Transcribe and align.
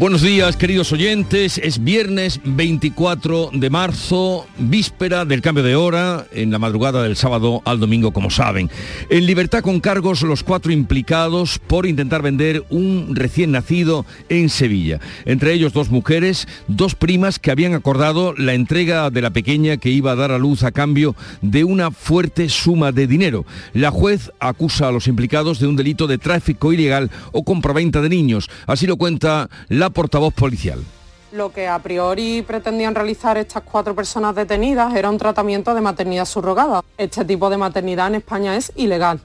Buenos 0.00 0.22
días, 0.22 0.56
queridos 0.56 0.92
oyentes. 0.92 1.58
Es 1.58 1.84
viernes 1.84 2.40
24 2.42 3.50
de 3.52 3.68
marzo, 3.68 4.46
víspera 4.56 5.26
del 5.26 5.42
cambio 5.42 5.62
de 5.62 5.76
hora, 5.76 6.26
en 6.32 6.50
la 6.50 6.58
madrugada 6.58 7.02
del 7.02 7.16
sábado 7.16 7.60
al 7.66 7.80
domingo, 7.80 8.10
como 8.10 8.30
saben. 8.30 8.70
En 9.10 9.26
libertad 9.26 9.60
con 9.60 9.78
cargos 9.78 10.22
los 10.22 10.42
cuatro 10.42 10.72
implicados 10.72 11.58
por 11.58 11.84
intentar 11.84 12.22
vender 12.22 12.64
un 12.70 13.14
recién 13.14 13.52
nacido 13.52 14.06
en 14.30 14.48
Sevilla. 14.48 15.00
Entre 15.26 15.52
ellos 15.52 15.74
dos 15.74 15.90
mujeres, 15.90 16.48
dos 16.66 16.94
primas 16.94 17.38
que 17.38 17.50
habían 17.50 17.74
acordado 17.74 18.32
la 18.38 18.54
entrega 18.54 19.10
de 19.10 19.20
la 19.20 19.34
pequeña 19.34 19.76
que 19.76 19.90
iba 19.90 20.12
a 20.12 20.16
dar 20.16 20.32
a 20.32 20.38
luz 20.38 20.62
a 20.62 20.72
cambio 20.72 21.14
de 21.42 21.62
una 21.64 21.90
fuerte 21.90 22.48
suma 22.48 22.90
de 22.90 23.06
dinero. 23.06 23.44
La 23.74 23.90
juez 23.90 24.32
acusa 24.40 24.88
a 24.88 24.92
los 24.92 25.08
implicados 25.08 25.58
de 25.58 25.66
un 25.66 25.76
delito 25.76 26.06
de 26.06 26.16
tráfico 26.16 26.72
ilegal 26.72 27.10
o 27.32 27.44
compraventa 27.44 28.00
de 28.00 28.08
niños. 28.08 28.48
Así 28.66 28.86
lo 28.86 28.96
cuenta 28.96 29.50
la 29.68 29.89
portavoz 29.90 30.34
policial. 30.34 30.80
Lo 31.32 31.52
que 31.52 31.68
a 31.68 31.78
priori 31.78 32.42
pretendían 32.42 32.94
realizar 32.94 33.38
estas 33.38 33.62
cuatro 33.62 33.94
personas 33.94 34.34
detenidas 34.34 34.94
era 34.94 35.08
un 35.08 35.18
tratamiento 35.18 35.74
de 35.74 35.80
maternidad 35.80 36.24
subrogada. 36.24 36.82
Este 36.98 37.24
tipo 37.24 37.48
de 37.48 37.56
maternidad 37.56 38.08
en 38.08 38.16
España 38.16 38.56
es 38.56 38.72
ilegal. 38.74 39.20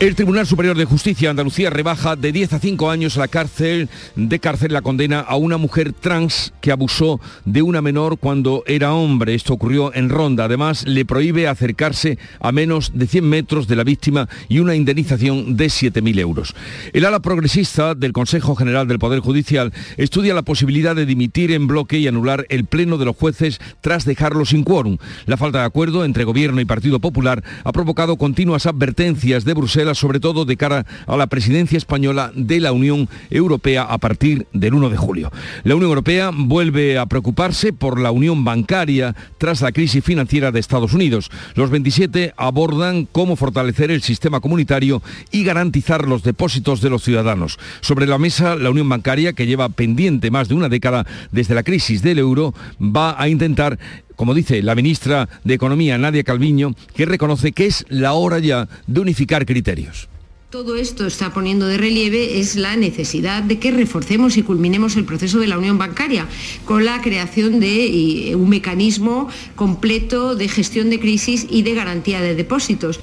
El 0.00 0.16
Tribunal 0.16 0.44
Superior 0.44 0.76
de 0.76 0.86
Justicia 0.86 1.28
de 1.28 1.30
Andalucía 1.30 1.70
rebaja 1.70 2.16
de 2.16 2.32
10 2.32 2.54
a 2.54 2.58
5 2.58 2.90
años 2.90 3.16
la 3.16 3.28
cárcel 3.28 3.88
de 4.16 4.40
cárcel 4.40 4.72
la 4.72 4.82
condena 4.82 5.20
a 5.20 5.36
una 5.36 5.56
mujer 5.56 5.92
trans 5.92 6.52
que 6.60 6.72
abusó 6.72 7.20
de 7.44 7.62
una 7.62 7.80
menor 7.80 8.18
cuando 8.18 8.64
era 8.66 8.92
hombre. 8.92 9.36
Esto 9.36 9.52
ocurrió 9.54 9.94
en 9.94 10.08
Ronda. 10.08 10.46
Además, 10.46 10.84
le 10.84 11.04
prohíbe 11.04 11.46
acercarse 11.46 12.18
a 12.40 12.50
menos 12.50 12.90
de 12.92 13.06
100 13.06 13.28
metros 13.28 13.68
de 13.68 13.76
la 13.76 13.84
víctima 13.84 14.28
y 14.48 14.58
una 14.58 14.74
indemnización 14.74 15.56
de 15.56 15.66
7.000 15.66 16.18
euros. 16.18 16.56
El 16.92 17.04
ala 17.04 17.20
progresista 17.20 17.94
del 17.94 18.12
Consejo 18.12 18.56
General 18.56 18.88
del 18.88 18.98
Poder 18.98 19.20
Judicial 19.20 19.72
estudia 19.96 20.34
la 20.34 20.42
posibilidad 20.42 20.96
de 20.96 21.06
dimitir 21.06 21.52
en 21.52 21.68
bloque 21.68 21.98
y 21.98 22.08
anular 22.08 22.46
el 22.48 22.64
pleno 22.64 22.98
de 22.98 23.04
los 23.04 23.16
jueces 23.16 23.60
tras 23.80 24.04
dejarlo 24.04 24.44
sin 24.44 24.64
quórum. 24.64 24.98
La 25.26 25.36
falta 25.36 25.60
de 25.60 25.66
acuerdo 25.66 26.04
entre 26.04 26.24
Gobierno 26.24 26.60
y 26.60 26.64
Partido 26.64 26.98
Popular 26.98 27.44
ha 27.62 27.70
provocado 27.70 28.16
continuas 28.16 28.66
advertencias 28.66 29.44
de 29.44 29.54
Bruselas 29.54 29.83
sobre 29.92 30.20
todo 30.20 30.46
de 30.46 30.56
cara 30.56 30.86
a 31.06 31.16
la 31.18 31.26
presidencia 31.26 31.76
española 31.76 32.32
de 32.34 32.60
la 32.60 32.72
Unión 32.72 33.10
Europea 33.28 33.82
a 33.82 33.98
partir 33.98 34.46
del 34.54 34.72
1 34.72 34.88
de 34.88 34.96
julio. 34.96 35.30
La 35.64 35.74
Unión 35.74 35.90
Europea 35.90 36.30
vuelve 36.32 36.96
a 36.96 37.04
preocuparse 37.04 37.72
por 37.74 38.00
la 38.00 38.10
unión 38.10 38.44
bancaria 38.44 39.14
tras 39.36 39.60
la 39.60 39.72
crisis 39.72 40.02
financiera 40.02 40.52
de 40.52 40.60
Estados 40.60 40.94
Unidos. 40.94 41.30
Los 41.54 41.70
27 41.70 42.32
abordan 42.36 43.06
cómo 43.10 43.36
fortalecer 43.36 43.90
el 43.90 44.02
sistema 44.02 44.40
comunitario 44.40 45.02
y 45.30 45.44
garantizar 45.44 46.06
los 46.06 46.22
depósitos 46.22 46.80
de 46.80 46.90
los 46.90 47.02
ciudadanos. 47.02 47.58
Sobre 47.80 48.06
la 48.06 48.18
mesa, 48.18 48.54
la 48.56 48.70
unión 48.70 48.88
bancaria, 48.88 49.32
que 49.32 49.46
lleva 49.46 49.68
pendiente 49.68 50.30
más 50.30 50.48
de 50.48 50.54
una 50.54 50.68
década 50.68 51.06
desde 51.32 51.54
la 51.54 51.62
crisis 51.62 52.02
del 52.02 52.18
euro, 52.18 52.54
va 52.80 53.20
a 53.20 53.28
intentar 53.28 53.78
como 54.16 54.34
dice 54.34 54.62
la 54.62 54.74
ministra 54.74 55.28
de 55.44 55.54
Economía, 55.54 55.98
Nadia 55.98 56.24
Calviño, 56.24 56.74
que 56.94 57.06
reconoce 57.06 57.52
que 57.52 57.66
es 57.66 57.84
la 57.88 58.14
hora 58.14 58.38
ya 58.38 58.68
de 58.86 59.00
unificar 59.00 59.46
criterios. 59.46 60.08
Todo 60.50 60.76
esto 60.76 61.04
está 61.04 61.32
poniendo 61.32 61.66
de 61.66 61.78
relieve 61.78 62.38
es 62.38 62.54
la 62.54 62.76
necesidad 62.76 63.42
de 63.42 63.58
que 63.58 63.72
reforcemos 63.72 64.36
y 64.36 64.42
culminemos 64.42 64.94
el 64.94 65.04
proceso 65.04 65.40
de 65.40 65.48
la 65.48 65.58
unión 65.58 65.78
bancaria 65.78 66.28
con 66.64 66.84
la 66.84 67.02
creación 67.02 67.58
de 67.58 68.34
un 68.36 68.48
mecanismo 68.48 69.28
completo 69.56 70.36
de 70.36 70.48
gestión 70.48 70.90
de 70.90 71.00
crisis 71.00 71.44
y 71.50 71.62
de 71.62 71.74
garantía 71.74 72.20
de 72.20 72.36
depósitos. 72.36 73.00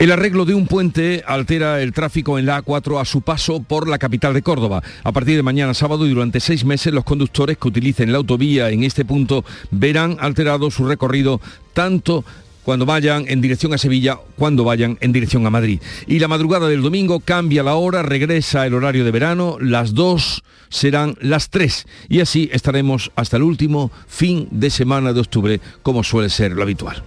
El 0.00 0.12
arreglo 0.12 0.46
de 0.46 0.54
un 0.54 0.66
puente 0.66 1.22
altera 1.26 1.82
el 1.82 1.92
tráfico 1.92 2.38
en 2.38 2.46
la 2.46 2.64
A4 2.64 3.02
a 3.02 3.04
su 3.04 3.20
paso 3.20 3.62
por 3.62 3.86
la 3.86 3.98
capital 3.98 4.32
de 4.32 4.40
Córdoba. 4.40 4.82
A 5.04 5.12
partir 5.12 5.36
de 5.36 5.42
mañana 5.42 5.74
sábado 5.74 6.06
y 6.06 6.08
durante 6.08 6.40
seis 6.40 6.64
meses 6.64 6.94
los 6.94 7.04
conductores 7.04 7.58
que 7.58 7.68
utilicen 7.68 8.10
la 8.10 8.16
autovía 8.16 8.70
en 8.70 8.82
este 8.82 9.04
punto 9.04 9.44
verán 9.70 10.16
alterado 10.18 10.70
su 10.70 10.86
recorrido 10.86 11.42
tanto 11.74 12.24
cuando 12.64 12.86
vayan 12.86 13.26
en 13.28 13.42
dirección 13.42 13.74
a 13.74 13.78
Sevilla, 13.78 14.18
cuando 14.38 14.64
vayan 14.64 14.96
en 15.02 15.12
dirección 15.12 15.44
a 15.44 15.50
Madrid. 15.50 15.82
Y 16.06 16.18
la 16.18 16.28
madrugada 16.28 16.66
del 16.66 16.80
domingo 16.80 17.20
cambia 17.20 17.62
la 17.62 17.74
hora, 17.74 18.02
regresa 18.02 18.66
el 18.66 18.72
horario 18.72 19.04
de 19.04 19.10
verano, 19.10 19.58
las 19.60 19.92
dos 19.92 20.42
serán 20.70 21.14
las 21.20 21.50
tres. 21.50 21.86
Y 22.08 22.20
así 22.20 22.48
estaremos 22.54 23.12
hasta 23.16 23.36
el 23.36 23.42
último 23.42 23.90
fin 24.08 24.48
de 24.50 24.70
semana 24.70 25.12
de 25.12 25.20
octubre, 25.20 25.60
como 25.82 26.02
suele 26.02 26.30
ser 26.30 26.52
lo 26.52 26.62
habitual. 26.62 27.02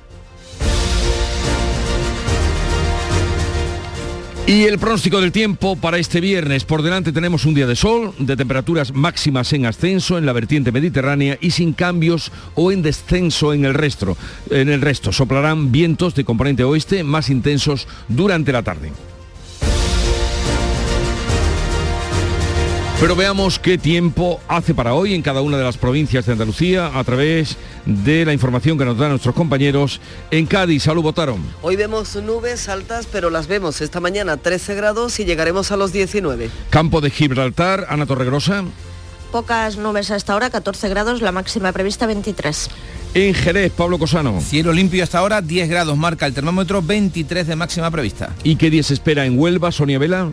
Y 4.46 4.64
el 4.64 4.78
pronóstico 4.78 5.22
del 5.22 5.32
tiempo 5.32 5.78
para 5.78 5.98
este 5.98 6.20
viernes. 6.20 6.66
Por 6.66 6.82
delante 6.82 7.14
tenemos 7.14 7.46
un 7.46 7.54
día 7.54 7.66
de 7.66 7.78
sol, 7.78 8.14
de 8.20 8.36
temperaturas 8.36 8.94
máximas 8.94 9.54
en 9.54 9.66
ascenso 9.66 10.18
en 10.18 10.26
la 10.26 10.34
vertiente 10.34 10.74
mediterránea 10.74 11.38
y 11.40 11.52
sin 11.52 11.72
cambios 11.72 12.30
o 12.54 12.74
en 12.74 12.82
descenso 12.82 13.54
en 13.54 13.64
el 13.64 13.74
resto. 13.74 14.18
En 14.50 14.68
el 14.68 14.82
resto 14.82 15.14
soplarán 15.14 15.72
vientos 15.72 16.14
de 16.14 16.26
componente 16.26 16.66
oeste 16.66 17.06
más 17.06 17.30
intensos 17.30 17.88
durante 18.10 18.52
la 18.52 18.64
tarde. 18.64 18.92
Pero 23.04 23.18
veamos 23.18 23.60
qué 23.60 23.78
tiempo 23.78 24.40
hace 24.48 24.74
para 24.74 24.94
hoy 24.94 25.14
en 25.14 25.22
cada 25.22 25.42
una 25.42 25.58
de 25.58 25.64
las 25.66 25.76
provincias 25.76 26.26
de 26.26 26.32
Andalucía 26.32 26.98
a 26.98 27.04
través 27.04 27.58
de 27.86 28.24
la 28.24 28.32
información 28.32 28.78
que 28.78 28.86
nos 28.86 28.98
dan 28.98 29.10
nuestros 29.10 29.36
compañeros 29.36 30.00
en 30.32 30.46
Cádiz. 30.46 30.84
Salud, 30.84 31.04
votaron. 31.04 31.44
Hoy 31.64 31.76
vemos 31.76 32.16
nubes 32.16 32.70
altas, 32.70 33.06
pero 33.12 33.30
las 33.30 33.48
vemos 33.48 33.82
esta 33.82 34.00
mañana 34.00 34.38
13 34.38 34.76
grados 34.76 35.20
y 35.20 35.26
llegaremos 35.26 35.74
a 35.74 35.76
los 35.76 35.92
19. 35.92 36.50
Campo 36.70 37.02
de 37.02 37.10
Gibraltar, 37.10 37.88
Ana 37.90 38.06
Torregrosa. 38.06 38.64
Pocas 39.34 39.76
nubes 39.76 40.10
a 40.10 40.16
esta 40.16 40.34
hora, 40.34 40.50
14 40.50 40.88
grados, 40.88 41.22
la 41.22 41.34
máxima 41.34 41.74
prevista 41.74 42.06
23. 42.06 42.70
En 43.16 43.34
Jerez, 43.34 43.74
Pablo 43.74 44.00
Cosano. 44.00 44.40
Cielo 44.40 44.72
limpio 44.72 45.04
hasta 45.04 45.20
ahora, 45.20 45.42
10 45.42 45.68
grados 45.68 45.98
marca 45.98 46.26
el 46.26 46.34
termómetro, 46.34 46.82
23 46.82 47.48
de 47.48 47.56
máxima 47.58 47.92
prevista. 47.92 48.34
¿Y 48.46 48.56
qué 48.56 48.70
día 48.70 48.82
se 48.82 48.94
espera 48.94 49.26
en 49.26 49.38
Huelva, 49.38 49.74
Sonia 49.74 50.00
Vela? 50.00 50.32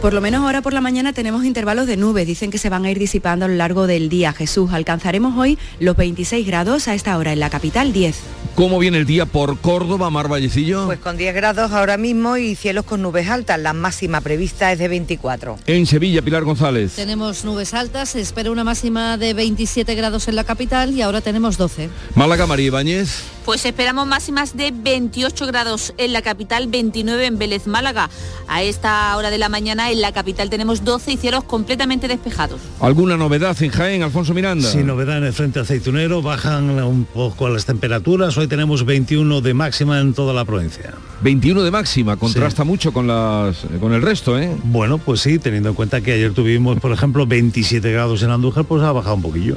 Por 0.00 0.14
lo 0.14 0.22
menos 0.22 0.42
ahora 0.42 0.62
por 0.62 0.72
la 0.72 0.80
mañana 0.80 1.12
tenemos 1.12 1.44
intervalos 1.44 1.86
de 1.86 1.98
nubes, 1.98 2.26
dicen 2.26 2.50
que 2.50 2.56
se 2.56 2.70
van 2.70 2.86
a 2.86 2.90
ir 2.90 2.98
disipando 2.98 3.44
a 3.44 3.48
lo 3.48 3.54
largo 3.56 3.86
del 3.86 4.08
día. 4.08 4.32
Jesús, 4.32 4.72
alcanzaremos 4.72 5.36
hoy 5.36 5.58
los 5.78 5.94
26 5.94 6.46
grados 6.46 6.88
a 6.88 6.94
esta 6.94 7.18
hora 7.18 7.34
en 7.34 7.40
la 7.40 7.50
capital 7.50 7.92
10. 7.92 8.16
¿Cómo 8.54 8.78
viene 8.78 8.96
el 8.96 9.04
día 9.04 9.26
por 9.26 9.58
Córdoba, 9.58 10.08
Mar 10.08 10.28
Vallecillo? 10.28 10.86
Pues 10.86 11.00
con 11.00 11.18
10 11.18 11.34
grados 11.34 11.72
ahora 11.72 11.98
mismo 11.98 12.38
y 12.38 12.54
cielos 12.54 12.86
con 12.86 13.02
nubes 13.02 13.28
altas. 13.28 13.60
La 13.60 13.74
máxima 13.74 14.22
prevista 14.22 14.72
es 14.72 14.78
de 14.78 14.88
24. 14.88 15.58
En 15.66 15.84
Sevilla, 15.86 16.22
Pilar 16.22 16.44
González. 16.44 16.94
Tenemos 16.94 17.44
nubes 17.44 17.74
altas, 17.74 18.08
se 18.08 18.22
espera 18.22 18.50
una 18.50 18.64
máxima 18.64 19.18
de 19.18 19.34
27 19.34 19.94
grados 19.94 20.28
en 20.28 20.36
la 20.36 20.44
capital 20.44 20.94
y 20.94 21.02
ahora 21.02 21.20
tenemos 21.20 21.58
12. 21.58 21.90
Málaga, 22.14 22.46
María 22.46 22.66
Ibáñez. 22.66 23.22
Pues 23.50 23.66
esperamos 23.66 24.06
máximas 24.06 24.56
de 24.56 24.70
28 24.72 25.44
grados 25.48 25.92
en 25.98 26.12
la 26.12 26.22
capital, 26.22 26.68
29 26.68 27.26
en 27.26 27.36
Vélez, 27.36 27.66
Málaga. 27.66 28.08
A 28.46 28.62
esta 28.62 29.16
hora 29.16 29.28
de 29.28 29.38
la 29.38 29.48
mañana 29.48 29.90
en 29.90 30.00
la 30.00 30.12
capital 30.12 30.50
tenemos 30.50 30.84
12 30.84 31.10
y 31.10 31.16
cielos 31.16 31.42
completamente 31.42 32.06
despejados. 32.06 32.60
¿Alguna 32.78 33.16
novedad 33.16 33.60
en 33.60 33.72
Jaén, 33.72 34.04
Alfonso 34.04 34.34
Miranda? 34.34 34.70
Sin 34.70 34.86
novedad 34.86 35.18
en 35.18 35.24
el 35.24 35.32
frente 35.32 35.58
aceitunero, 35.58 36.22
bajan 36.22 36.70
un 36.80 37.04
poco 37.06 37.48
las 37.48 37.66
temperaturas. 37.66 38.38
Hoy 38.38 38.46
tenemos 38.46 38.84
21 38.84 39.40
de 39.40 39.52
máxima 39.52 39.98
en 39.98 40.14
toda 40.14 40.32
la 40.32 40.44
provincia. 40.44 40.94
21 41.22 41.64
de 41.64 41.72
máxima, 41.72 42.16
contrasta 42.18 42.62
mucho 42.62 42.92
con, 42.92 43.08
las, 43.08 43.66
con 43.80 43.92
el 43.92 44.02
resto, 44.02 44.38
¿eh? 44.38 44.56
Bueno, 44.62 44.98
pues 44.98 45.22
sí, 45.22 45.40
teniendo 45.40 45.70
en 45.70 45.74
cuenta 45.74 46.00
que 46.02 46.12
ayer 46.12 46.32
tuvimos, 46.32 46.78
por 46.78 46.92
ejemplo, 46.92 47.26
27 47.26 47.90
grados 47.90 48.22
en 48.22 48.30
Andújar, 48.30 48.64
pues 48.64 48.80
ha 48.84 48.92
bajado 48.92 49.16
un 49.16 49.22
poquillo. 49.22 49.56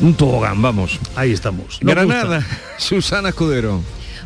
Un 0.00 0.14
tobogán, 0.14 0.60
vamos. 0.60 0.98
Ahí 1.16 1.32
estamos. 1.32 1.82
No 1.82 1.90
Granada, 1.92 2.44
Susana 2.78 3.30
Escudero. 3.30 3.80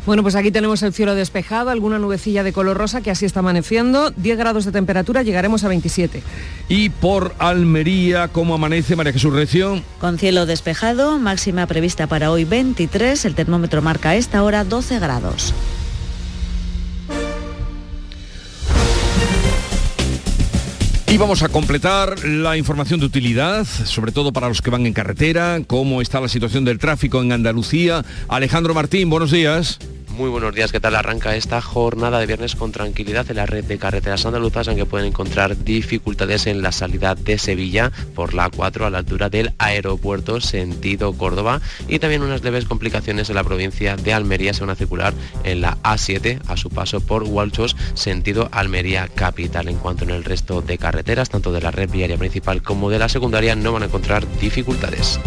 Bueno, 0.07 0.23
pues 0.23 0.35
aquí 0.35 0.51
tenemos 0.51 0.83
el 0.83 0.93
cielo 0.93 1.15
despejado, 1.15 1.69
alguna 1.69 1.99
nubecilla 1.99 2.41
de 2.41 2.53
color 2.53 2.77
rosa 2.77 3.01
que 3.01 3.11
así 3.11 3.25
está 3.25 3.41
amaneciendo, 3.41 4.11
10 4.11 4.37
grados 4.37 4.63
de 4.63 4.71
temperatura, 4.71 5.21
llegaremos 5.21 5.65
a 5.65 5.67
27. 5.67 6.23
Y 6.69 6.87
por 6.87 7.35
Almería, 7.39 8.29
¿cómo 8.29 8.55
amanece 8.55 8.95
María 8.95 9.11
Jesús 9.11 9.33
Recio? 9.33 9.81
Con 9.99 10.17
cielo 10.17 10.45
despejado, 10.45 11.19
máxima 11.19 11.65
prevista 11.65 12.07
para 12.07 12.31
hoy 12.31 12.45
23, 12.45 13.25
el 13.25 13.35
termómetro 13.35 13.81
marca 13.81 14.11
a 14.11 14.15
esta 14.15 14.43
hora 14.43 14.63
12 14.63 14.97
grados. 14.99 15.53
Y 21.09 21.17
vamos 21.17 21.41
a 21.41 21.47
completar 21.47 22.25
la 22.25 22.57
información 22.57 22.99
de 22.99 23.05
utilidad, 23.05 23.65
sobre 23.65 24.11
todo 24.11 24.33
para 24.33 24.49
los 24.49 24.61
que 24.61 24.69
van 24.69 24.85
en 24.85 24.93
carretera, 24.93 25.61
cómo 25.65 26.01
está 26.01 26.19
la 26.19 26.27
situación 26.27 26.65
del 26.65 26.79
tráfico 26.79 27.21
en 27.21 27.31
Andalucía. 27.31 28.03
Alejandro 28.27 28.73
Martín, 28.73 29.09
buenos 29.09 29.31
días. 29.31 29.79
Muy 30.17 30.31
buenos 30.31 30.55
días, 30.55 30.71
¿qué 30.71 30.79
tal 30.79 30.95
arranca 30.95 31.35
esta 31.35 31.61
jornada 31.61 32.19
de 32.19 32.25
viernes 32.25 32.55
con 32.55 32.71
tranquilidad 32.71 33.29
en 33.29 33.35
la 33.35 33.45
red 33.45 33.63
de 33.63 33.77
carreteras 33.77 34.25
andaluzas, 34.25 34.67
aunque 34.67 34.87
pueden 34.87 35.09
encontrar 35.09 35.63
dificultades 35.63 36.47
en 36.47 36.63
la 36.63 36.71
salida 36.71 37.13
de 37.13 37.37
Sevilla 37.37 37.91
por 38.15 38.33
la 38.33 38.49
4 38.49 38.87
a 38.87 38.89
la 38.89 38.97
altura 38.97 39.29
del 39.29 39.53
aeropuerto 39.59 40.41
sentido 40.41 41.13
Córdoba 41.13 41.61
y 41.87 41.99
también 41.99 42.23
unas 42.23 42.43
leves 42.43 42.65
complicaciones 42.65 43.29
en 43.29 43.35
la 43.35 43.43
provincia 43.43 43.95
de 43.95 44.11
Almería 44.11 44.55
se 44.55 44.61
van 44.61 44.71
a 44.71 44.75
circular 44.75 45.13
en 45.43 45.61
la 45.61 45.77
A7 45.83 46.41
a 46.47 46.57
su 46.57 46.71
paso 46.71 46.99
por 46.99 47.21
Hualchos 47.21 47.75
sentido 47.93 48.49
Almería 48.51 49.09
capital. 49.09 49.67
En 49.67 49.77
cuanto 49.77 50.03
en 50.03 50.09
el 50.09 50.23
resto 50.23 50.63
de 50.63 50.79
carreteras, 50.79 51.29
tanto 51.29 51.51
de 51.51 51.61
la 51.61 51.69
red 51.69 51.91
viaria 51.91 52.17
principal 52.17 52.63
como 52.63 52.89
de 52.89 52.97
la 52.97 53.07
secundaria, 53.07 53.55
no 53.55 53.71
van 53.71 53.83
a 53.83 53.85
encontrar 53.85 54.25
dificultades. 54.39 55.19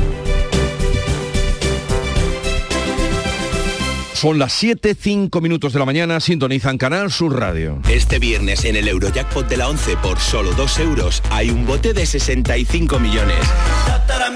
Son 4.21 4.39
las 4.39 4.53
7, 4.53 4.95
5 5.01 5.41
minutos 5.41 5.73
de 5.73 5.79
la 5.79 5.87
mañana, 5.87 6.21
sintonizan 6.21 6.77
Canal 6.77 7.11
Sur 7.11 7.41
Radio. 7.41 7.81
Este 7.89 8.19
viernes 8.19 8.67
en 8.67 8.77
el 8.77 8.87
Eurojackpot 8.87 9.49
de 9.49 9.57
la 9.57 9.67
11 9.71 9.97
por 9.97 10.19
solo 10.19 10.53
2 10.53 10.79
euros 10.81 11.23
hay 11.31 11.49
un 11.49 11.65
bote 11.65 11.95
de 11.95 12.05
65 12.05 12.99
millones. 12.99 13.39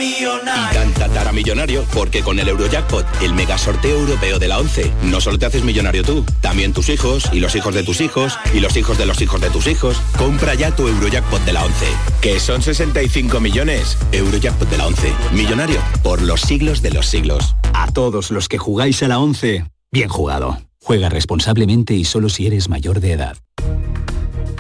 Y 0.01 0.75
tan 0.75 0.91
tatara 0.95 1.33
millonario 1.33 1.85
porque 1.93 2.23
con 2.23 2.39
el 2.39 2.49
Eurojackpot, 2.49 3.05
el 3.23 3.35
mega 3.35 3.59
sorteo 3.59 3.99
europeo 3.99 4.39
de 4.39 4.49
la 4.49 4.59
11, 4.59 4.91
no 5.03 5.21
solo 5.21 5.39
te 5.39 5.45
haces 5.45 5.65
millonario 5.65 6.03
tú, 6.03 6.25
también 6.41 6.73
tus 6.73 6.89
hijos 6.89 7.29
y 7.31 7.41
los 7.41 7.55
hijos 7.55 7.75
de 7.75 7.83
tus 7.83 8.01
hijos 8.01 8.39
y 8.55 8.61
los 8.61 8.79
hijos 8.79 8.97
de 8.97 9.05
los 9.05 9.21
hijos 9.21 9.43
de 9.43 9.51
tus 9.51 9.67
hijos. 9.67 10.01
Compra 10.17 10.55
ya 10.55 10.75
tu 10.75 10.89
Eurojackpot 10.89 11.45
de 11.45 11.53
la 11.53 11.63
11, 11.63 11.87
que 12.23 12.41
son 12.41 12.63
65 12.63 13.39
millones. 13.39 13.99
Eurojackpot 14.13 14.71
de 14.71 14.79
la 14.79 14.87
11, 14.87 15.13
millonario 15.33 15.81
por 16.03 16.23
los 16.23 16.41
siglos 16.41 16.81
de 16.81 16.91
los 16.91 17.07
siglos. 17.07 17.55
A 17.75 17.93
todos 17.93 18.31
los 18.31 18.49
que 18.49 18.57
jugáis 18.57 19.03
a 19.03 19.09
la 19.09 19.19
11, 19.19 19.65
bien 19.95 20.09
jugado. 20.09 20.59
Juega 20.83 21.09
responsablemente 21.09 21.95
y 21.95 22.05
solo 22.05 22.29
si 22.29 22.49
eres 22.49 22.69
mayor 22.69 22.99
de 22.99 23.13
edad. 23.13 23.37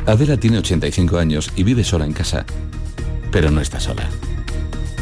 Adela 0.06 0.36
tiene 0.36 0.58
85 0.58 1.19
años 1.19 1.50
y 1.56 1.64
vive 1.64 1.82
sola 1.82 2.06
en 2.06 2.12
casa. 2.12 2.46
Pero 3.32 3.50
no 3.50 3.60
está 3.60 3.81
sola. 3.81 4.08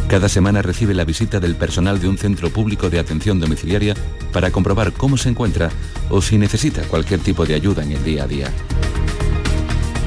Cada 0.09 0.31
semana 0.31 0.63
recibe 0.63 0.95
la 0.95 1.05
visita 1.05 1.39
del 1.39 1.55
personal 1.55 2.01
de 2.01 2.09
un 2.09 2.17
centro 2.17 2.49
público 2.49 2.89
de 2.89 2.99
atención 2.99 3.41
domiciliaria 3.41 3.95
para 4.33 4.51
comprobar 4.51 4.93
cómo 4.95 5.19
se 5.19 5.29
encuentra 5.29 5.71
o 6.09 6.23
si 6.23 6.39
necesita 6.39 6.81
cualquier 6.85 7.21
tipo 7.21 7.45
de 7.45 7.55
ayuda 7.55 7.85
en 7.85 7.93
el 7.93 8.03
día 8.03 8.25
a 8.25 8.27
día. 8.27 8.51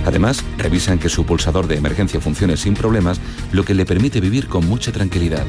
Además, 0.07 0.43
revisan 0.57 0.97
que 0.97 1.09
su 1.09 1.25
pulsador 1.25 1.67
de 1.67 1.77
emergencia 1.77 2.19
funcione 2.19 2.57
sin 2.57 2.73
problemas, 2.73 3.19
lo 3.51 3.63
que 3.63 3.75
le 3.75 3.85
permite 3.85 4.21
vivir 4.21 4.47
con 4.47 4.67
mucha 4.67 4.91
tranquilidad. 4.91 5.45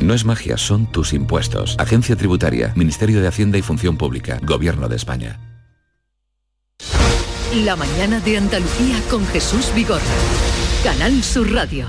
No 0.00 0.14
es 0.14 0.24
magia, 0.24 0.56
son 0.56 0.86
tus 0.86 1.12
impuestos. 1.12 1.76
Agencia 1.78 2.16
Tributaria, 2.16 2.72
Ministerio 2.76 3.20
de 3.20 3.28
Hacienda 3.28 3.58
y 3.58 3.62
Función 3.62 3.96
Pública, 3.96 4.38
Gobierno 4.42 4.88
de 4.88 4.96
España. 4.96 5.40
La 7.64 7.76
mañana 7.76 8.20
de 8.20 8.36
Andalucía 8.36 9.00
con 9.10 9.26
Jesús 9.28 9.72
Vigorra. 9.74 10.02
Canal 10.84 11.22
Sur 11.22 11.50
Radio. 11.52 11.86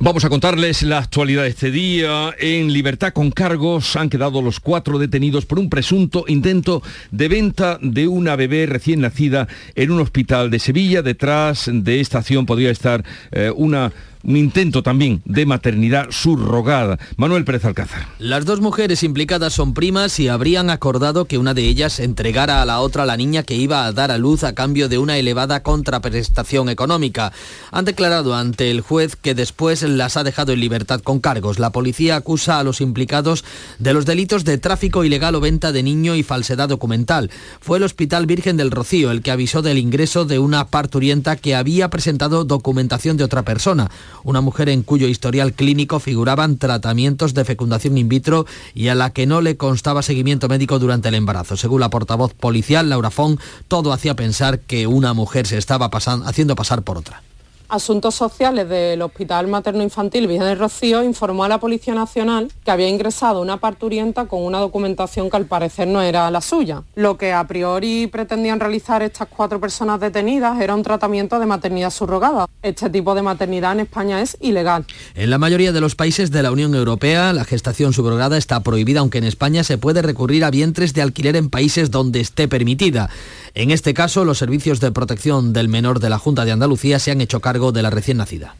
Vamos 0.00 0.24
a 0.24 0.28
contarles 0.28 0.84
la 0.84 0.98
actualidad 0.98 1.42
de 1.42 1.48
este 1.48 1.72
día. 1.72 2.32
En 2.38 2.72
libertad 2.72 3.12
con 3.12 3.32
cargos 3.32 3.96
han 3.96 4.08
quedado 4.08 4.40
los 4.40 4.60
cuatro 4.60 4.96
detenidos 4.96 5.44
por 5.44 5.58
un 5.58 5.68
presunto 5.68 6.24
intento 6.28 6.82
de 7.10 7.26
venta 7.26 7.80
de 7.82 8.06
una 8.06 8.36
bebé 8.36 8.66
recién 8.66 9.00
nacida 9.00 9.48
en 9.74 9.90
un 9.90 10.00
hospital 10.00 10.52
de 10.52 10.60
Sevilla. 10.60 11.02
Detrás 11.02 11.68
de 11.72 11.98
esta 11.98 12.18
acción 12.18 12.46
podría 12.46 12.70
estar 12.70 13.04
eh, 13.32 13.50
una 13.54 13.92
un 14.22 14.36
intento 14.36 14.82
también 14.82 15.22
de 15.24 15.46
maternidad 15.46 16.06
subrogada. 16.10 16.98
Manuel 17.16 17.44
Pérez 17.44 17.64
Alcázar. 17.64 18.06
Las 18.18 18.44
dos 18.44 18.60
mujeres 18.60 19.02
implicadas 19.02 19.52
son 19.52 19.74
primas 19.74 20.18
y 20.20 20.28
habrían 20.28 20.70
acordado 20.70 21.26
que 21.26 21.38
una 21.38 21.54
de 21.54 21.62
ellas 21.62 22.00
entregara 22.00 22.62
a 22.62 22.66
la 22.66 22.80
otra 22.80 23.06
la 23.06 23.16
niña 23.16 23.42
que 23.42 23.54
iba 23.54 23.86
a 23.86 23.92
dar 23.92 24.10
a 24.10 24.18
luz 24.18 24.44
a 24.44 24.54
cambio 24.54 24.88
de 24.88 24.98
una 24.98 25.18
elevada 25.18 25.62
contraprestación 25.62 26.68
económica. 26.68 27.32
Han 27.70 27.84
declarado 27.84 28.34
ante 28.34 28.70
el 28.70 28.80
juez 28.80 29.16
que 29.16 29.34
después 29.34 29.82
las 29.82 30.16
ha 30.16 30.24
dejado 30.24 30.52
en 30.52 30.60
libertad 30.60 31.00
con 31.00 31.20
cargos. 31.20 31.58
La 31.58 31.70
policía 31.70 32.16
acusa 32.16 32.58
a 32.58 32.64
los 32.64 32.80
implicados 32.80 33.44
de 33.78 33.94
los 33.94 34.06
delitos 34.06 34.44
de 34.44 34.58
tráfico 34.58 35.04
ilegal 35.04 35.34
o 35.34 35.40
venta 35.40 35.72
de 35.72 35.82
niño 35.82 36.14
y 36.14 36.22
falsedad 36.22 36.68
documental. 36.68 37.30
Fue 37.60 37.78
el 37.78 37.84
Hospital 37.84 38.26
Virgen 38.26 38.56
del 38.56 38.70
Rocío 38.70 39.10
el 39.10 39.22
que 39.22 39.30
avisó 39.30 39.62
del 39.62 39.78
ingreso 39.78 40.24
de 40.24 40.38
una 40.38 40.66
parturienta 40.66 41.36
que 41.36 41.54
había 41.54 41.88
presentado 41.88 42.44
documentación 42.44 43.16
de 43.16 43.24
otra 43.24 43.42
persona 43.42 43.90
una 44.24 44.40
mujer 44.40 44.68
en 44.68 44.82
cuyo 44.82 45.08
historial 45.08 45.52
clínico 45.52 46.00
figuraban 46.00 46.58
tratamientos 46.58 47.34
de 47.34 47.44
fecundación 47.44 47.98
in 47.98 48.08
vitro 48.08 48.46
y 48.74 48.88
a 48.88 48.94
la 48.94 49.10
que 49.10 49.26
no 49.26 49.40
le 49.40 49.56
constaba 49.56 50.02
seguimiento 50.02 50.48
médico 50.48 50.78
durante 50.78 51.08
el 51.08 51.14
embarazo. 51.14 51.56
Según 51.56 51.80
la 51.80 51.90
portavoz 51.90 52.34
policial, 52.34 52.88
Laura 52.88 53.10
Fong, 53.10 53.38
todo 53.68 53.92
hacía 53.92 54.16
pensar 54.16 54.60
que 54.60 54.86
una 54.86 55.14
mujer 55.14 55.46
se 55.46 55.58
estaba 55.58 55.90
haciendo 55.92 56.56
pasar 56.56 56.82
por 56.82 56.98
otra. 56.98 57.22
Asuntos 57.70 58.14
Sociales 58.14 58.66
del 58.66 59.02
Hospital 59.02 59.46
Materno 59.46 59.82
Infantil 59.82 60.26
Virgen 60.26 60.46
del 60.46 60.58
Rocío 60.58 61.02
informó 61.02 61.44
a 61.44 61.48
la 61.48 61.60
Policía 61.60 61.94
Nacional 61.94 62.50
que 62.64 62.70
había 62.70 62.88
ingresado 62.88 63.42
una 63.42 63.58
parturienta 63.58 64.24
con 64.24 64.42
una 64.42 64.58
documentación 64.58 65.28
que 65.28 65.36
al 65.36 65.44
parecer 65.44 65.86
no 65.86 66.00
era 66.00 66.30
la 66.30 66.40
suya. 66.40 66.84
Lo 66.94 67.18
que 67.18 67.34
a 67.34 67.46
priori 67.46 68.06
pretendían 68.06 68.58
realizar 68.58 69.02
estas 69.02 69.28
cuatro 69.28 69.60
personas 69.60 70.00
detenidas 70.00 70.58
era 70.62 70.74
un 70.74 70.82
tratamiento 70.82 71.38
de 71.38 71.44
maternidad 71.44 71.90
subrogada. 71.90 72.46
Este 72.62 72.88
tipo 72.88 73.14
de 73.14 73.20
maternidad 73.20 73.72
en 73.72 73.80
España 73.80 74.22
es 74.22 74.38
ilegal. 74.40 74.86
En 75.14 75.28
la 75.28 75.36
mayoría 75.36 75.70
de 75.70 75.82
los 75.82 75.94
países 75.94 76.30
de 76.30 76.42
la 76.42 76.50
Unión 76.50 76.74
Europea, 76.74 77.34
la 77.34 77.44
gestación 77.44 77.92
subrogada 77.92 78.38
está 78.38 78.62
prohibida, 78.62 79.00
aunque 79.00 79.18
en 79.18 79.24
España 79.24 79.62
se 79.62 79.76
puede 79.76 80.00
recurrir 80.00 80.42
a 80.44 80.50
vientres 80.50 80.94
de 80.94 81.02
alquiler 81.02 81.36
en 81.36 81.50
países 81.50 81.90
donde 81.90 82.20
esté 82.20 82.48
permitida. 82.48 83.10
En 83.54 83.70
este 83.70 83.92
caso, 83.92 84.24
los 84.24 84.38
servicios 84.38 84.80
de 84.80 84.90
protección 84.90 85.52
del 85.52 85.68
menor 85.68 86.00
de 86.00 86.08
la 86.08 86.18
Junta 86.18 86.46
de 86.46 86.52
Andalucía 86.52 86.98
se 86.98 87.10
han 87.10 87.20
hecho 87.20 87.40
cargo 87.40 87.57
de 87.72 87.82
la 87.82 87.90
recién 87.90 88.18
nacida. 88.18 88.54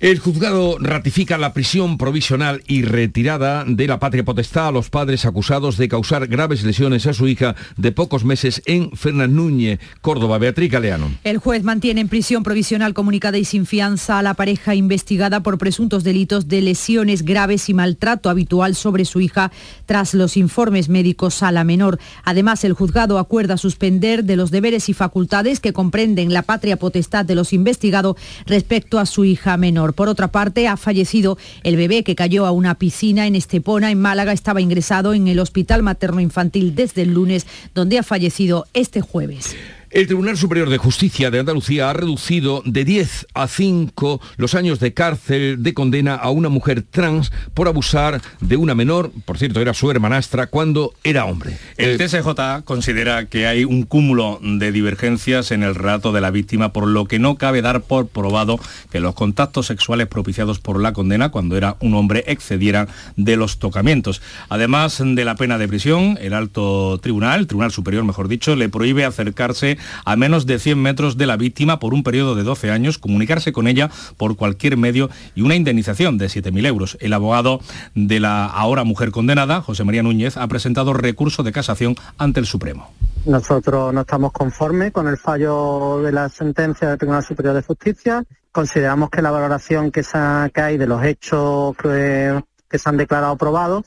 El 0.00 0.18
juzgado 0.18 0.78
ratifica 0.78 1.36
la 1.36 1.52
prisión 1.52 1.98
provisional 1.98 2.62
y 2.66 2.84
retirada 2.84 3.66
de 3.66 3.86
la 3.86 3.98
patria 3.98 4.24
potestad 4.24 4.68
a 4.68 4.70
los 4.70 4.88
padres 4.88 5.26
acusados 5.26 5.76
de 5.76 5.88
causar 5.88 6.26
graves 6.26 6.62
lesiones 6.62 7.06
a 7.06 7.12
su 7.12 7.28
hija 7.28 7.54
de 7.76 7.92
pocos 7.92 8.24
meses 8.24 8.62
en 8.64 8.92
Fernán 8.92 9.36
Núñez, 9.36 9.78
Córdoba. 10.00 10.38
Beatriz 10.38 10.72
Galeano. 10.72 11.10
El 11.22 11.36
juez 11.36 11.64
mantiene 11.64 12.00
en 12.00 12.08
prisión 12.08 12.44
provisional 12.44 12.94
comunicada 12.94 13.36
y 13.36 13.44
sin 13.44 13.66
fianza 13.66 14.18
a 14.18 14.22
la 14.22 14.32
pareja 14.32 14.74
investigada 14.74 15.42
por 15.42 15.58
presuntos 15.58 16.02
delitos 16.02 16.48
de 16.48 16.62
lesiones 16.62 17.22
graves 17.22 17.68
y 17.68 17.74
maltrato 17.74 18.30
habitual 18.30 18.76
sobre 18.76 19.04
su 19.04 19.20
hija 19.20 19.52
tras 19.84 20.14
los 20.14 20.38
informes 20.38 20.88
médicos 20.88 21.42
a 21.42 21.52
la 21.52 21.62
menor. 21.62 21.98
Además, 22.24 22.64
el 22.64 22.72
juzgado 22.72 23.18
acuerda 23.18 23.58
suspender 23.58 24.24
de 24.24 24.36
los 24.36 24.50
deberes 24.50 24.88
y 24.88 24.94
facultades 24.94 25.60
que 25.60 25.74
comprenden 25.74 26.32
la 26.32 26.40
patria 26.40 26.78
potestad 26.78 27.26
de 27.26 27.34
los 27.34 27.52
investigados 27.52 28.16
respecto 28.46 28.98
a 28.98 29.04
su 29.04 29.26
hija 29.26 29.58
menor. 29.58 29.89
Por 29.92 30.08
otra 30.08 30.28
parte, 30.28 30.68
ha 30.68 30.76
fallecido 30.76 31.38
el 31.62 31.76
bebé 31.76 32.02
que 32.02 32.14
cayó 32.14 32.46
a 32.46 32.50
una 32.50 32.74
piscina 32.74 33.26
en 33.26 33.36
Estepona, 33.36 33.90
en 33.90 34.00
Málaga. 34.00 34.32
Estaba 34.32 34.60
ingresado 34.60 35.14
en 35.14 35.28
el 35.28 35.38
Hospital 35.38 35.82
Materno 35.82 36.20
Infantil 36.20 36.74
desde 36.74 37.02
el 37.02 37.14
lunes, 37.14 37.46
donde 37.74 37.98
ha 37.98 38.02
fallecido 38.02 38.66
este 38.74 39.00
jueves. 39.00 39.56
El 39.90 40.06
Tribunal 40.06 40.36
Superior 40.36 40.70
de 40.70 40.78
Justicia 40.78 41.32
de 41.32 41.40
Andalucía 41.40 41.90
ha 41.90 41.92
reducido 41.92 42.62
de 42.64 42.84
10 42.84 43.26
a 43.34 43.48
5 43.48 44.20
los 44.36 44.54
años 44.54 44.78
de 44.78 44.94
cárcel 44.94 45.64
de 45.64 45.74
condena 45.74 46.14
a 46.14 46.30
una 46.30 46.48
mujer 46.48 46.84
trans 46.88 47.32
por 47.54 47.66
abusar 47.66 48.22
de 48.40 48.56
una 48.56 48.76
menor, 48.76 49.10
por 49.24 49.36
cierto, 49.36 49.60
era 49.60 49.74
su 49.74 49.90
hermanastra, 49.90 50.46
cuando 50.46 50.94
era 51.02 51.24
hombre. 51.24 51.58
El 51.76 52.00
eh, 52.00 52.06
TSJ 52.06 52.62
considera 52.64 53.26
que 53.26 53.48
hay 53.48 53.64
un 53.64 53.82
cúmulo 53.82 54.38
de 54.40 54.70
divergencias 54.70 55.50
en 55.50 55.64
el 55.64 55.74
relato 55.74 56.12
de 56.12 56.20
la 56.20 56.30
víctima, 56.30 56.72
por 56.72 56.86
lo 56.86 57.06
que 57.06 57.18
no 57.18 57.34
cabe 57.34 57.60
dar 57.60 57.80
por 57.80 58.06
probado 58.06 58.60
que 58.92 59.00
los 59.00 59.16
contactos 59.16 59.66
sexuales 59.66 60.06
propiciados 60.06 60.60
por 60.60 60.80
la 60.80 60.92
condena 60.92 61.30
cuando 61.30 61.56
era 61.56 61.76
un 61.80 61.94
hombre 61.94 62.22
excedieran 62.28 62.86
de 63.16 63.36
los 63.36 63.58
tocamientos. 63.58 64.22
Además 64.50 65.02
de 65.04 65.24
la 65.24 65.34
pena 65.34 65.58
de 65.58 65.66
prisión, 65.66 66.16
el 66.20 66.32
alto 66.32 67.00
tribunal, 67.02 67.40
el 67.40 67.46
Tribunal 67.48 67.72
Superior 67.72 68.04
mejor 68.04 68.28
dicho, 68.28 68.54
le 68.54 68.68
prohíbe 68.68 69.04
acercarse 69.04 69.79
a 70.04 70.16
menos 70.16 70.46
de 70.46 70.58
100 70.58 70.80
metros 70.80 71.16
de 71.16 71.26
la 71.26 71.36
víctima 71.36 71.78
por 71.78 71.94
un 71.94 72.02
periodo 72.02 72.34
de 72.34 72.42
12 72.42 72.70
años, 72.70 72.98
comunicarse 72.98 73.52
con 73.52 73.66
ella 73.66 73.90
por 74.16 74.36
cualquier 74.36 74.76
medio 74.76 75.10
y 75.34 75.42
una 75.42 75.54
indemnización 75.54 76.18
de 76.18 76.26
7.000 76.26 76.66
euros. 76.66 76.96
El 77.00 77.12
abogado 77.12 77.60
de 77.94 78.20
la 78.20 78.46
ahora 78.46 78.84
mujer 78.84 79.10
condenada, 79.10 79.60
José 79.60 79.84
María 79.84 80.02
Núñez, 80.02 80.36
ha 80.36 80.46
presentado 80.48 80.92
recurso 80.92 81.42
de 81.42 81.52
casación 81.52 81.96
ante 82.18 82.40
el 82.40 82.46
Supremo. 82.46 82.92
Nosotros 83.26 83.92
no 83.92 84.00
estamos 84.00 84.32
conformes 84.32 84.92
con 84.92 85.06
el 85.06 85.18
fallo 85.18 86.02
de 86.02 86.12
la 86.12 86.28
sentencia 86.28 86.88
del 86.88 86.98
Tribunal 86.98 87.22
Superior 87.22 87.54
de 87.54 87.62
Justicia. 87.62 88.24
Consideramos 88.50 89.10
que 89.10 89.20
la 89.22 89.30
valoración 89.30 89.90
que, 89.90 90.02
se 90.02 90.18
hay 90.18 90.78
de 90.78 90.86
los 90.86 91.04
hechos 91.04 91.76
que, 91.76 92.42
que 92.68 92.78
se 92.78 92.88
han 92.88 92.96
declarado 92.96 93.36
probados 93.36 93.84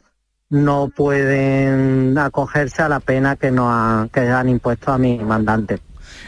no 0.53 0.89
pueden 0.89 2.15
acogerse 2.15 2.83
a 2.83 2.89
la 2.89 2.99
pena 2.99 3.35
que, 3.35 3.49
nos 3.49 4.09
que 4.11 4.21
han 4.21 4.49
impuesto 4.49 4.91
a 4.91 4.99
mi 4.99 5.17
mandante. 5.17 5.79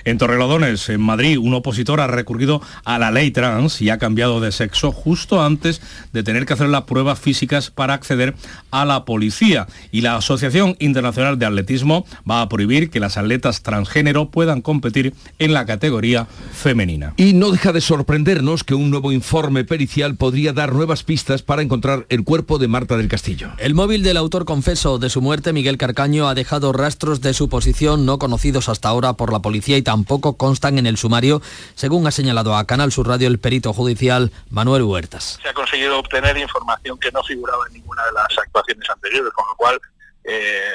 En 0.07 0.19
Torrelodones, 0.19 0.87
en 0.89 1.01
Madrid, 1.01 1.39
un 1.39 1.55
opositor 1.55 1.99
ha 1.99 2.05
recurrido 2.05 2.61
a 2.83 2.99
la 2.99 3.09
ley 3.09 3.31
trans 3.31 3.81
y 3.81 3.89
ha 3.89 3.97
cambiado 3.97 4.39
de 4.39 4.51
sexo 4.51 4.91
justo 4.91 5.41
antes 5.41 5.81
de 6.13 6.21
tener 6.21 6.45
que 6.45 6.53
hacer 6.53 6.69
las 6.69 6.83
pruebas 6.83 7.17
físicas 7.17 7.71
para 7.71 7.95
acceder 7.95 8.35
a 8.69 8.85
la 8.85 9.03
policía. 9.03 9.65
Y 9.91 10.01
la 10.01 10.15
Asociación 10.15 10.75
Internacional 10.77 11.39
de 11.39 11.47
Atletismo 11.47 12.05
va 12.29 12.41
a 12.41 12.49
prohibir 12.49 12.91
que 12.91 12.99
las 12.99 13.17
atletas 13.17 13.63
transgénero 13.63 14.29
puedan 14.29 14.61
competir 14.61 15.15
en 15.39 15.53
la 15.53 15.65
categoría 15.65 16.27
femenina. 16.53 17.15
Y 17.17 17.33
no 17.33 17.49
deja 17.49 17.73
de 17.73 17.81
sorprendernos 17.81 18.63
que 18.63 18.75
un 18.75 18.91
nuevo 18.91 19.11
informe 19.11 19.63
pericial 19.63 20.17
podría 20.17 20.53
dar 20.53 20.73
nuevas 20.73 21.01
pistas 21.01 21.41
para 21.41 21.63
encontrar 21.63 22.05
el 22.09 22.23
cuerpo 22.23 22.59
de 22.59 22.67
Marta 22.67 22.95
del 22.95 23.07
Castillo. 23.07 23.49
El 23.57 23.73
móvil 23.73 24.03
del 24.03 24.17
autor 24.17 24.45
confeso 24.45 24.99
de 24.99 25.09
su 25.09 25.23
muerte, 25.23 25.51
Miguel 25.51 25.79
Carcaño, 25.79 26.27
ha 26.27 26.35
dejado 26.35 26.73
rastros 26.73 27.21
de 27.21 27.33
su 27.33 27.49
posición 27.49 28.05
no 28.05 28.19
conocidos 28.19 28.69
hasta 28.69 28.89
ahora 28.89 29.13
por 29.13 29.33
la 29.33 29.39
policía 29.41 29.79
y 29.79 29.81
tampoco 29.95 30.35
constan 30.35 30.77
en 30.77 30.87
el 30.87 30.97
sumario, 30.97 31.41
según 31.73 32.05
ha 32.05 32.11
señalado 32.11 32.57
a 32.57 32.67
Canal 32.67 32.91
Sur 32.91 33.07
Radio 33.07 33.29
el 33.29 33.39
perito 33.39 33.71
judicial 33.71 34.29
Manuel 34.49 34.83
Huertas. 34.83 35.39
Se 35.41 35.47
ha 35.47 35.53
conseguido 35.53 35.97
obtener 35.97 36.35
información 36.37 36.99
que 36.99 37.09
no 37.13 37.23
figuraba 37.23 37.65
en 37.67 37.75
ninguna 37.75 38.03
de 38.03 38.11
las 38.11 38.37
actuaciones 38.37 38.89
anteriores, 38.89 39.31
con 39.31 39.47
lo 39.47 39.55
cual 39.55 39.79
eh, 40.25 40.69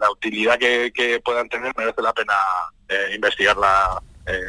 la 0.00 0.10
utilidad 0.10 0.58
que, 0.58 1.20
puedan 1.22 1.50
tener 1.50 1.70
merece 1.76 2.00
la 2.00 2.14
pena 2.14 2.32
eh, 2.88 3.12
investigarla 3.14 4.00
eh, 4.24 4.40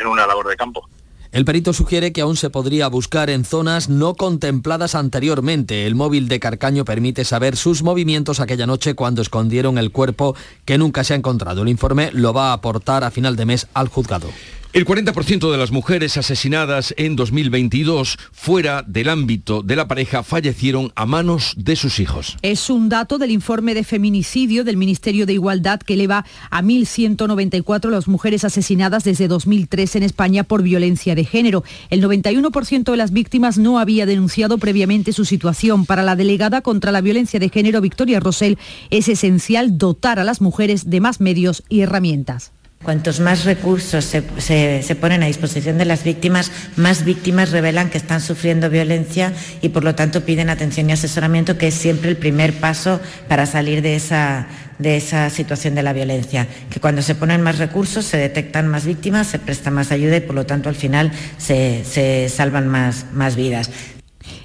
en 0.00 0.08
una 0.08 0.26
labor 0.26 0.48
de 0.48 0.56
campo. 0.56 0.88
El 1.32 1.44
perito 1.44 1.72
sugiere 1.72 2.12
que 2.12 2.22
aún 2.22 2.36
se 2.36 2.50
podría 2.50 2.88
buscar 2.88 3.30
en 3.30 3.44
zonas 3.44 3.88
no 3.88 4.14
contempladas 4.14 4.96
anteriormente. 4.96 5.86
El 5.86 5.94
móvil 5.94 6.26
de 6.26 6.40
Carcaño 6.40 6.84
permite 6.84 7.24
saber 7.24 7.56
sus 7.56 7.84
movimientos 7.84 8.40
aquella 8.40 8.66
noche 8.66 8.94
cuando 8.94 9.22
escondieron 9.22 9.78
el 9.78 9.92
cuerpo 9.92 10.34
que 10.64 10.76
nunca 10.76 11.04
se 11.04 11.14
ha 11.14 11.16
encontrado. 11.16 11.62
El 11.62 11.68
informe 11.68 12.10
lo 12.12 12.32
va 12.32 12.50
a 12.50 12.54
aportar 12.54 13.04
a 13.04 13.12
final 13.12 13.36
de 13.36 13.46
mes 13.46 13.68
al 13.74 13.86
juzgado. 13.86 14.28
El 14.72 14.86
40% 14.86 15.50
de 15.50 15.58
las 15.58 15.72
mujeres 15.72 16.16
asesinadas 16.16 16.94
en 16.96 17.16
2022 17.16 18.16
fuera 18.30 18.84
del 18.86 19.08
ámbito 19.08 19.62
de 19.64 19.74
la 19.74 19.88
pareja 19.88 20.22
fallecieron 20.22 20.92
a 20.94 21.06
manos 21.06 21.54
de 21.56 21.74
sus 21.74 21.98
hijos. 21.98 22.36
Es 22.42 22.70
un 22.70 22.88
dato 22.88 23.18
del 23.18 23.32
informe 23.32 23.74
de 23.74 23.82
feminicidio 23.82 24.62
del 24.62 24.76
Ministerio 24.76 25.26
de 25.26 25.32
Igualdad 25.32 25.80
que 25.80 25.94
eleva 25.94 26.24
a 26.50 26.62
1.194 26.62 27.90
las 27.90 28.06
mujeres 28.06 28.44
asesinadas 28.44 29.02
desde 29.02 29.26
2003 29.26 29.96
en 29.96 30.02
España 30.04 30.44
por 30.44 30.62
violencia 30.62 31.16
de 31.16 31.24
género. 31.24 31.64
El 31.88 32.00
91% 32.00 32.92
de 32.92 32.96
las 32.96 33.10
víctimas 33.10 33.58
no 33.58 33.80
había 33.80 34.06
denunciado 34.06 34.58
previamente 34.58 35.12
su 35.12 35.24
situación. 35.24 35.84
Para 35.84 36.04
la 36.04 36.14
delegada 36.14 36.60
contra 36.60 36.92
la 36.92 37.00
violencia 37.00 37.40
de 37.40 37.48
género, 37.48 37.80
Victoria 37.80 38.20
Rosell, 38.20 38.56
es 38.90 39.08
esencial 39.08 39.78
dotar 39.78 40.20
a 40.20 40.24
las 40.24 40.40
mujeres 40.40 40.88
de 40.88 41.00
más 41.00 41.20
medios 41.20 41.64
y 41.68 41.80
herramientas. 41.80 42.52
Cuantos 42.82 43.20
más 43.20 43.44
recursos 43.44 44.06
se, 44.06 44.96
ponen 44.98 45.22
a 45.22 45.26
disposición 45.26 45.76
de 45.76 45.84
las 45.84 46.02
víctimas, 46.02 46.50
más 46.76 47.04
víctimas 47.04 47.50
revelan 47.50 47.90
que 47.90 47.98
están 47.98 48.22
sufriendo 48.22 48.70
violencia 48.70 49.34
y 49.60 49.68
por 49.68 49.84
lo 49.84 49.94
tanto 49.94 50.22
piden 50.22 50.48
atención 50.48 50.88
y 50.88 50.94
asesoramiento, 50.94 51.58
que 51.58 51.66
es 51.66 51.74
siempre 51.74 52.08
el 52.08 52.16
primer 52.16 52.54
paso 52.54 52.98
para 53.28 53.44
salir 53.44 53.82
de 53.82 53.96
esa, 53.96 54.46
de 54.78 54.96
esa 54.96 55.28
situación 55.28 55.74
de 55.74 55.82
la 55.82 55.92
violencia. 55.92 56.48
Que 56.70 56.80
cuando 56.80 57.02
se 57.02 57.14
ponen 57.14 57.42
más 57.42 57.58
recursos 57.58 58.06
se 58.06 58.16
detectan 58.16 58.66
más 58.66 58.86
víctimas, 58.86 59.26
se 59.26 59.38
presta 59.38 59.70
más 59.70 59.92
ayuda 59.92 60.16
y 60.16 60.20
por 60.20 60.34
lo 60.34 60.46
tanto 60.46 60.70
al 60.70 60.74
final 60.74 61.12
se, 61.36 62.30
salvan 62.30 62.66
más, 62.66 63.04
más 63.12 63.36
vidas. 63.36 63.70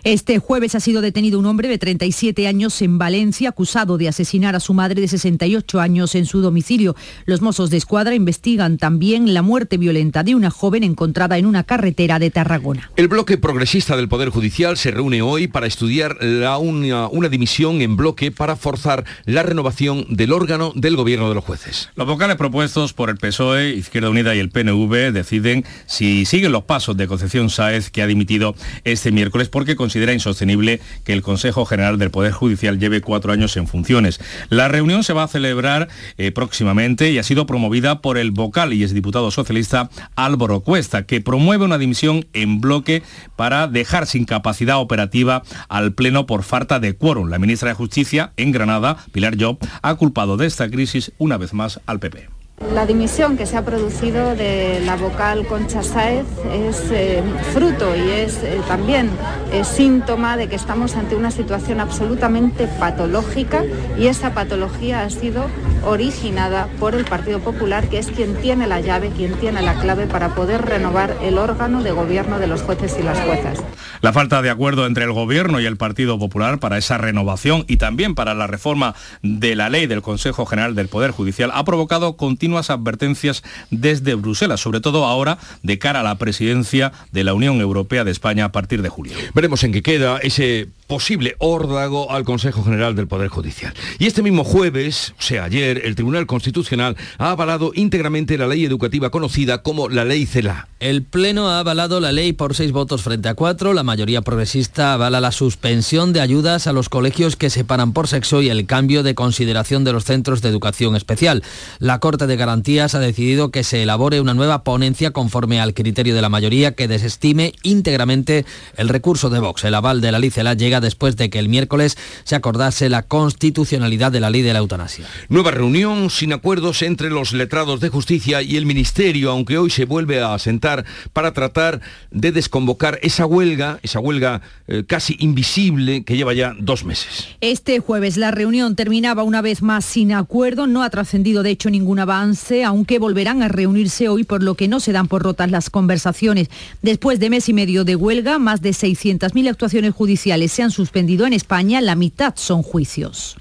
Este 0.03 0.39
jueves 0.39 0.75
ha 0.75 0.79
sido 0.79 1.01
detenido 1.01 1.39
un 1.39 1.45
hombre 1.45 1.67
de 1.67 1.77
37 1.77 2.47
años 2.47 2.81
en 2.81 2.97
Valencia, 2.97 3.49
acusado 3.49 3.97
de 3.97 4.07
asesinar 4.07 4.55
a 4.55 4.59
su 4.59 4.73
madre 4.73 5.01
de 5.01 5.07
68 5.07 5.79
años 5.79 6.15
en 6.15 6.25
su 6.25 6.41
domicilio. 6.41 6.95
Los 7.25 7.41
mozos 7.41 7.69
de 7.69 7.77
escuadra 7.77 8.15
investigan 8.15 8.77
también 8.77 9.33
la 9.33 9.41
muerte 9.41 9.77
violenta 9.77 10.23
de 10.23 10.35
una 10.35 10.49
joven 10.49 10.83
encontrada 10.83 11.37
en 11.37 11.45
una 11.45 11.63
carretera 11.63 12.19
de 12.19 12.31
Tarragona. 12.31 12.91
El 12.95 13.07
bloque 13.07 13.37
progresista 13.37 13.95
del 13.95 14.09
Poder 14.09 14.29
Judicial 14.29 14.77
se 14.77 14.91
reúne 14.91 15.21
hoy 15.21 15.47
para 15.47 15.67
estudiar 15.67 16.17
la 16.21 16.57
una, 16.57 17.07
una 17.07 17.29
dimisión 17.29 17.81
en 17.81 17.97
bloque 17.97 18.31
para 18.31 18.55
forzar 18.55 19.05
la 19.25 19.43
renovación 19.43 20.05
del 20.09 20.33
órgano 20.33 20.71
del 20.75 20.95
gobierno 20.95 21.29
de 21.29 21.35
los 21.35 21.43
jueces. 21.43 21.89
Los 21.95 22.07
vocales 22.07 22.35
propuestos 22.35 22.93
por 22.93 23.09
el 23.09 23.17
PSOE, 23.17 23.69
Izquierda 23.69 24.09
Unida 24.09 24.35
y 24.35 24.39
el 24.39 24.49
PNV 24.49 25.11
deciden 25.11 25.65
si 25.85 26.25
siguen 26.25 26.51
los 26.51 26.63
pasos 26.63 26.97
de 26.97 27.07
Concepción 27.07 27.49
Sáez, 27.49 27.89
que 27.89 28.01
ha 28.01 28.07
dimitido 28.07 28.55
este 28.83 29.11
miércoles 29.11 29.49
porque 29.49 29.74
considera 29.75 30.13
insostenible 30.13 30.81
que 31.03 31.13
el 31.13 31.21
Consejo 31.21 31.65
General 31.65 31.97
del 31.97 32.11
Poder 32.11 32.31
Judicial 32.31 32.79
lleve 32.79 33.01
cuatro 33.01 33.31
años 33.31 33.57
en 33.57 33.67
funciones. 33.67 34.19
La 34.49 34.67
reunión 34.67 35.03
se 35.03 35.13
va 35.13 35.23
a 35.23 35.27
celebrar 35.27 35.87
eh, 36.17 36.31
próximamente 36.31 37.11
y 37.11 37.17
ha 37.17 37.23
sido 37.23 37.45
promovida 37.45 38.01
por 38.01 38.17
el 38.17 38.31
vocal 38.31 38.73
y 38.73 38.83
exdiputado 38.83 39.31
socialista 39.31 39.89
Álvaro 40.15 40.61
Cuesta, 40.61 41.05
que 41.05 41.21
promueve 41.21 41.65
una 41.65 41.77
dimisión 41.77 42.25
en 42.33 42.61
bloque 42.61 43.03
para 43.35 43.67
dejar 43.67 44.07
sin 44.07 44.25
capacidad 44.25 44.79
operativa 44.79 45.43
al 45.69 45.93
Pleno 45.93 46.25
por 46.25 46.43
falta 46.43 46.79
de 46.79 46.95
quórum. 46.95 47.29
La 47.29 47.39
ministra 47.39 47.69
de 47.69 47.75
Justicia 47.75 48.33
en 48.37 48.51
Granada, 48.51 48.97
Pilar 49.11 49.35
Job, 49.39 49.57
ha 49.81 49.95
culpado 49.95 50.37
de 50.37 50.47
esta 50.47 50.69
crisis 50.69 51.11
una 51.17 51.37
vez 51.37 51.53
más 51.53 51.79
al 51.85 51.99
PP. 51.99 52.34
La 52.73 52.85
dimisión 52.85 53.35
que 53.35 53.45
se 53.45 53.57
ha 53.57 53.65
producido 53.65 54.33
de 54.33 54.81
la 54.85 54.95
vocal 54.95 55.45
Concha 55.45 55.83
Sáez 55.83 56.25
es 56.53 56.89
eh, 56.89 57.21
fruto 57.53 57.93
y 57.97 58.09
es 58.09 58.43
eh, 58.43 58.61
también 58.65 59.09
eh, 59.51 59.65
síntoma 59.65 60.37
de 60.37 60.47
que 60.47 60.55
estamos 60.55 60.95
ante 60.95 61.17
una 61.17 61.31
situación 61.31 61.81
absolutamente 61.81 62.67
patológica 62.79 63.65
y 63.99 64.07
esa 64.07 64.33
patología 64.33 65.03
ha 65.03 65.09
sido 65.09 65.47
originada 65.85 66.69
por 66.79 66.95
el 66.95 67.03
Partido 67.03 67.39
Popular, 67.39 67.89
que 67.89 67.99
es 67.99 68.07
quien 68.07 68.35
tiene 68.35 68.67
la 68.67 68.79
llave, 68.79 69.09
quien 69.09 69.33
tiene 69.33 69.61
la 69.61 69.75
clave 69.75 70.07
para 70.07 70.33
poder 70.33 70.61
renovar 70.61 71.13
el 71.21 71.37
órgano 71.37 71.83
de 71.83 71.91
gobierno 71.91 72.39
de 72.39 72.47
los 72.47 72.61
jueces 72.61 72.95
y 72.97 73.03
las 73.03 73.19
juezas. 73.19 73.61
La 74.01 74.13
falta 74.13 74.41
de 74.41 74.49
acuerdo 74.49 74.85
entre 74.85 75.03
el 75.03 75.11
Gobierno 75.11 75.59
y 75.59 75.65
el 75.65 75.77
Partido 75.77 76.17
Popular 76.17 76.59
para 76.59 76.77
esa 76.77 76.97
renovación 76.97 77.65
y 77.67 77.77
también 77.77 78.15
para 78.15 78.33
la 78.33 78.47
reforma 78.47 78.95
de 79.21 79.55
la 79.55 79.69
ley 79.69 79.87
del 79.87 80.01
Consejo 80.01 80.45
General 80.45 80.73
del 80.73 80.87
Poder 80.87 81.11
Judicial 81.11 81.51
ha 81.53 81.63
provocado 81.63 82.15
continuamente 82.15 82.44
continuas 82.45 82.69
advertencias 82.69 83.41
desde 83.71 84.13
Bruselas, 84.13 84.59
sobre 84.59 84.79
todo 84.79 85.05
ahora 85.05 85.39
de 85.63 85.79
cara 85.79 86.01
a 86.01 86.03
la 86.03 86.19
presidencia 86.19 86.91
de 87.11 87.23
la 87.23 87.33
Unión 87.33 87.59
Europea 87.59 88.03
de 88.03 88.11
España 88.11 88.45
a 88.45 88.51
partir 88.51 88.83
de 88.83 88.89
julio. 88.89 89.13
Veremos 89.33 89.63
en 89.63 89.71
qué 89.71 89.81
queda 89.81 90.19
ese 90.19 90.67
posible 90.87 91.35
órdago 91.39 92.11
al 92.11 92.23
Consejo 92.23 92.63
General 92.63 92.95
del 92.95 93.07
Poder 93.07 93.29
Judicial. 93.29 93.73
Y 93.99 94.07
este 94.07 94.21
mismo 94.21 94.43
jueves, 94.43 95.13
o 95.19 95.21
sea, 95.21 95.45
ayer, 95.45 95.81
el 95.85 95.95
Tribunal 95.95 96.25
Constitucional 96.27 96.95
ha 97.17 97.31
avalado 97.31 97.71
íntegramente 97.73 98.37
la 98.37 98.47
ley 98.47 98.65
educativa 98.65 99.09
conocida 99.09 99.61
como 99.61 99.89
la 99.89 100.05
Ley 100.05 100.25
CELA. 100.25 100.67
El 100.79 101.03
Pleno 101.03 101.49
ha 101.49 101.59
avalado 101.59 101.99
la 101.99 102.11
ley 102.11 102.33
por 102.33 102.53
seis 102.53 102.71
votos 102.71 103.01
frente 103.01 103.29
a 103.29 103.33
cuatro. 103.33 103.73
La 103.73 103.83
mayoría 103.83 104.21
progresista 104.21 104.93
avala 104.93 105.21
la 105.21 105.31
suspensión 105.31 106.13
de 106.13 106.21
ayudas 106.21 106.67
a 106.67 106.73
los 106.73 106.89
colegios 106.89 107.35
que 107.35 107.49
separan 107.49 107.93
por 107.93 108.07
sexo 108.07 108.41
y 108.41 108.49
el 108.49 108.65
cambio 108.65 109.01
de 109.01 109.15
consideración 109.15 109.83
de 109.83 109.93
los 109.93 110.03
centros 110.03 110.41
de 110.41 110.49
educación 110.49 110.95
especial. 110.95 111.43
La 111.79 111.99
Corte 111.99 112.27
de 112.27 112.35
Garantías 112.35 112.93
ha 112.93 112.99
decidido 112.99 113.51
que 113.51 113.63
se 113.63 113.83
elabore 113.83 114.21
una 114.21 114.33
nueva 114.33 114.63
ponencia 114.63 115.11
conforme 115.11 115.59
al 115.59 115.73
criterio 115.73 116.13
de 116.13 116.21
la 116.21 116.29
mayoría 116.29 116.73
que 116.73 116.87
desestime 116.87 117.53
íntegramente 117.63 118.45
el 118.77 118.89
recurso 118.89 119.29
de 119.29 119.39
Vox. 119.39 119.63
El 119.63 119.75
aval 119.75 120.01
de 120.01 120.11
la 120.11 120.19
ley 120.19 120.29
CELA 120.29 120.53
llega 120.53 120.74
después 120.81 121.15
de 121.15 121.29
que 121.29 121.39
el 121.39 121.49
miércoles 121.49 121.97
se 122.23 122.35
acordase 122.35 122.89
la 122.89 123.03
constitucionalidad 123.03 124.11
de 124.11 124.19
la 124.19 124.29
ley 124.29 124.41
de 124.41 124.53
la 124.53 124.59
eutanasia. 124.59 125.05
Nueva 125.29 125.51
reunión 125.51 126.09
sin 126.09 126.33
acuerdos 126.33 126.81
entre 126.81 127.09
los 127.09 127.33
letrados 127.33 127.79
de 127.79 127.89
justicia 127.89 128.41
y 128.41 128.57
el 128.57 128.65
Ministerio, 128.65 129.31
aunque 129.31 129.57
hoy 129.57 129.69
se 129.69 129.85
vuelve 129.85 130.21
a 130.21 130.37
sentar 130.39 130.85
para 131.13 131.33
tratar 131.33 131.81
de 132.11 132.31
desconvocar 132.31 132.99
esa 133.01 133.25
huelga, 133.25 133.79
esa 133.83 133.99
huelga 133.99 134.41
eh, 134.67 134.83
casi 134.87 135.15
invisible 135.19 136.03
que 136.03 136.17
lleva 136.17 136.33
ya 136.33 136.55
dos 136.59 136.85
meses. 136.85 137.27
Este 137.41 137.79
jueves 137.79 138.17
la 138.17 138.31
reunión 138.31 138.75
terminaba 138.75 139.23
una 139.23 139.41
vez 139.41 139.61
más 139.61 139.85
sin 139.85 140.13
acuerdo, 140.13 140.67
no 140.67 140.83
ha 140.83 140.89
trascendido 140.89 141.43
de 141.43 141.51
hecho 141.51 141.69
ningún 141.69 141.99
avance, 141.99 142.63
aunque 142.63 142.99
volverán 142.99 143.41
a 143.43 143.47
reunirse 143.47 144.09
hoy 144.09 144.23
por 144.23 144.43
lo 144.43 144.55
que 144.55 144.67
no 144.67 144.79
se 144.79 144.91
dan 144.91 145.07
por 145.07 145.23
rotas 145.23 145.51
las 145.51 145.69
conversaciones. 145.69 146.49
Después 146.81 147.19
de 147.19 147.29
mes 147.29 147.49
y 147.49 147.53
medio 147.53 147.83
de 147.83 147.95
huelga, 147.95 148.39
más 148.39 148.61
de 148.61 148.71
600.000 148.71 149.49
actuaciones 149.49 149.93
judiciales 149.93 150.51
se 150.51 150.63
han 150.63 150.64
suspendido 150.71 151.25
en 151.25 151.33
España, 151.33 151.81
la 151.81 151.95
mitad 151.95 152.33
son 152.35 152.63
juicios. 152.63 153.37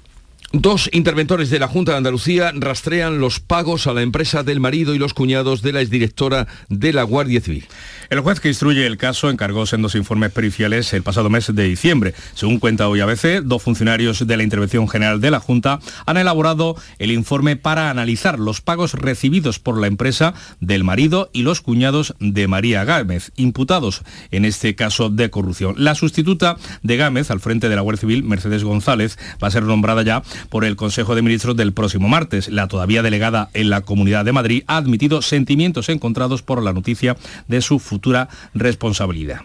Dos 0.57 0.89
interventores 0.93 1.49
de 1.49 1.59
la 1.59 1.67
Junta 1.67 1.91
de 1.91 1.97
Andalucía 1.97 2.53
rastrean 2.55 3.19
los 3.19 3.41
pagos 3.41 3.87
a 3.87 3.93
la 3.93 4.03
empresa 4.03 4.41
del 4.41 4.61
marido 4.61 4.95
y 4.95 4.97
los 4.97 5.13
cuñados 5.13 5.61
de 5.61 5.73
la 5.73 5.81
exdirectora 5.81 6.47
de 6.69 6.93
la 6.93 7.03
Guardia 7.03 7.41
Civil. 7.41 7.67
El 8.09 8.21
juez 8.21 8.39
que 8.39 8.47
instruye 8.47 8.87
el 8.87 8.95
caso 8.95 9.29
encargó 9.29 9.65
sendos 9.65 9.95
informes 9.95 10.31
periciales 10.31 10.93
el 10.93 11.03
pasado 11.03 11.29
mes 11.29 11.53
de 11.53 11.63
diciembre. 11.63 12.13
Según 12.35 12.59
cuenta 12.59 12.87
hoy 12.87 13.01
ABC, 13.01 13.41
dos 13.43 13.63
funcionarios 13.63 14.25
de 14.25 14.37
la 14.37 14.43
Intervención 14.43 14.87
General 14.87 15.19
de 15.19 15.29
la 15.29 15.41
Junta 15.41 15.79
han 16.05 16.15
elaborado 16.15 16.77
el 16.99 17.11
informe 17.11 17.57
para 17.57 17.89
analizar 17.89 18.39
los 18.39 18.61
pagos 18.61 18.93
recibidos 18.93 19.59
por 19.59 19.77
la 19.77 19.87
empresa 19.87 20.35
del 20.61 20.85
marido 20.85 21.29
y 21.33 21.41
los 21.41 21.59
cuñados 21.59 22.15
de 22.21 22.47
María 22.47 22.85
Gámez, 22.85 23.33
imputados 23.35 24.03
en 24.31 24.45
este 24.45 24.75
caso 24.75 25.09
de 25.09 25.29
corrupción. 25.29 25.75
La 25.77 25.95
sustituta 25.95 26.55
de 26.81 26.95
Gámez 26.95 27.29
al 27.29 27.41
frente 27.41 27.67
de 27.67 27.75
la 27.75 27.81
Guardia 27.81 27.99
Civil, 27.99 28.23
Mercedes 28.23 28.63
González, 28.63 29.17
va 29.43 29.49
a 29.49 29.51
ser 29.51 29.63
nombrada 29.63 30.01
ya 30.03 30.23
por 30.45 30.65
el 30.65 30.75
Consejo 30.75 31.15
de 31.15 31.21
Ministros 31.21 31.55
del 31.55 31.73
próximo 31.73 32.07
martes. 32.07 32.49
La 32.49 32.67
todavía 32.67 33.01
delegada 33.01 33.49
en 33.53 33.69
la 33.69 33.81
Comunidad 33.81 34.25
de 34.25 34.33
Madrid 34.33 34.63
ha 34.67 34.77
admitido 34.77 35.21
sentimientos 35.21 35.89
encontrados 35.89 36.41
por 36.41 36.61
la 36.63 36.73
noticia 36.73 37.17
de 37.47 37.61
su 37.61 37.79
futura 37.79 38.29
responsabilidad 38.53 39.41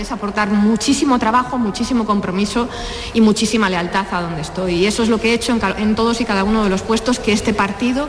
es 0.00 0.12
aportar 0.12 0.50
muchísimo 0.50 1.18
trabajo, 1.18 1.58
muchísimo 1.58 2.04
compromiso 2.04 2.68
y 3.14 3.20
muchísima 3.20 3.68
lealtad 3.68 4.06
a 4.12 4.22
donde 4.22 4.40
estoy. 4.40 4.74
Y 4.76 4.86
eso 4.86 5.02
es 5.02 5.08
lo 5.08 5.20
que 5.20 5.30
he 5.30 5.34
hecho 5.34 5.56
en, 5.78 5.94
todos 5.94 6.20
y 6.20 6.24
cada 6.24 6.44
uno 6.44 6.64
de 6.64 6.70
los 6.70 6.82
puestos 6.82 7.18
que 7.18 7.32
este 7.32 7.52
partido 7.52 8.08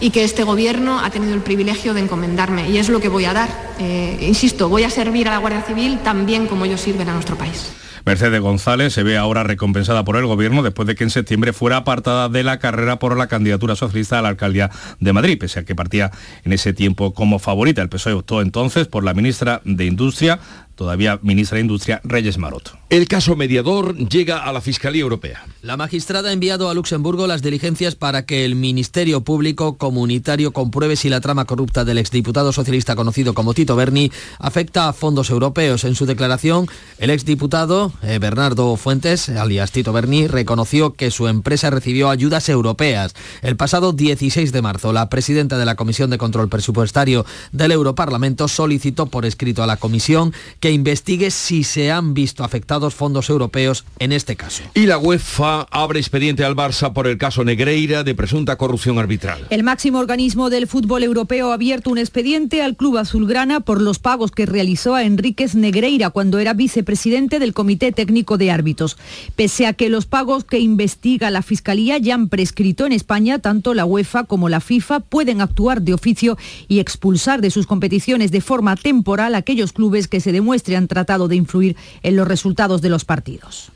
y 0.00 0.10
que 0.10 0.24
este 0.24 0.44
gobierno 0.44 0.98
ha 1.00 1.10
tenido 1.10 1.34
el 1.34 1.40
privilegio 1.40 1.94
de 1.94 2.00
encomendarme. 2.00 2.68
Y 2.70 2.78
es 2.78 2.88
lo 2.88 3.00
que 3.00 3.08
voy 3.08 3.26
a 3.26 3.32
dar. 3.32 3.48
Eh, 3.78 4.18
insisto, 4.22 4.68
voy 4.68 4.84
a 4.84 4.90
servir 4.90 5.28
a 5.28 5.32
la 5.32 5.38
Guardia 5.38 5.62
Civil 5.62 5.98
tan 6.00 6.26
bien 6.26 6.46
como 6.46 6.64
ellos 6.64 6.80
sirven 6.80 7.08
a 7.08 7.12
nuestro 7.12 7.36
país. 7.36 7.72
Mercedes 8.04 8.40
González 8.40 8.92
se 8.92 9.02
ve 9.02 9.16
ahora 9.16 9.44
recompensada 9.44 10.04
por 10.04 10.16
el 10.16 10.26
gobierno 10.26 10.62
después 10.62 10.86
de 10.86 10.94
que 10.94 11.04
en 11.04 11.10
septiembre 11.10 11.52
fuera 11.52 11.78
apartada 11.78 12.28
de 12.28 12.42
la 12.42 12.58
carrera 12.58 12.98
por 12.98 13.16
la 13.16 13.26
candidatura 13.26 13.76
socialista 13.76 14.18
a 14.18 14.22
la 14.22 14.28
alcaldía 14.28 14.70
de 14.98 15.12
Madrid, 15.12 15.38
pese 15.38 15.60
a 15.60 15.64
que 15.64 15.74
partía 15.74 16.10
en 16.44 16.52
ese 16.52 16.72
tiempo 16.72 17.14
como 17.14 17.38
favorita. 17.38 17.82
El 17.82 17.88
PSOE 17.88 18.14
optó 18.14 18.40
entonces 18.40 18.86
por 18.86 19.04
la 19.04 19.14
ministra 19.14 19.60
de 19.64 19.84
Industria, 19.84 20.40
todavía 20.80 21.18
ministra 21.20 21.56
de 21.56 21.60
Industria, 21.60 22.00
Reyes 22.04 22.38
Maroto. 22.38 22.70
El 22.88 23.06
caso 23.06 23.36
mediador 23.36 23.94
llega 23.94 24.38
a 24.44 24.50
la 24.50 24.62
Fiscalía 24.62 25.02
Europea. 25.02 25.44
La 25.60 25.76
magistrada 25.76 26.30
ha 26.30 26.32
enviado 26.32 26.70
a 26.70 26.74
Luxemburgo 26.74 27.26
las 27.26 27.42
diligencias 27.42 27.96
para 27.96 28.24
que 28.24 28.46
el 28.46 28.54
Ministerio 28.54 29.20
Público 29.20 29.76
Comunitario 29.76 30.52
compruebe 30.52 30.96
si 30.96 31.10
la 31.10 31.20
trama 31.20 31.44
corrupta 31.44 31.84
del 31.84 31.98
exdiputado 31.98 32.50
socialista 32.50 32.96
conocido 32.96 33.34
como 33.34 33.52
Tito 33.52 33.76
Berni 33.76 34.10
afecta 34.38 34.88
a 34.88 34.94
fondos 34.94 35.28
europeos. 35.28 35.84
En 35.84 35.94
su 35.94 36.06
declaración, 36.06 36.66
el 36.96 37.10
exdiputado 37.10 37.92
eh, 38.02 38.18
Bernardo 38.18 38.74
Fuentes, 38.76 39.28
alias 39.28 39.72
Tito 39.72 39.92
Berni, 39.92 40.28
reconoció 40.28 40.94
que 40.94 41.10
su 41.10 41.28
empresa 41.28 41.68
recibió 41.68 42.08
ayudas 42.08 42.48
europeas. 42.48 43.14
El 43.42 43.56
pasado 43.56 43.92
16 43.92 44.50
de 44.50 44.62
marzo, 44.62 44.94
la 44.94 45.10
presidenta 45.10 45.58
de 45.58 45.66
la 45.66 45.74
Comisión 45.74 46.08
de 46.08 46.16
Control 46.16 46.48
Presupuestario 46.48 47.26
del 47.52 47.72
Europarlamento 47.72 48.48
solicitó 48.48 49.06
por 49.06 49.26
escrito 49.26 49.62
a 49.62 49.66
la 49.66 49.76
Comisión 49.76 50.32
que 50.58 50.69
investigue 50.72 51.30
si 51.30 51.64
se 51.64 51.90
han 51.90 52.14
visto 52.14 52.44
afectados 52.44 52.94
fondos 52.94 53.30
europeos 53.30 53.84
en 53.98 54.12
este 54.12 54.36
caso. 54.36 54.62
Y 54.74 54.86
la 54.86 54.98
UEFA 54.98 55.62
abre 55.70 56.00
expediente 56.00 56.44
al 56.44 56.56
Barça 56.56 56.92
por 56.92 57.06
el 57.06 57.18
caso 57.18 57.44
Negreira 57.44 58.04
de 58.04 58.14
presunta 58.14 58.56
corrupción 58.56 58.98
arbitral. 58.98 59.46
El 59.50 59.62
máximo 59.62 59.98
organismo 59.98 60.50
del 60.50 60.66
fútbol 60.66 61.02
europeo 61.02 61.50
ha 61.50 61.54
abierto 61.54 61.90
un 61.90 61.98
expediente 61.98 62.62
al 62.62 62.76
club 62.76 62.98
azulgrana 62.98 63.60
por 63.60 63.80
los 63.80 63.98
pagos 63.98 64.30
que 64.30 64.46
realizó 64.46 64.94
a 64.94 65.04
Enríquez 65.04 65.54
Negreira 65.54 66.10
cuando 66.10 66.38
era 66.38 66.54
vicepresidente 66.54 67.38
del 67.38 67.54
Comité 67.54 67.92
Técnico 67.92 68.38
de 68.38 68.50
Árbitros. 68.50 68.96
Pese 69.36 69.66
a 69.66 69.72
que 69.72 69.88
los 69.88 70.06
pagos 70.06 70.44
que 70.44 70.58
investiga 70.58 71.30
la 71.30 71.42
Fiscalía 71.42 71.98
ya 71.98 72.14
han 72.14 72.28
prescrito 72.28 72.86
en 72.86 72.92
España, 72.92 73.38
tanto 73.38 73.74
la 73.74 73.84
UEFA 73.84 74.24
como 74.24 74.48
la 74.48 74.60
FIFA 74.60 75.00
pueden 75.00 75.40
actuar 75.40 75.82
de 75.82 75.94
oficio 75.94 76.38
y 76.68 76.78
expulsar 76.78 77.40
de 77.40 77.50
sus 77.50 77.66
competiciones 77.66 78.30
de 78.30 78.40
forma 78.40 78.76
temporal 78.76 79.34
aquellos 79.34 79.72
clubes 79.72 80.08
que 80.08 80.20
se 80.20 80.32
demuestren 80.32 80.59
han 80.76 80.88
tratado 80.88 81.28
de 81.28 81.36
influir 81.36 81.76
en 82.02 82.16
los 82.16 82.26
resultados 82.26 82.82
de 82.82 82.90
los 82.90 83.04
partidos. 83.04 83.72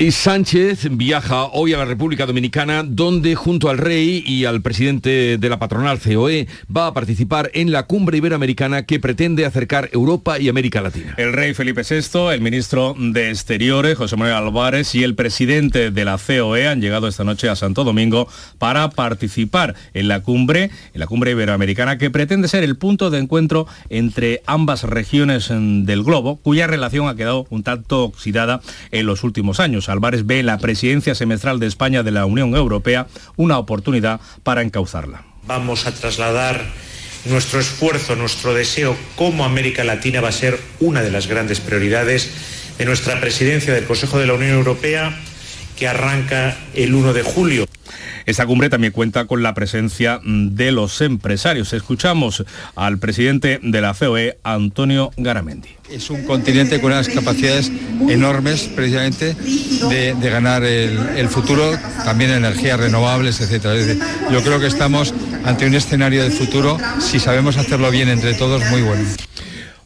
Y 0.00 0.12
Sánchez 0.12 0.88
viaja 0.92 1.44
hoy 1.52 1.74
a 1.74 1.76
la 1.76 1.84
República 1.84 2.24
Dominicana, 2.24 2.84
donde 2.84 3.34
junto 3.34 3.68
al 3.68 3.76
rey 3.76 4.24
y 4.26 4.46
al 4.46 4.62
presidente 4.62 5.36
de 5.36 5.48
la 5.50 5.58
patronal 5.58 6.00
COE 6.00 6.48
va 6.74 6.86
a 6.86 6.94
participar 6.94 7.50
en 7.52 7.70
la 7.70 7.82
cumbre 7.82 8.16
iberoamericana 8.16 8.86
que 8.86 8.98
pretende 8.98 9.44
acercar 9.44 9.90
Europa 9.92 10.38
y 10.38 10.48
América 10.48 10.80
Latina. 10.80 11.14
El 11.18 11.34
rey 11.34 11.52
Felipe 11.52 11.82
VI, 11.82 12.32
el 12.32 12.40
ministro 12.40 12.94
de 12.98 13.28
Exteriores, 13.28 13.98
José 13.98 14.16
Manuel 14.16 14.36
Álvarez, 14.36 14.94
y 14.94 15.04
el 15.04 15.14
presidente 15.14 15.90
de 15.90 16.04
la 16.06 16.16
COE 16.16 16.66
han 16.66 16.80
llegado 16.80 17.06
esta 17.06 17.24
noche 17.24 17.50
a 17.50 17.54
Santo 17.54 17.84
Domingo 17.84 18.26
para 18.56 18.88
participar 18.88 19.74
en 19.92 20.08
la 20.08 20.20
cumbre, 20.20 20.70
en 20.94 21.00
la 21.00 21.08
cumbre 21.08 21.32
iberoamericana 21.32 21.98
que 21.98 22.08
pretende 22.08 22.48
ser 22.48 22.64
el 22.64 22.78
punto 22.78 23.10
de 23.10 23.18
encuentro 23.18 23.66
entre 23.90 24.40
ambas 24.46 24.82
regiones 24.84 25.50
del 25.50 26.02
globo, 26.02 26.36
cuya 26.36 26.66
relación 26.66 27.06
ha 27.06 27.16
quedado 27.16 27.46
un 27.50 27.62
tanto 27.64 28.04
oxidada 28.04 28.62
en 28.92 29.04
los 29.04 29.24
últimos 29.24 29.60
años. 29.60 29.89
Álvarez 29.90 30.26
ve 30.26 30.40
en 30.40 30.46
la 30.46 30.58
presidencia 30.58 31.14
semestral 31.14 31.60
de 31.60 31.66
España 31.66 32.02
de 32.02 32.10
la 32.10 32.26
Unión 32.26 32.54
Europea 32.54 33.06
una 33.36 33.58
oportunidad 33.58 34.20
para 34.42 34.62
encauzarla. 34.62 35.24
Vamos 35.46 35.86
a 35.86 35.92
trasladar 35.92 36.64
nuestro 37.26 37.60
esfuerzo, 37.60 38.16
nuestro 38.16 38.54
deseo 38.54 38.96
como 39.16 39.44
América 39.44 39.84
Latina 39.84 40.20
va 40.20 40.28
a 40.28 40.32
ser 40.32 40.58
una 40.80 41.02
de 41.02 41.10
las 41.10 41.26
grandes 41.26 41.60
prioridades 41.60 42.30
de 42.78 42.84
nuestra 42.86 43.20
presidencia 43.20 43.74
del 43.74 43.84
Consejo 43.84 44.18
de 44.18 44.26
la 44.26 44.34
Unión 44.34 44.52
Europea 44.52 45.18
que 45.80 45.88
arranca 45.88 46.54
el 46.74 46.94
1 46.94 47.14
de 47.14 47.22
julio. 47.22 47.66
Esta 48.26 48.44
cumbre 48.44 48.68
también 48.68 48.92
cuenta 48.92 49.24
con 49.24 49.42
la 49.42 49.54
presencia 49.54 50.20
de 50.22 50.72
los 50.72 51.00
empresarios. 51.00 51.72
Escuchamos 51.72 52.44
al 52.76 52.98
presidente 52.98 53.58
de 53.62 53.80
la 53.80 53.94
COE, 53.94 54.36
Antonio 54.44 55.10
Garamendi. 55.16 55.70
Es 55.90 56.10
un 56.10 56.24
continente 56.24 56.82
con 56.82 56.92
unas 56.92 57.08
capacidades 57.08 57.72
enormes 58.10 58.70
precisamente 58.76 59.34
de, 59.34 60.14
ganar 60.30 60.64
el, 60.64 61.28
futuro, 61.28 61.72
también 62.04 62.30
energías 62.30 62.78
renovables, 62.78 63.40
etc. 63.40 63.98
yo 64.30 64.42
creo 64.42 64.60
que 64.60 64.66
estamos 64.66 65.14
ante 65.44 65.66
un 65.66 65.74
escenario 65.74 66.22
de 66.22 66.30
futuro, 66.30 66.76
si 67.00 67.18
sabemos 67.18 67.56
hacerlo 67.56 67.90
bien 67.90 68.10
entre 68.10 68.34
todos, 68.34 68.62
muy 68.70 68.82
bueno. 68.82 69.08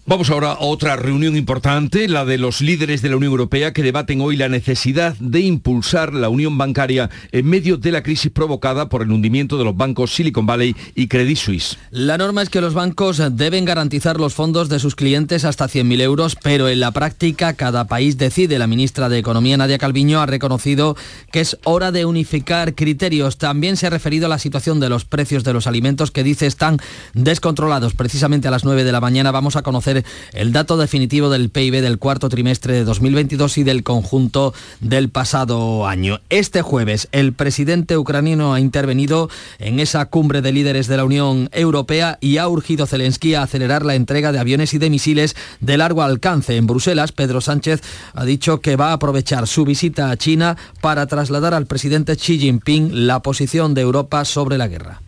Vamos 0.06 0.28
ahora 0.28 0.52
a 0.52 0.60
otra 0.60 0.96
reunión 0.96 1.34
importante, 1.34 2.08
la 2.08 2.26
de 2.26 2.36
los 2.36 2.60
líderes 2.60 3.00
de 3.00 3.08
la 3.08 3.16
Unión 3.16 3.32
Europea 3.32 3.72
que 3.72 3.82
debaten 3.82 4.20
hoy 4.20 4.36
la 4.36 4.50
necesidad 4.50 5.16
de 5.18 5.40
impulsar 5.40 6.12
la 6.12 6.28
unión 6.28 6.58
bancaria 6.58 7.08
en 7.32 7.46
medio 7.46 7.78
de 7.78 7.90
la 7.90 8.02
crisis 8.02 8.30
provocada 8.30 8.90
por 8.90 9.00
el 9.00 9.10
hundimiento 9.10 9.56
de 9.56 9.64
los 9.64 9.74
bancos 9.74 10.14
Silicon 10.14 10.44
Valley 10.44 10.76
y 10.94 11.08
Credit 11.08 11.38
Suisse. 11.38 11.78
La 11.90 12.18
norma 12.18 12.42
es 12.42 12.50
que 12.50 12.60
los 12.60 12.74
bancos 12.74 13.22
deben 13.34 13.64
garantizar 13.64 14.20
los 14.20 14.34
fondos 14.34 14.68
de 14.68 14.78
sus 14.78 14.94
clientes 14.94 15.46
hasta 15.46 15.68
100.000 15.68 16.02
euros, 16.02 16.36
pero 16.36 16.68
en 16.68 16.80
la 16.80 16.90
práctica 16.90 17.54
cada 17.54 17.86
país 17.86 18.18
decide. 18.18 18.58
La 18.58 18.66
ministra 18.66 19.08
de 19.08 19.16
Economía, 19.16 19.56
Nadia 19.56 19.78
Calviño, 19.78 20.20
ha 20.20 20.26
reconocido 20.26 20.98
que 21.32 21.40
es 21.40 21.56
hora 21.64 21.92
de 21.92 22.04
unificar 22.04 22.74
criterios. 22.74 23.38
También 23.38 23.78
se 23.78 23.86
ha 23.86 23.90
referido 23.90 24.26
a 24.26 24.28
la 24.28 24.38
situación 24.38 24.80
de 24.80 24.90
los 24.90 25.06
precios 25.06 25.44
de 25.44 25.54
los 25.54 25.66
alimentos 25.66 26.10
que 26.10 26.24
dice 26.24 26.44
están 26.44 26.76
descontrolados. 27.14 27.94
Precisamente 27.94 28.48
a 28.48 28.50
las 28.50 28.64
9 28.64 28.84
de 28.84 28.92
la 28.92 29.00
mañana 29.00 29.30
vamos 29.30 29.56
a 29.56 29.62
conocer 29.62 29.93
el 30.32 30.52
dato 30.52 30.76
definitivo 30.76 31.30
del 31.30 31.50
PIB 31.50 31.80
del 31.80 31.98
cuarto 31.98 32.28
trimestre 32.28 32.74
de 32.74 32.84
2022 32.84 33.58
y 33.58 33.62
del 33.62 33.82
conjunto 33.82 34.54
del 34.80 35.10
pasado 35.10 35.86
año. 35.86 36.20
Este 36.30 36.62
jueves 36.62 37.08
el 37.12 37.32
presidente 37.32 37.96
ucraniano 37.96 38.54
ha 38.54 38.60
intervenido 38.60 39.28
en 39.58 39.80
esa 39.80 40.06
cumbre 40.06 40.42
de 40.42 40.52
líderes 40.52 40.86
de 40.86 40.96
la 40.96 41.04
Unión 41.04 41.48
Europea 41.52 42.18
y 42.20 42.38
ha 42.38 42.48
urgido 42.48 42.86
Zelensky 42.86 43.34
a 43.34 43.42
acelerar 43.42 43.84
la 43.84 43.94
entrega 43.94 44.32
de 44.32 44.38
aviones 44.38 44.74
y 44.74 44.78
de 44.78 44.90
misiles 44.90 45.36
de 45.60 45.76
largo 45.76 46.02
alcance. 46.02 46.56
En 46.56 46.66
Bruselas, 46.66 47.12
Pedro 47.12 47.40
Sánchez 47.40 47.82
ha 48.14 48.24
dicho 48.24 48.60
que 48.60 48.76
va 48.76 48.90
a 48.90 48.94
aprovechar 48.94 49.46
su 49.46 49.64
visita 49.64 50.10
a 50.10 50.16
China 50.16 50.56
para 50.80 51.06
trasladar 51.06 51.54
al 51.54 51.66
presidente 51.66 52.16
Xi 52.16 52.38
Jinping 52.38 53.06
la 53.06 53.20
posición 53.20 53.74
de 53.74 53.82
Europa 53.82 54.24
sobre 54.24 54.58
la 54.58 54.68
guerra. 54.68 55.00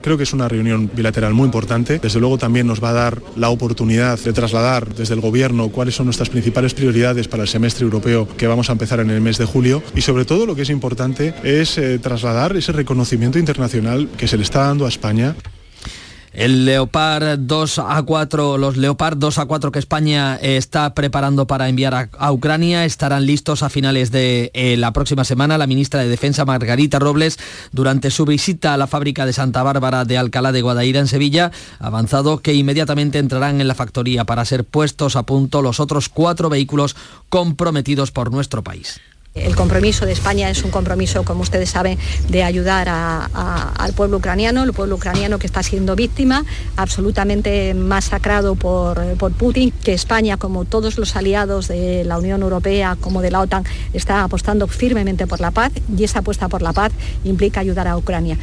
Creo 0.00 0.16
que 0.16 0.22
es 0.22 0.32
una 0.32 0.48
reunión 0.48 0.88
bilateral 0.94 1.34
muy 1.34 1.46
importante. 1.46 1.98
Desde 1.98 2.20
luego 2.20 2.38
también 2.38 2.68
nos 2.68 2.82
va 2.82 2.90
a 2.90 2.92
dar 2.92 3.20
la 3.36 3.50
oportunidad 3.50 4.18
de 4.18 4.32
trasladar 4.32 4.94
desde 4.94 5.14
el 5.14 5.20
Gobierno 5.20 5.70
cuáles 5.70 5.96
son 5.96 6.06
nuestras 6.06 6.28
principales 6.28 6.72
prioridades 6.72 7.26
para 7.26 7.42
el 7.42 7.48
semestre 7.48 7.84
europeo 7.84 8.28
que 8.36 8.46
vamos 8.46 8.68
a 8.68 8.72
empezar 8.72 9.00
en 9.00 9.10
el 9.10 9.20
mes 9.20 9.38
de 9.38 9.44
julio. 9.44 9.82
Y 9.96 10.02
sobre 10.02 10.24
todo 10.24 10.46
lo 10.46 10.54
que 10.54 10.62
es 10.62 10.70
importante 10.70 11.34
es 11.42 11.78
eh, 11.78 11.98
trasladar 11.98 12.56
ese 12.56 12.70
reconocimiento 12.70 13.40
internacional 13.40 14.08
que 14.16 14.28
se 14.28 14.36
le 14.36 14.44
está 14.44 14.66
dando 14.66 14.86
a 14.86 14.88
España 14.88 15.34
el 16.38 16.64
Leopard 16.64 17.36
2 17.36 17.80
a 17.80 18.00
4, 18.00 18.58
los 18.58 18.76
Leopard 18.76 19.16
2 19.18 19.38
a 19.38 19.46
4 19.46 19.72
que 19.72 19.80
España 19.80 20.36
está 20.36 20.94
preparando 20.94 21.48
para 21.48 21.68
enviar 21.68 22.10
a, 22.16 22.32
Ucrania 22.32 22.84
estarán 22.84 23.26
listos 23.26 23.64
a 23.64 23.68
finales 23.68 24.12
de 24.12 24.52
eh, 24.54 24.76
la 24.76 24.92
próxima 24.92 25.24
semana. 25.24 25.58
La 25.58 25.66
ministra 25.66 26.00
de 26.00 26.08
Defensa 26.08 26.44
Margarita 26.44 27.00
Robles, 27.00 27.40
durante 27.72 28.12
su 28.12 28.24
visita 28.24 28.72
a 28.72 28.76
la 28.76 28.86
fábrica 28.86 29.26
de 29.26 29.32
Santa 29.32 29.64
Bárbara 29.64 30.04
de 30.04 30.16
Alcalá 30.16 30.52
de 30.52 30.62
Guadaira 30.62 31.00
en 31.00 31.08
Sevilla, 31.08 31.50
ha 31.80 31.88
avanzado 31.88 32.38
que 32.38 32.54
inmediatamente 32.54 33.18
entrarán 33.18 33.60
en 33.60 33.66
la 33.66 33.74
factoría 33.74 34.24
para 34.24 34.44
ser 34.44 34.62
puestos 34.62 35.16
a 35.16 35.24
punto 35.24 35.60
los 35.60 35.80
otros 35.80 36.08
cuatro 36.08 36.48
vehículos 36.48 36.94
comprometidos 37.30 38.12
por 38.12 38.30
nuestro 38.30 38.62
país. 38.62 39.00
El 39.44 39.56
compromiso 39.56 40.06
de 40.06 40.12
España 40.12 40.50
es 40.50 40.62
un 40.64 40.70
compromiso, 40.70 41.24
como 41.24 41.42
ustedes 41.42 41.70
saben, 41.70 41.98
de 42.28 42.42
ayudar 42.42 42.88
al 42.88 43.92
pueblo 43.94 44.18
ucraniano, 44.18 44.64
el 44.64 44.72
pueblo 44.72 44.96
ucraniano 44.96 45.38
que 45.38 45.46
está 45.46 45.62
siendo 45.62 45.96
víctima, 45.96 46.44
absolutamente 46.76 47.74
masacrado 47.74 48.54
por, 48.54 49.00
por, 49.16 49.32
Putin, 49.32 49.72
que 49.82 49.92
España, 49.92 50.36
como 50.36 50.64
todos 50.64 50.98
los 50.98 51.16
aliados 51.16 51.68
de 51.68 52.04
la 52.04 52.18
Unión 52.18 52.42
Europea, 52.42 52.96
como 53.00 53.22
de 53.22 53.30
la 53.30 53.40
OTAN, 53.40 53.64
está 53.92 54.24
apostando 54.24 54.66
firmemente 54.66 55.26
por 55.26 55.40
la 55.40 55.50
paz 55.50 55.72
y 55.96 56.04
esa 56.04 56.20
apuesta 56.20 56.48
por 56.48 56.62
la 56.62 56.72
paz 56.72 56.92
implica 57.24 57.60
ayudar 57.60 57.88
a 57.88 57.96
Ucrania. 57.96 58.38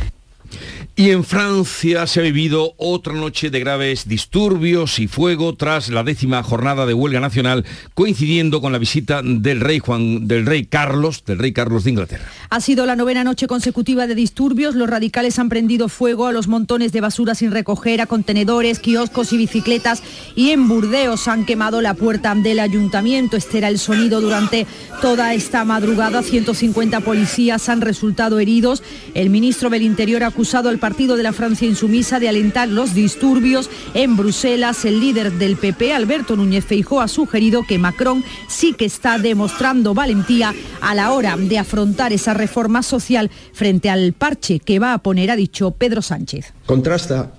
Y 0.98 1.10
en 1.10 1.26
Francia 1.26 2.08
se 2.08 2.22
ha 2.22 2.24
vivido 2.24 2.74
otra 2.78 3.12
noche 3.12 3.50
de 3.50 3.60
graves 3.60 4.08
disturbios 4.08 4.98
y 5.00 5.10
fuego 5.10 5.54
tras 5.54 5.90
la 5.90 6.04
décima 6.04 6.42
jornada 6.42 6.86
de 6.86 6.94
huelga 6.94 7.20
nacional, 7.20 7.66
coincidiendo 7.94 8.62
con 8.62 8.72
la 8.72 8.78
visita 8.78 9.22
del 9.22 9.60
rey 9.60 9.80
Juan, 9.80 10.26
del 10.26 10.46
rey 10.46 10.66
Carlos, 10.66 11.26
del 11.26 11.40
rey 11.40 11.52
Carlos 11.52 11.84
de 11.84 11.90
Inglaterra. 11.90 12.24
Ha 12.50 12.62
sido 12.62 12.86
la 12.86 12.96
novena 12.96 13.26
noche 13.26 13.46
consecutiva 13.46 14.08
de 14.08 14.16
disturbios. 14.16 14.76
Los 14.76 14.90
radicales 14.90 15.38
han 15.38 15.50
prendido 15.50 15.90
fuego 15.90 16.28
a 16.28 16.32
los 16.32 16.48
montones 16.48 16.94
de 16.94 17.02
basura 17.02 17.36
sin 17.36 17.52
recoger, 17.52 18.00
a 18.00 18.06
contenedores, 18.06 18.80
kioscos 18.80 19.34
y 19.34 19.38
bicicletas. 19.38 20.02
Y 20.34 20.52
en 20.52 20.70
Burdeos 20.70 21.28
han 21.28 21.46
quemado 21.46 21.82
la 21.82 21.96
puerta 21.96 22.34
del 22.36 22.62
ayuntamiento. 22.62 23.36
Este 23.36 23.58
era 23.58 23.68
el 23.68 23.80
sonido 23.80 24.22
durante 24.22 24.66
toda 25.02 25.34
esta 25.34 25.66
madrugada. 25.66 26.24
150 26.24 27.02
policías 27.02 27.68
han 27.68 27.82
resultado 27.82 28.40
heridos. 28.40 28.82
El 29.14 29.30
ministro 29.30 29.70
del 29.70 29.82
Interior 29.82 30.24
ha 30.24 30.28
acusado 30.28 30.70
al 30.70 30.85
partido 30.86 31.18
de 31.18 31.24
la 31.24 31.34
Francia 31.34 31.68
insumisa 31.68 32.20
de 32.20 32.30
alentar 32.30 32.70
los 32.70 32.94
disturbios 32.94 33.72
en 33.96 34.16
Bruselas. 34.16 34.86
El 34.86 35.00
líder 35.00 35.32
del 35.32 35.56
PP, 35.56 35.92
Alberto 35.92 36.36
Núñez 36.36 36.64
Feijó, 36.64 37.02
ha 37.02 37.08
sugerido 37.08 37.64
que 37.68 37.80
Macron 37.80 38.24
sí 38.48 38.74
que 38.74 38.86
está 38.86 39.18
demostrando 39.18 39.96
valentía 39.96 40.54
a 40.82 40.94
la 40.94 41.12
hora 41.12 41.38
de 41.38 41.58
afrontar 41.58 42.14
esa 42.14 42.36
reforma 42.36 42.84
social 42.84 43.32
frente 43.52 43.90
al 43.90 44.14
parche 44.14 44.60
que 44.60 44.78
va 44.78 44.94
a 44.94 45.00
poner, 45.00 45.32
ha 45.32 45.36
dicho 45.36 45.72
Pedro 45.72 46.04
Sánchez. 46.04 46.54
Contrasta 46.68 47.34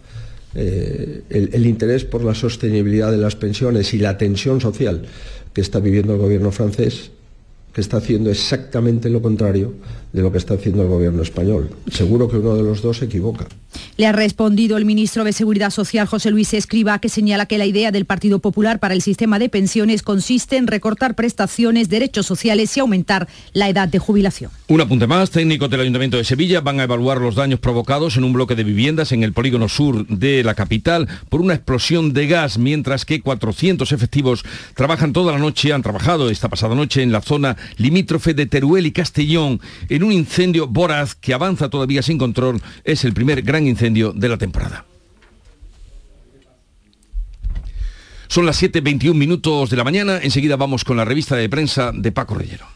eh, 0.53 1.23
el 1.31 1.67
interés 1.67 2.05
por 2.05 2.25
la 2.25 2.35
sostenibilidad 2.35 3.13
de 3.13 3.19
las 3.19 3.37
pensiones 3.37 3.95
y 3.95 3.99
la 3.99 4.19
tensión 4.19 4.61
social 4.61 5.07
que 5.53 5.61
está 5.61 5.79
viviendo 5.79 6.15
el 6.15 6.19
gobierno 6.19 6.51
francés 6.51 7.13
que 7.77 7.83
está 7.83 7.99
haciendo 7.99 8.31
exactamente 8.31 9.11
lo 9.11 9.21
contrario 9.21 9.75
de 10.13 10.23
lo 10.23 10.33
que 10.33 10.39
está 10.39 10.55
haciendo 10.55 10.83
el 10.83 10.89
gobierno 10.89 11.23
español. 11.23 11.71
Seguro 11.91 12.29
que 12.29 12.37
uno 12.37 12.55
de 12.55 12.63
los 12.63 12.83
dos 12.83 12.99
se 12.99 13.05
equivoca. 13.07 13.47
Le 13.97 14.07
ha 14.07 14.13
respondido 14.13 14.77
el 14.77 14.85
ministro 14.85 15.25
de 15.25 15.33
Seguridad 15.33 15.71
Social, 15.71 16.07
José 16.07 16.31
Luis 16.31 16.55
Escriba, 16.55 16.99
que 16.99 17.09
señala 17.09 17.47
que 17.47 17.59
la 17.59 17.67
idea 17.67 17.91
del 17.91 18.05
Partido 18.05 18.39
Popular 18.39 18.79
para 18.79 18.95
el 18.95 19.03
sistema 19.03 19.39
de 19.39 19.49
pensiones 19.49 20.03
consiste 20.03 20.57
en 20.57 20.67
recortar 20.67 21.15
prestaciones, 21.15 21.89
derechos 21.89 22.27
sociales 22.27 22.77
y 22.77 22.81
aumentar 22.81 23.29
la 23.53 23.69
edad 23.69 23.89
de 23.89 23.99
jubilación. 23.99 24.51
Un 24.69 24.81
apunte 24.81 25.07
más, 25.07 25.31
técnicos 25.31 25.71
del 25.71 25.81
Ayuntamiento 25.81 26.17
de 26.17 26.25
Sevilla 26.25 26.61
van 26.61 26.81
a 26.81 26.85
evaluar 26.85 27.21
los 27.21 27.35
daños 27.35 27.61
provocados 27.61 28.17
en 28.17 28.25
un 28.25 28.33
bloque 28.33 28.55
de 28.55 28.65
viviendas 28.65 29.13
en 29.13 29.23
el 29.23 29.33
polígono 29.33 29.69
sur 29.69 30.07
de 30.07 30.43
la 30.43 30.55
capital 30.55 31.09
por 31.29 31.41
una 31.41 31.55
explosión 31.55 32.13
de 32.13 32.27
gas, 32.27 32.59
mientras 32.59 33.05
que 33.05 33.21
400 33.21 33.93
efectivos 33.93 34.45
trabajan 34.75 35.13
toda 35.13 35.33
la 35.33 35.39
noche, 35.39 35.73
han 35.73 35.83
trabajado 35.83 36.31
esta 36.31 36.49
pasada 36.49 36.75
noche 36.75 37.03
en 37.03 37.13
la 37.13 37.21
zona 37.21 37.57
limítrofe 37.77 38.35
de 38.35 38.47
Teruel 38.47 38.87
y 38.87 38.93
Castellón 38.93 39.61
en 39.97 40.05
un 40.05 40.13
incendio 40.13 40.67
voraz 40.67 41.15
que 41.15 41.35
avanza 41.35 41.69
todavía 41.69 42.03
sin 42.03 42.19
control. 42.19 42.61
Es 42.85 43.05
el 43.05 43.13
primer 43.13 43.43
gran 43.43 43.67
incendio 43.67 44.13
de 44.13 44.29
la 44.29 44.37
temporada. 44.37 44.85
Son 48.29 48.45
las 48.45 48.63
7.21 48.63 49.15
minutos 49.15 49.71
de 49.71 49.77
la 49.77 49.85
mañana. 49.85 50.19
Enseguida 50.23 50.57
vamos 50.57 50.85
con 50.85 50.97
la 50.97 51.05
revista 51.05 51.37
de 51.37 51.49
prensa 51.49 51.93
de 51.93 52.13
Paco 52.13 52.35
Rellero. 52.35 52.76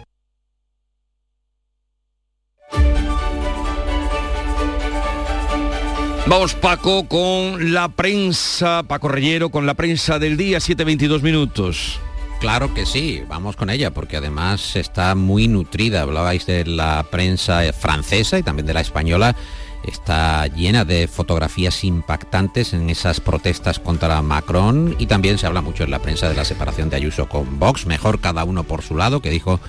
Vamos 6.31 6.55
Paco 6.55 7.09
con 7.09 7.73
la 7.73 7.89
prensa, 7.89 8.83
Paco 8.83 9.09
Rellero 9.09 9.49
con 9.49 9.65
la 9.65 9.73
prensa 9.73 10.17
del 10.17 10.37
día, 10.37 10.59
7.22 10.59 11.21
minutos. 11.23 11.99
Claro 12.39 12.73
que 12.73 12.85
sí, 12.85 13.21
vamos 13.27 13.57
con 13.57 13.69
ella, 13.69 13.91
porque 13.91 14.15
además 14.15 14.77
está 14.77 15.13
muy 15.13 15.49
nutrida. 15.49 16.03
Hablabais 16.03 16.45
de 16.45 16.63
la 16.65 17.05
prensa 17.11 17.61
francesa 17.73 18.39
y 18.39 18.43
también 18.43 18.65
de 18.65 18.73
la 18.73 18.79
española. 18.79 19.35
Está 19.83 20.47
llena 20.47 20.85
de 20.85 21.09
fotografías 21.09 21.83
impactantes 21.83 22.71
en 22.71 22.89
esas 22.89 23.19
protestas 23.19 23.79
contra 23.79 24.21
Macron 24.21 24.95
y 24.99 25.07
también 25.07 25.37
se 25.37 25.47
habla 25.47 25.59
mucho 25.59 25.83
en 25.83 25.91
la 25.91 25.99
prensa 25.99 26.29
de 26.29 26.35
la 26.35 26.45
separación 26.45 26.89
de 26.89 26.95
Ayuso 26.95 27.27
con 27.27 27.59
Vox, 27.59 27.85
mejor 27.87 28.21
cada 28.21 28.45
uno 28.45 28.63
por 28.63 28.83
su 28.83 28.95
lado, 28.95 29.19
que 29.21 29.31
dijo 29.31 29.59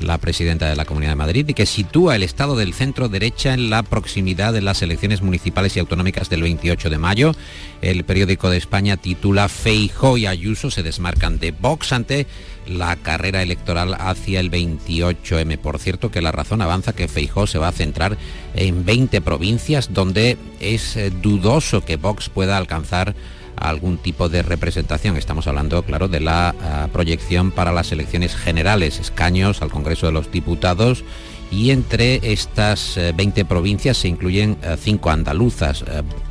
la 0.00 0.18
presidenta 0.18 0.68
de 0.68 0.76
la 0.76 0.84
Comunidad 0.84 1.12
de 1.12 1.16
Madrid, 1.16 1.48
y 1.48 1.54
que 1.54 1.66
sitúa 1.66 2.16
el 2.16 2.22
estado 2.22 2.56
del 2.56 2.74
centro 2.74 3.08
derecha 3.08 3.54
en 3.54 3.70
la 3.70 3.82
proximidad 3.82 4.52
de 4.52 4.62
las 4.62 4.82
elecciones 4.82 5.22
municipales 5.22 5.76
y 5.76 5.80
autonómicas 5.80 6.28
del 6.28 6.42
28 6.42 6.90
de 6.90 6.98
mayo. 6.98 7.32
El 7.80 8.04
periódico 8.04 8.50
de 8.50 8.56
España 8.56 8.96
titula 8.96 9.48
Feijo 9.48 10.16
y 10.16 10.26
Ayuso 10.26 10.70
se 10.70 10.82
desmarcan 10.82 11.38
de 11.38 11.52
Vox 11.52 11.92
ante 11.92 12.26
la 12.66 12.96
carrera 12.96 13.42
electoral 13.42 13.94
hacia 13.98 14.40
el 14.40 14.50
28M. 14.50 15.58
Por 15.58 15.78
cierto, 15.78 16.10
que 16.10 16.22
la 16.22 16.32
razón 16.32 16.62
avanza 16.62 16.92
que 16.92 17.08
Feijó 17.08 17.46
se 17.46 17.58
va 17.58 17.68
a 17.68 17.72
centrar 17.72 18.16
en 18.54 18.84
20 18.84 19.20
provincias 19.20 19.92
donde 19.92 20.38
es 20.60 20.96
eh, 20.96 21.10
dudoso 21.10 21.84
que 21.84 21.96
Vox 21.96 22.28
pueda 22.28 22.56
alcanzar 22.56 23.14
algún 23.68 23.98
tipo 23.98 24.28
de 24.28 24.42
representación. 24.42 25.16
Estamos 25.16 25.46
hablando, 25.46 25.82
claro, 25.82 26.08
de 26.08 26.20
la 26.20 26.54
uh, 26.54 26.88
proyección 26.90 27.50
para 27.50 27.72
las 27.72 27.92
elecciones 27.92 28.34
generales, 28.34 28.98
escaños 28.98 29.62
al 29.62 29.70
Congreso 29.70 30.06
de 30.06 30.12
los 30.12 30.30
Diputados. 30.30 31.04
Y 31.50 31.70
entre 31.70 32.32
estas 32.32 32.96
uh, 32.96 33.14
20 33.14 33.44
provincias 33.44 33.98
se 33.98 34.08
incluyen 34.08 34.52
uh, 34.62 34.76
cinco 34.76 35.10
andaluzas, 35.10 35.84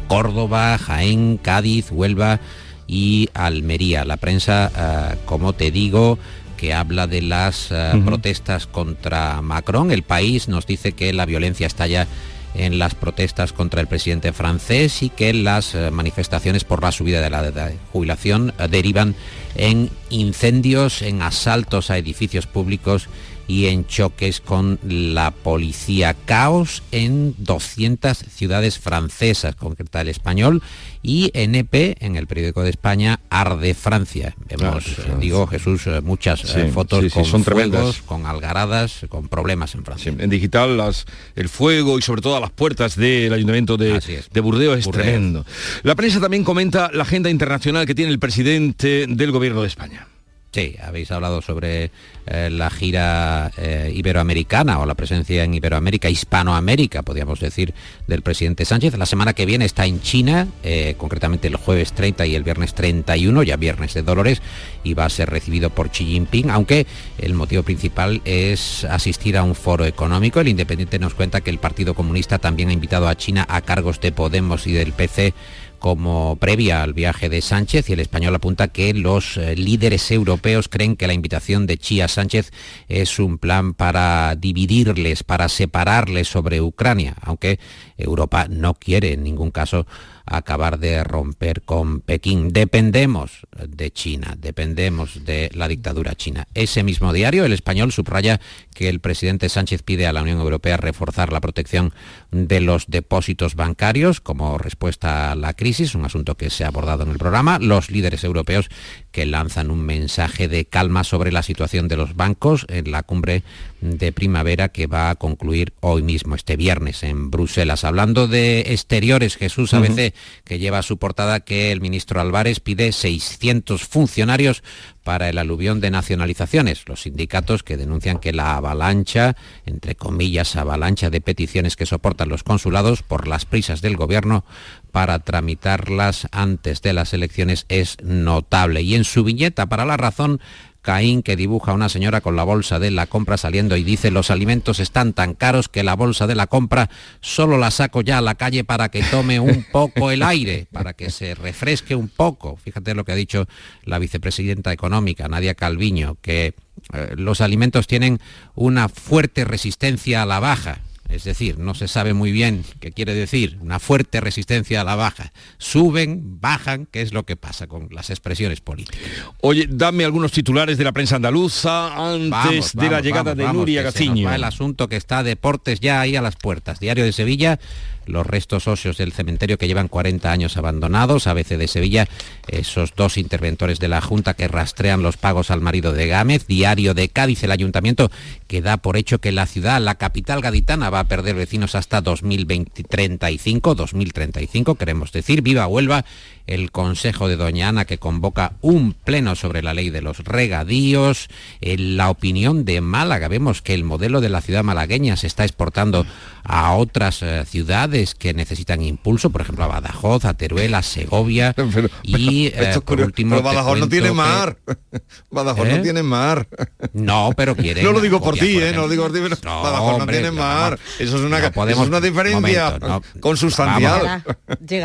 Córdoba, 0.07 0.77
Jaén, 0.77 1.37
Cádiz, 1.41 1.91
Huelva 1.91 2.39
y 2.87 3.29
Almería. 3.33 4.03
La 4.03 4.17
prensa, 4.17 5.17
como 5.25 5.53
te 5.53 5.71
digo, 5.71 6.19
que 6.57 6.73
habla 6.73 7.07
de 7.07 7.21
las 7.21 7.71
uh 7.71 7.75
-huh. 7.75 8.05
protestas 8.05 8.67
contra 8.67 9.41
Macron. 9.41 9.91
El 9.91 10.03
país 10.03 10.49
nos 10.49 10.67
dice 10.67 10.91
que 10.91 11.13
la 11.13 11.25
violencia 11.25 11.65
estalla 11.65 12.07
en 12.55 12.79
las 12.79 12.95
protestas 12.95 13.53
contra 13.53 13.81
el 13.81 13.87
presidente 13.87 14.33
francés 14.33 15.03
y 15.03 15.09
que 15.09 15.33
las 15.33 15.73
uh, 15.75 15.91
manifestaciones 15.91 16.63
por 16.63 16.81
la 16.81 16.91
subida 16.91 17.21
de 17.21 17.29
la 17.29 17.71
jubilación 17.91 18.53
uh, 18.59 18.67
derivan 18.67 19.15
en 19.55 19.89
incendios, 20.09 21.01
en 21.01 21.21
asaltos 21.21 21.89
a 21.89 21.97
edificios 21.97 22.47
públicos 22.47 23.07
y 23.47 23.67
en 23.67 23.85
choques 23.85 24.41
con 24.41 24.79
la 24.83 25.31
policía. 25.31 26.13
Caos 26.25 26.83
en 26.91 27.35
200 27.37 28.17
ciudades 28.17 28.79
francesas, 28.79 29.55
concreta 29.55 30.01
el 30.01 30.09
español, 30.09 30.61
y 31.03 31.31
NP, 31.33 31.97
en 31.99 32.15
el 32.15 32.27
periódico 32.27 32.63
de 32.63 32.69
España, 32.69 33.19
Arde 33.29 33.73
Francia. 33.73 34.35
Vemos, 34.47 34.83
claro, 34.83 35.17
digo 35.19 35.47
Jesús, 35.47 35.87
muchas 36.03 36.41
sí, 36.41 36.61
fotos 36.71 37.01
sí, 37.01 37.09
sí, 37.09 37.13
con 37.15 37.25
son 37.25 37.43
fuegos, 37.43 37.71
tremendas. 37.71 38.01
con 38.03 38.25
algaradas, 38.25 39.05
con 39.09 39.27
problemas 39.27 39.73
en 39.75 39.83
Francia. 39.83 40.13
en 40.17 40.29
digital 40.29 40.77
las, 40.77 41.05
el 41.35 41.49
fuego 41.49 41.97
y 41.97 42.01
sobre 42.01 42.21
todo 42.21 42.39
las 42.39 42.51
puertas 42.51 42.95
del 42.95 43.33
ayuntamiento 43.33 43.77
de, 43.77 43.99
de 44.31 44.41
Burdeos 44.41 44.79
es 44.79 44.85
Burdeos. 44.85 45.05
tremendo. 45.05 45.45
La 45.83 45.95
prensa 45.95 46.19
también 46.19 46.43
comenta 46.43 46.91
la 46.93 47.03
agenda 47.03 47.29
internacional 47.29 47.85
que 47.85 47.95
tiene 47.95 48.11
el 48.11 48.19
presidente 48.19 49.05
del 49.07 49.31
gobierno 49.31 49.61
de 49.61 49.67
España. 49.67 50.07
Sí, 50.53 50.75
habéis 50.83 51.09
hablado 51.11 51.41
sobre 51.41 51.91
eh, 52.25 52.49
la 52.51 52.69
gira 52.69 53.53
eh, 53.55 53.89
iberoamericana 53.95 54.79
o 54.79 54.85
la 54.85 54.95
presencia 54.95 55.45
en 55.45 55.53
Iberoamérica, 55.53 56.09
Hispanoamérica, 56.09 57.03
podríamos 57.03 57.39
decir, 57.39 57.73
del 58.05 58.21
presidente 58.21 58.65
Sánchez. 58.65 58.97
La 58.97 59.05
semana 59.05 59.31
que 59.31 59.45
viene 59.45 59.63
está 59.63 59.85
en 59.85 60.01
China, 60.01 60.49
eh, 60.63 60.95
concretamente 60.97 61.47
el 61.47 61.55
jueves 61.55 61.93
30 61.93 62.25
y 62.25 62.35
el 62.35 62.43
viernes 62.43 62.73
31, 62.73 63.43
ya 63.43 63.55
viernes 63.55 63.93
de 63.93 64.03
Dolores, 64.03 64.41
y 64.83 64.93
va 64.93 65.05
a 65.05 65.09
ser 65.09 65.29
recibido 65.29 65.69
por 65.69 65.89
Xi 65.89 66.03
Jinping, 66.03 66.49
aunque 66.49 66.85
el 67.17 67.33
motivo 67.33 67.63
principal 67.63 68.21
es 68.25 68.83
asistir 68.83 69.37
a 69.37 69.43
un 69.43 69.55
foro 69.55 69.85
económico. 69.85 70.41
El 70.41 70.49
Independiente 70.49 70.99
nos 70.99 71.13
cuenta 71.13 71.39
que 71.39 71.49
el 71.49 71.59
Partido 71.59 71.93
Comunista 71.93 72.39
también 72.39 72.67
ha 72.67 72.73
invitado 72.73 73.07
a 73.07 73.15
China 73.15 73.45
a 73.47 73.61
cargos 73.61 74.01
de 74.01 74.11
Podemos 74.11 74.67
y 74.67 74.73
del 74.73 74.91
PC 74.91 75.33
como 75.81 76.37
previa 76.37 76.83
al 76.83 76.93
viaje 76.93 77.27
de 77.27 77.41
Sánchez 77.41 77.89
y 77.89 77.93
el 77.93 77.99
español 77.99 78.35
apunta 78.35 78.67
que 78.67 78.93
los 78.93 79.35
eh, 79.35 79.55
líderes 79.55 80.11
europeos 80.11 80.69
creen 80.69 80.95
que 80.95 81.07
la 81.07 81.13
invitación 81.13 81.65
de 81.65 81.79
Chía 81.79 82.07
Sánchez 82.07 82.51
es 82.87 83.17
un 83.17 83.39
plan 83.39 83.73
para 83.73 84.35
dividirles, 84.35 85.23
para 85.23 85.49
separarles 85.49 86.27
sobre 86.27 86.61
Ucrania, 86.61 87.15
aunque 87.21 87.59
Europa 87.97 88.45
no 88.47 88.75
quiere 88.75 89.13
en 89.13 89.23
ningún 89.23 89.49
caso 89.49 89.87
acabar 90.25 90.79
de 90.79 91.03
romper 91.03 91.61
con 91.61 92.01
Pekín. 92.01 92.49
Dependemos 92.49 93.47
de 93.67 93.91
China, 93.91 94.35
dependemos 94.37 95.25
de 95.25 95.49
la 95.53 95.67
dictadura 95.67 96.15
china. 96.15 96.47
Ese 96.53 96.83
mismo 96.83 97.13
diario, 97.13 97.45
el 97.45 97.53
español, 97.53 97.91
subraya 97.91 98.39
que 98.73 98.89
el 98.89 98.99
presidente 98.99 99.49
Sánchez 99.49 99.83
pide 99.83 100.07
a 100.07 100.13
la 100.13 100.21
Unión 100.21 100.39
Europea 100.39 100.77
reforzar 100.77 101.31
la 101.31 101.41
protección 101.41 101.93
de 102.31 102.61
los 102.61 102.85
depósitos 102.87 103.55
bancarios 103.55 104.21
como 104.21 104.57
respuesta 104.57 105.31
a 105.31 105.35
la 105.35 105.53
crisis, 105.53 105.95
un 105.95 106.05
asunto 106.05 106.35
que 106.35 106.49
se 106.49 106.63
ha 106.63 106.67
abordado 106.67 107.03
en 107.03 107.11
el 107.11 107.17
programa. 107.17 107.59
Los 107.59 107.91
líderes 107.91 108.23
europeos 108.23 108.69
que 109.11 109.25
lanzan 109.25 109.71
un 109.71 109.81
mensaje 109.81 110.47
de 110.47 110.65
calma 110.65 111.03
sobre 111.03 111.31
la 111.31 111.43
situación 111.43 111.87
de 111.87 111.97
los 111.97 112.15
bancos 112.15 112.65
en 112.69 112.91
la 112.91 113.03
cumbre 113.03 113.43
de 113.81 114.11
primavera 114.11 114.69
que 114.69 114.87
va 114.87 115.09
a 115.09 115.15
concluir 115.15 115.73
hoy 115.81 116.03
mismo, 116.03 116.35
este 116.35 116.55
viernes, 116.55 117.03
en 117.03 117.31
Bruselas. 117.31 117.83
Hablando 117.83 118.27
de 118.27 118.61
exteriores, 118.67 119.35
Jesús 119.35 119.73
ABC, 119.73 120.10
que 120.43 120.59
lleva 120.59 120.79
a 120.79 120.83
su 120.83 120.97
portada 120.97 121.41
que 121.41 121.71
el 121.71 121.81
ministro 121.81 122.21
Álvarez 122.21 122.59
pide 122.59 122.91
600 122.91 123.83
funcionarios 123.83 124.63
para 125.03 125.29
el 125.29 125.37
aluvión 125.37 125.81
de 125.81 125.91
nacionalizaciones. 125.91 126.87
Los 126.87 127.01
sindicatos 127.01 127.63
que 127.63 127.77
denuncian 127.77 128.19
que 128.19 128.33
la 128.33 128.55
avalancha, 128.55 129.35
entre 129.65 129.95
comillas, 129.95 130.55
avalancha 130.55 131.09
de 131.09 131.21
peticiones 131.21 131.75
que 131.75 131.85
soportan 131.85 132.29
los 132.29 132.43
consulados 132.43 133.01
por 133.03 133.27
las 133.27 133.45
prisas 133.45 133.81
del 133.81 133.97
gobierno 133.97 134.45
para 134.91 135.19
tramitarlas 135.19 136.27
antes 136.31 136.81
de 136.81 136.93
las 136.93 137.13
elecciones 137.13 137.65
es 137.69 137.97
notable. 138.03 138.81
Y 138.81 138.95
en 138.95 139.03
su 139.03 139.23
viñeta 139.23 139.67
para 139.67 139.85
la 139.85 139.97
razón, 139.97 140.39
Caín 140.81 141.21
que 141.23 141.35
dibuja 141.35 141.71
a 141.71 141.75
una 141.75 141.89
señora 141.89 142.21
con 142.21 142.35
la 142.35 142.43
bolsa 142.43 142.79
de 142.79 142.91
la 142.91 143.07
compra 143.07 143.37
saliendo 143.37 143.77
y 143.77 143.83
dice 143.83 144.11
los 144.11 144.31
alimentos 144.31 144.79
están 144.79 145.13
tan 145.13 145.33
caros 145.33 145.69
que 145.69 145.83
la 145.83 145.95
bolsa 145.95 146.27
de 146.27 146.35
la 146.35 146.47
compra 146.47 146.89
solo 147.19 147.57
la 147.57 147.71
saco 147.71 148.01
ya 148.01 148.17
a 148.17 148.21
la 148.21 148.35
calle 148.35 148.63
para 148.63 148.89
que 148.89 149.03
tome 149.03 149.39
un 149.39 149.65
poco 149.71 150.11
el 150.11 150.23
aire, 150.23 150.67
para 150.71 150.93
que 150.93 151.11
se 151.11 151.35
refresque 151.35 151.95
un 151.95 152.07
poco. 152.07 152.57
Fíjate 152.57 152.95
lo 152.95 153.05
que 153.05 153.11
ha 153.11 153.15
dicho 153.15 153.47
la 153.83 153.99
vicepresidenta 153.99 154.73
económica, 154.73 155.27
Nadia 155.27 155.53
Calviño, 155.53 156.17
que 156.21 156.53
eh, 156.93 157.13
los 157.15 157.41
alimentos 157.41 157.87
tienen 157.87 158.19
una 158.55 158.89
fuerte 158.89 159.45
resistencia 159.45 160.23
a 160.23 160.25
la 160.25 160.39
baja 160.39 160.79
es 161.11 161.23
decir, 161.23 161.57
no 161.59 161.73
se 161.73 161.87
sabe 161.87 162.13
muy 162.13 162.31
bien 162.31 162.63
qué 162.79 162.91
quiere 162.91 163.13
decir, 163.13 163.57
una 163.61 163.79
fuerte 163.79 164.21
resistencia 164.21 164.81
a 164.81 164.83
la 164.83 164.95
baja. 164.95 165.33
Suben, 165.57 166.39
bajan, 166.39 166.87
¿qué 166.89 167.01
es 167.01 167.13
lo 167.13 167.23
que 167.23 167.35
pasa 167.35 167.67
con 167.67 167.89
las 167.91 168.09
expresiones 168.09 168.61
políticas? 168.61 168.99
Oye, 169.41 169.67
dame 169.69 170.05
algunos 170.05 170.31
titulares 170.31 170.77
de 170.77 170.83
la 170.83 170.91
prensa 170.91 171.17
andaluza 171.17 172.11
antes 172.13 172.75
de 172.75 172.89
la 172.89 173.01
llegada 173.01 173.35
de 173.35 173.51
Nuria 173.51 173.81
Gaciño. 173.81 174.31
El 174.33 174.43
asunto 174.43 174.87
que 174.87 174.95
está 174.95 175.23
deportes 175.23 175.79
ya 175.79 176.01
ahí 176.01 176.15
a 176.15 176.21
las 176.21 176.35
puertas. 176.35 176.79
Diario 176.79 177.03
de 177.03 177.11
Sevilla, 177.11 177.59
los 178.05 178.25
restos 178.25 178.67
óseos 178.67 178.97
del 178.97 179.13
cementerio 179.13 179.57
que 179.57 179.67
llevan 179.67 179.87
40 179.87 180.31
años 180.31 180.57
abandonados, 180.57 181.27
ABC 181.27 181.57
de 181.57 181.67
Sevilla, 181.67 182.07
esos 182.47 182.95
dos 182.95 183.17
interventores 183.17 183.79
de 183.79 183.87
la 183.87 184.01
Junta 184.01 184.33
que 184.33 184.47
rastrean 184.47 185.03
los 185.03 185.17
pagos 185.17 185.51
al 185.51 185.61
marido 185.61 185.93
de 185.93 186.07
Gámez, 186.07 186.47
Diario 186.47 186.93
de 186.93 187.09
Cádiz, 187.09 187.43
el 187.43 187.51
ayuntamiento 187.51 188.11
que 188.47 188.61
da 188.61 188.77
por 188.77 188.97
hecho 188.97 189.19
que 189.19 189.31
la 189.31 189.45
ciudad, 189.45 189.81
la 189.81 189.95
capital 189.95 190.41
gaditana, 190.41 190.89
va 190.89 191.01
a 191.01 191.07
perder 191.07 191.35
vecinos 191.35 191.75
hasta 191.75 192.01
2035, 192.01 193.75
2035, 193.75 194.75
queremos 194.75 195.11
decir, 195.11 195.41
viva 195.41 195.67
Huelva, 195.67 196.05
el 196.47 196.71
Consejo 196.71 197.27
de 197.27 197.35
Doña 197.35 197.69
Ana 197.69 197.85
que 197.85 197.97
convoca 197.97 198.53
un 198.61 198.93
pleno 198.93 199.35
sobre 199.35 199.61
la 199.61 199.73
ley 199.73 199.89
de 199.89 200.01
los 200.01 200.19
regadíos, 200.19 201.29
la 201.61 202.09
opinión 202.09 202.65
de 202.65 202.81
Málaga, 202.81 203.27
vemos 203.27 203.61
que 203.61 203.73
el 203.73 203.83
modelo 203.83 204.21
de 204.21 204.29
la 204.29 204.41
ciudad 204.41 204.63
malagueña 204.63 205.15
se 205.15 205.27
está 205.27 205.43
exportando 205.43 206.05
a 206.43 206.73
otras 206.73 207.21
eh, 207.21 207.45
ciudades 207.45 208.15
que 208.15 208.33
necesitan 208.33 208.81
impulso, 208.81 209.29
por 209.29 209.41
ejemplo 209.41 209.65
a 209.65 209.67
Badajoz, 209.67 210.25
a 210.25 210.33
Teruel, 210.33 210.73
a 210.73 210.81
Segovia 210.81 211.55
y 212.03 212.47
eh, 212.47 212.79
por 212.83 213.01
último 213.01 213.35
pero 213.35 213.47
Badajoz 213.47 213.79
no 213.79 213.89
tiene 213.89 214.11
mar. 214.11 214.57
Badajoz 215.31 215.67
no 215.67 215.75
¿Eh? 215.75 215.79
tiene 215.79 216.03
mar. 216.03 216.47
No, 216.93 217.31
pero 217.35 217.55
quiere. 217.55 217.83
No 217.83 217.91
lo 217.91 218.01
digo 218.01 218.21
por 218.21 218.35
ti, 218.35 218.57
¿eh? 218.57 218.71
No 218.73 218.81
lo 218.81 218.89
digo 218.89 219.03
por 219.03 219.13
ti, 219.13 219.19
pero 219.21 219.35
no, 219.43 219.63
Badajoz 219.63 219.99
no 219.99 220.07
tiene 220.07 220.31
mar. 220.31 220.77
Eso 220.99 221.17
es 221.17 221.23
una, 221.23 221.51
podemos, 221.51 221.83
es 221.83 221.89
una 221.89 222.01
diferencia 222.01 222.77
consustancial. 223.19 224.23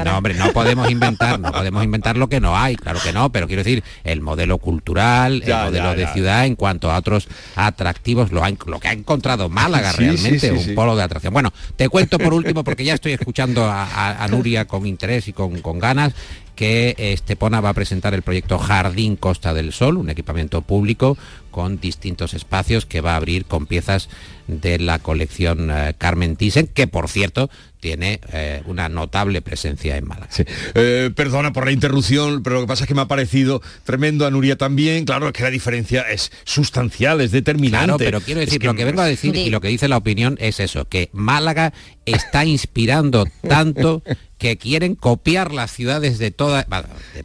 no, 0.04 0.16
hombre, 0.16 0.34
no 0.34 0.52
podemos 0.52 0.90
inventar, 0.90 1.40
no 1.46 1.52
podemos 1.52 1.84
inventar 1.84 2.16
lo 2.16 2.28
que 2.28 2.40
no 2.40 2.56
hay, 2.56 2.76
claro 2.76 3.00
que 3.02 3.12
no, 3.12 3.30
pero 3.30 3.46
quiero 3.46 3.62
decir, 3.62 3.82
el 4.04 4.20
modelo 4.20 4.58
cultural, 4.58 5.42
el 5.44 5.54
modelo 5.54 5.94
de 5.94 6.06
ciudad 6.08 6.46
en 6.46 6.56
cuanto 6.56 6.90
a 6.90 6.98
otros 6.98 7.28
atractivos, 7.54 8.32
lo, 8.32 8.42
lo 8.66 8.80
que 8.80 8.88
ha 8.88 8.92
encontrado 8.92 9.48
Málaga 9.48 9.92
realmente, 9.92 10.52
un 10.52 10.74
polo 10.74 10.96
de 10.96 11.02
atracción. 11.02 11.32
Bueno, 11.32 11.52
te 11.76 11.88
cuento 11.88 12.18
por 12.18 12.34
último, 12.34 12.64
porque 12.64 12.84
ya 12.84 12.94
estoy 12.94 13.12
escuchando 13.12 13.66
a, 13.68 14.26
Nuria 14.30 14.66
con 14.66 14.86
interés 14.86 15.28
y 15.28 15.32
con, 15.32 15.60
con 15.60 15.78
ganas, 15.78 16.12
que 16.56 16.96
Estepona 16.98 17.60
va 17.60 17.68
a 17.68 17.74
presentar 17.74 18.14
el 18.14 18.22
proyecto 18.22 18.58
Jardín 18.58 19.16
Costa 19.16 19.54
del 19.54 19.72
Sol, 19.72 19.98
un 19.98 20.10
equipamiento 20.10 20.62
público 20.62 21.16
con 21.50 21.80
distintos 21.80 22.34
espacios 22.34 22.84
que 22.84 23.00
va 23.00 23.12
a 23.12 23.16
abrir 23.16 23.44
con 23.44 23.66
piezas 23.66 24.08
de 24.46 24.78
la 24.78 24.98
colección 24.98 25.70
eh, 25.70 25.94
Carmen 25.96 26.36
Thyssen, 26.36 26.66
que 26.66 26.86
por 26.86 27.08
cierto 27.08 27.48
tiene 27.80 28.20
eh, 28.32 28.62
una 28.66 28.88
notable 28.88 29.42
presencia 29.42 29.96
en 29.96 30.06
Málaga. 30.06 30.28
Eh, 30.74 31.10
perdona 31.14 31.52
por 31.52 31.64
la 31.64 31.72
interrupción, 31.72 32.42
pero 32.42 32.56
lo 32.56 32.62
que 32.62 32.66
pasa 32.66 32.84
es 32.84 32.88
que 32.88 32.94
me 32.94 33.02
ha 33.02 33.08
parecido 33.08 33.62
tremendo 33.84 34.26
a 34.26 34.30
Nuria 34.30 34.56
también. 34.56 35.04
Claro, 35.04 35.28
es 35.28 35.32
que 35.32 35.42
la 35.42 35.50
diferencia 35.50 36.02
es 36.02 36.32
sustancial, 36.44 37.20
es 37.20 37.30
determinante. 37.30 37.86
Claro, 37.86 37.98
pero 37.98 38.20
quiero 38.20 38.40
decir, 38.40 38.60
que... 38.60 38.66
lo 38.66 38.74
que 38.74 38.84
vengo 38.84 39.02
a 39.02 39.06
decir 39.06 39.36
y 39.36 39.50
lo 39.50 39.60
que 39.60 39.68
dice 39.68 39.88
la 39.88 39.96
opinión 39.96 40.36
es 40.40 40.60
eso, 40.60 40.86
que 40.86 41.10
Málaga 41.12 41.72
está 42.06 42.44
inspirando 42.44 43.26
tanto 43.46 44.02
que 44.38 44.58
quieren 44.58 44.94
copiar 44.94 45.52
las 45.52 45.72
ciudades 45.72 46.18
de 46.18 46.30
toda 46.30 46.66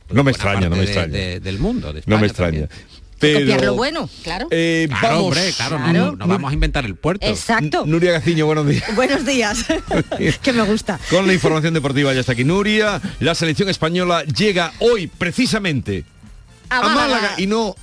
no 0.10 0.24
me 0.24 0.32
extraña 0.32 0.70
no 0.70 0.76
me 0.76 0.84
extraña 0.84 1.40
del 1.40 1.60
mundo 1.60 1.94
no 2.06 2.18
me 2.20 2.28
extraña 2.28 2.68
pero, 3.22 3.66
lo 3.66 3.76
bueno, 3.76 4.10
claro. 4.24 4.48
Eh, 4.50 4.88
vamos, 4.90 5.26
hombre, 5.26 5.54
claro, 5.56 5.80
No, 5.80 6.28
vamos 6.28 6.50
a 6.50 6.54
inventar 6.54 6.86
el 6.86 6.96
puerto. 6.96 7.28
Exacto. 7.28 7.86
Nuria 7.86 8.14
Gaciño, 8.14 8.48
buenos 8.48 8.68
días. 8.68 8.84
Buenos 8.96 9.26
días. 9.26 9.66
que 10.42 10.54
me 10.54 10.64
gusta. 10.64 11.00
Con 11.10 11.28
la 11.28 11.34
información 11.34 11.74
deportiva 11.74 12.14
ya 12.14 12.22
está 12.22 12.32
aquí 12.32 12.44
Nuria. 12.44 13.00
La 13.20 13.36
selección 13.36 13.70
española 13.70 14.24
llega 14.24 14.74
hoy 14.80 15.08
precisamente 15.08 16.04
a, 16.70 16.82
Málaga 16.90 17.36
y 17.38 17.46
no 17.46 17.76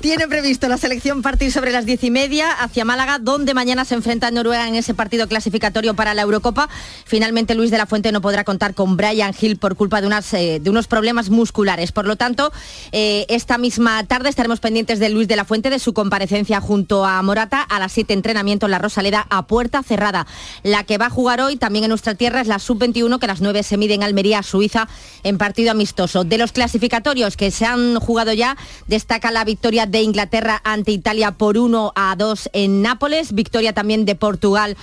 tiene 0.00 0.26
previsto 0.26 0.68
la 0.68 0.78
selección 0.78 1.22
partir 1.22 1.52
sobre 1.52 1.70
las 1.70 1.86
diez 1.86 2.02
y 2.02 2.10
media 2.10 2.50
hacia 2.50 2.84
Málaga, 2.84 3.18
donde 3.18 3.54
mañana 3.54 3.84
se 3.84 3.94
enfrenta 3.94 4.30
Noruega 4.30 4.66
en 4.66 4.74
ese 4.74 4.94
partido 4.94 5.28
clasificatorio 5.28 5.94
para 5.94 6.14
la 6.14 6.22
Eurocopa. 6.22 6.68
Finalmente 7.04 7.54
Luis 7.54 7.70
de 7.70 7.78
la 7.78 7.86
Fuente 7.86 8.10
no 8.10 8.20
podrá 8.20 8.44
contar 8.44 8.74
con 8.74 8.96
Brian 8.96 9.34
Hill 9.38 9.58
por 9.58 9.76
culpa 9.76 10.00
de, 10.00 10.06
unas, 10.06 10.32
eh, 10.34 10.60
de 10.60 10.70
unos 10.70 10.88
problemas 10.88 11.30
musculares. 11.30 11.92
Por 11.92 12.06
lo 12.06 12.16
tanto, 12.16 12.52
eh, 12.90 13.26
esta 13.28 13.58
misma 13.58 14.02
tarde 14.04 14.28
estaremos 14.28 14.60
pendientes 14.60 14.98
de 14.98 15.10
Luis 15.10 15.28
de 15.28 15.36
la 15.36 15.44
Fuente, 15.44 15.70
de 15.70 15.78
su 15.78 15.92
comparecencia 15.92 16.60
junto 16.60 17.04
a 17.04 17.22
Morata 17.22 17.60
a 17.60 17.78
las 17.78 17.92
7 17.92 18.12
entrenamiento 18.14 18.66
en 18.66 18.72
la 18.72 18.78
Rosaleda 18.78 19.26
a 19.30 19.46
puerta 19.46 19.82
cerrada. 19.82 20.26
La 20.62 20.84
que 20.84 20.98
va 20.98 21.06
a 21.06 21.10
jugar 21.10 21.40
hoy 21.40 21.56
también 21.56 21.84
en 21.84 21.90
nuestra 21.90 22.14
tierra 22.14 22.40
es 22.40 22.48
la 22.48 22.58
sub-21, 22.58 23.18
que 23.18 23.26
a 23.26 23.28
las 23.28 23.40
9 23.40 23.62
se 23.62 23.76
mide 23.76 23.94
en 23.94 24.02
Almería, 24.02 24.42
Suiza, 24.42 24.88
en 25.22 25.38
partido 25.38 25.70
amistoso. 25.70 26.24
De 26.24 26.38
los 26.38 26.52
clasificatorios 26.52 27.36
que 27.36 27.50
se 27.50 27.66
han 27.66 28.00
jugado 28.00 28.32
ya, 28.32 28.56
destaca 28.86 29.30
la 29.34 29.44
victoria 29.44 29.84
de 29.84 30.00
Inglaterra 30.00 30.60
ante 30.64 30.92
Italia 30.92 31.32
por 31.32 31.58
1 31.58 31.92
a 31.96 32.14
2 32.16 32.50
en 32.52 32.82
Nápoles, 32.82 33.32
victoria 33.32 33.72
también 33.72 34.04
de 34.04 34.14
Portugal 34.14 34.76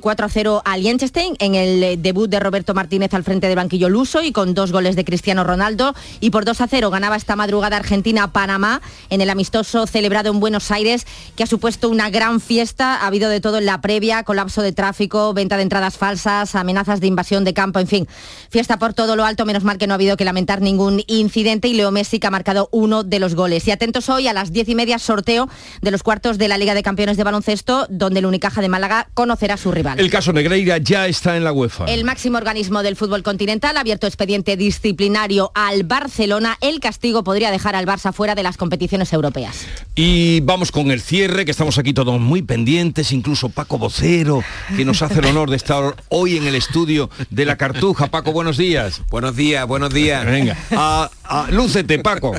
4 0.00 0.24
eh, 0.24 0.26
a 0.26 0.28
0 0.28 0.62
a 0.64 0.76
Liechtenstein 0.76 1.36
en 1.38 1.54
el 1.54 1.82
eh, 1.82 1.96
debut 1.96 2.28
de 2.28 2.40
Roberto 2.40 2.74
Martínez 2.74 3.14
al 3.14 3.22
frente 3.22 3.46
del 3.46 3.56
banquillo 3.56 3.88
luso 3.88 4.22
y 4.22 4.32
con 4.32 4.54
dos 4.54 4.72
goles 4.72 4.96
de 4.96 5.04
Cristiano 5.04 5.44
Ronaldo 5.44 5.94
y 6.20 6.30
por 6.30 6.44
2 6.44 6.60
a 6.60 6.66
0 6.66 6.90
ganaba 6.90 7.16
esta 7.16 7.36
madrugada 7.36 7.76
Argentina 7.76 8.32
Panamá 8.32 8.82
en 9.08 9.20
el 9.20 9.30
amistoso 9.30 9.86
celebrado 9.86 10.30
en 10.30 10.40
Buenos 10.40 10.70
Aires 10.72 11.06
que 11.36 11.44
ha 11.44 11.46
supuesto 11.46 11.88
una 11.88 12.10
gran 12.10 12.40
fiesta, 12.40 12.96
ha 12.96 13.06
habido 13.06 13.30
de 13.30 13.40
todo 13.40 13.58
en 13.58 13.66
la 13.66 13.80
previa, 13.80 14.24
colapso 14.24 14.62
de 14.62 14.72
tráfico, 14.72 15.32
venta 15.32 15.56
de 15.56 15.62
entradas 15.62 15.96
falsas, 15.96 16.56
amenazas 16.56 17.00
de 17.00 17.06
invasión 17.06 17.44
de 17.44 17.54
campo, 17.54 17.78
en 17.78 17.86
fin, 17.86 18.08
fiesta 18.50 18.78
por 18.78 18.94
todo 18.94 19.14
lo 19.14 19.24
alto, 19.24 19.46
menos 19.46 19.62
mal 19.62 19.78
que 19.78 19.86
no 19.86 19.94
ha 19.94 19.96
habido 19.96 20.16
que 20.16 20.24
lamentar 20.24 20.60
ningún 20.60 21.04
incidente 21.06 21.68
y 21.68 21.74
Leo 21.74 21.92
Messi 21.92 22.18
que 22.18 22.26
ha 22.26 22.30
marcado 22.30 22.68
uno 22.72 23.04
de 23.04 23.18
los 23.18 23.34
goles. 23.34 23.66
Y 23.68 23.70
atentos 23.92 24.08
hoy 24.08 24.26
a 24.26 24.32
las 24.32 24.52
diez 24.52 24.66
y 24.70 24.74
media 24.74 24.98
sorteo 24.98 25.50
de 25.82 25.90
los 25.90 26.02
cuartos 26.02 26.38
de 26.38 26.48
la 26.48 26.56
Liga 26.56 26.72
de 26.72 26.82
Campeones 26.82 27.18
de 27.18 27.24
Baloncesto, 27.24 27.86
donde 27.90 28.20
el 28.20 28.26
Unicaja 28.26 28.62
de 28.62 28.70
Málaga 28.70 29.08
conocerá 29.12 29.54
a 29.54 29.56
su 29.58 29.70
rival. 29.70 30.00
El 30.00 30.10
caso 30.10 30.32
Negreira 30.32 30.78
ya 30.78 31.06
está 31.08 31.36
en 31.36 31.44
la 31.44 31.52
UEFA. 31.52 31.84
El 31.84 32.04
máximo 32.04 32.38
organismo 32.38 32.82
del 32.82 32.96
fútbol 32.96 33.22
continental 33.22 33.76
ha 33.76 33.80
abierto 33.80 34.06
expediente 34.06 34.56
disciplinario 34.56 35.52
al 35.54 35.82
Barcelona. 35.84 36.56
El 36.62 36.80
castigo 36.80 37.22
podría 37.22 37.50
dejar 37.50 37.76
al 37.76 37.84
Barça 37.84 38.14
fuera 38.14 38.34
de 38.34 38.42
las 38.42 38.56
competiciones 38.56 39.12
europeas. 39.12 39.66
Y 39.94 40.40
vamos 40.40 40.72
con 40.72 40.90
el 40.90 41.02
cierre, 41.02 41.44
que 41.44 41.50
estamos 41.50 41.76
aquí 41.76 41.92
todos 41.92 42.18
muy 42.18 42.40
pendientes, 42.40 43.12
incluso 43.12 43.50
Paco 43.50 43.76
Vocero, 43.76 44.42
que 44.74 44.86
nos 44.86 45.02
hace 45.02 45.18
el 45.18 45.26
honor 45.26 45.50
de 45.50 45.56
estar 45.56 45.96
hoy 46.08 46.38
en 46.38 46.46
el 46.46 46.54
estudio 46.54 47.10
de 47.28 47.44
la 47.44 47.56
Cartuja. 47.58 48.06
Paco, 48.06 48.32
buenos 48.32 48.56
días. 48.56 49.02
Buenos 49.10 49.36
días, 49.36 49.66
buenos 49.66 49.92
días. 49.92 50.24
Venga, 50.24 50.56
a, 50.70 51.10
a- 51.24 51.50
lúcete, 51.50 51.98
Paco. 51.98 52.32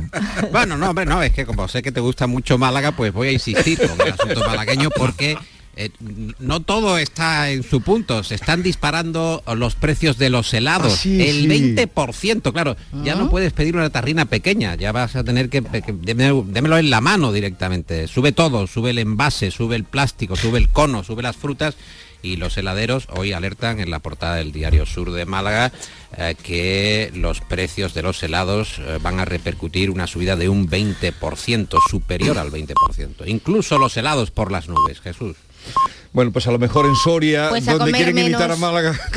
Bueno, 0.51 0.77
no, 0.77 0.89
hombre, 0.89 1.05
no, 1.05 1.21
es 1.21 1.31
que 1.33 1.42
como 1.45 1.67
sé 1.67 1.81
que 1.81 1.91
te 1.91 1.99
gusta 1.99 2.27
mucho 2.27 2.57
Málaga, 2.57 2.91
pues 2.93 3.13
voy 3.13 3.29
a 3.29 3.31
insistir 3.31 3.77
con 3.79 3.99
el 4.05 4.13
asunto 4.13 4.39
malagueño 4.45 4.89
porque 4.91 5.37
eh, 5.75 5.89
no 6.39 6.59
todo 6.61 6.97
está 6.99 7.49
en 7.49 7.63
su 7.63 7.81
punto. 7.81 8.23
Se 8.23 8.35
están 8.35 8.61
disparando 8.61 9.41
los 9.55 9.75
precios 9.75 10.17
de 10.19 10.29
los 10.29 10.53
helados. 10.53 10.93
Ah, 10.93 10.97
sí, 10.97 11.19
el 11.21 11.51
sí. 11.51 11.75
20%, 11.75 12.51
claro. 12.53 12.75
Ya 13.03 13.15
no 13.15 13.29
puedes 13.29 13.53
pedir 13.53 13.75
una 13.75 13.89
tarrina 13.89 14.25
pequeña. 14.25 14.75
Ya 14.75 14.91
vas 14.91 15.15
a 15.15 15.23
tener 15.23 15.49
que... 15.49 15.61
que- 15.63 15.93
démelo, 15.93 16.45
démelo 16.47 16.77
en 16.77 16.89
la 16.91 17.01
mano 17.01 17.31
directamente. 17.31 18.07
Sube 18.07 18.31
todo. 18.31 18.67
Sube 18.67 18.91
el 18.91 18.99
envase, 18.99 19.49
sube 19.49 19.75
el 19.75 19.83
plástico, 19.83 20.35
sube 20.35 20.59
el 20.59 20.69
cono, 20.69 21.03
sube 21.03 21.23
las 21.23 21.35
frutas. 21.35 21.75
Y 22.23 22.37
los 22.37 22.57
heladeros 22.57 23.07
hoy 23.11 23.33
alertan 23.33 23.79
en 23.81 23.91
la 23.91 23.99
portada 23.99 24.35
del 24.35 24.51
diario 24.53 24.85
Sur 24.85 25.11
de 25.11 25.25
Málaga 25.25 25.71
eh, 26.17 26.35
que 26.41 27.11
los 27.13 27.41
precios 27.41 27.93
de 27.93 28.01
los 28.01 28.23
helados 28.23 28.79
eh, 28.79 28.97
van 29.01 29.19
a 29.19 29.25
repercutir 29.25 29.89
una 29.91 30.07
subida 30.07 30.35
de 30.37 30.47
un 30.49 30.67
20%, 30.69 31.77
superior 31.91 32.37
al 32.39 32.49
20%. 32.49 32.73
Incluso 33.27 33.77
los 33.77 33.95
helados 33.97 34.31
por 34.31 34.51
las 34.51 34.69
nubes, 34.69 35.01
Jesús. 35.01 35.35
Bueno, 36.13 36.31
pues 36.31 36.47
a 36.47 36.51
lo 36.51 36.59
mejor 36.59 36.85
en 36.85 36.95
Soria, 36.95 37.49
Pues 37.49 37.65
donde 37.65 37.91
quieren 37.91 38.17
imitar 38.17 38.43
a 38.43 38.55
menos. 38.55 38.59
Málaga. 38.59 38.99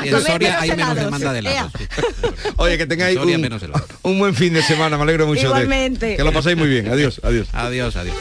A 0.00 0.06
En 0.06 0.22
Soria 0.22 0.60
hay 0.60 0.70
menos 0.70 0.94
demanda 0.94 1.32
de 1.32 1.38
helados. 1.40 1.72
Oye, 2.56 2.78
que 2.78 2.86
tengáis 2.86 3.18
un, 3.18 3.40
menos 3.40 3.62
helados. 3.62 3.86
un 4.02 4.18
buen 4.18 4.34
fin 4.34 4.52
de 4.54 4.62
semana, 4.62 4.96
me 4.96 5.02
alegro 5.02 5.26
mucho. 5.26 5.40
de- 5.42 5.46
Igualmente. 5.46 6.16
que 6.16 6.24
lo 6.24 6.32
paséis 6.32 6.56
muy 6.56 6.68
bien. 6.68 6.88
Adiós, 6.88 7.20
adiós. 7.24 7.48
Adiós, 7.52 7.96
adiós. 7.96 8.16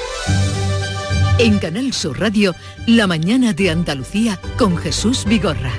En 1.39 1.59
Canal 1.59 1.93
Sur 1.93 2.19
Radio, 2.19 2.55
La 2.87 3.05
mañana 3.05 3.53
de 3.53 3.69
Andalucía 3.69 4.39
con 4.57 4.75
Jesús 4.75 5.23
Vigorra. 5.25 5.71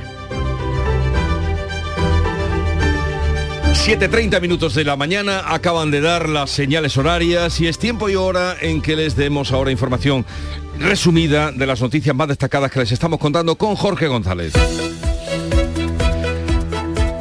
7.30 3.73 4.40
minutos 4.40 4.75
de 4.75 4.85
la 4.85 4.94
mañana 4.94 5.53
acaban 5.53 5.90
de 5.90 6.01
dar 6.01 6.29
las 6.29 6.51
señales 6.51 6.97
horarias 6.97 7.61
y 7.61 7.66
es 7.66 7.77
tiempo 7.77 8.09
y 8.09 8.14
hora 8.14 8.57
en 8.61 8.81
que 8.81 8.94
les 8.94 9.16
demos 9.16 9.51
ahora 9.51 9.73
información 9.73 10.25
resumida 10.79 11.51
de 11.51 11.66
las 11.66 11.81
noticias 11.81 12.14
más 12.14 12.29
destacadas 12.29 12.71
que 12.71 12.79
les 12.79 12.92
estamos 12.92 13.18
contando 13.18 13.57
con 13.57 13.75
Jorge 13.75 14.07
González. 14.07 14.53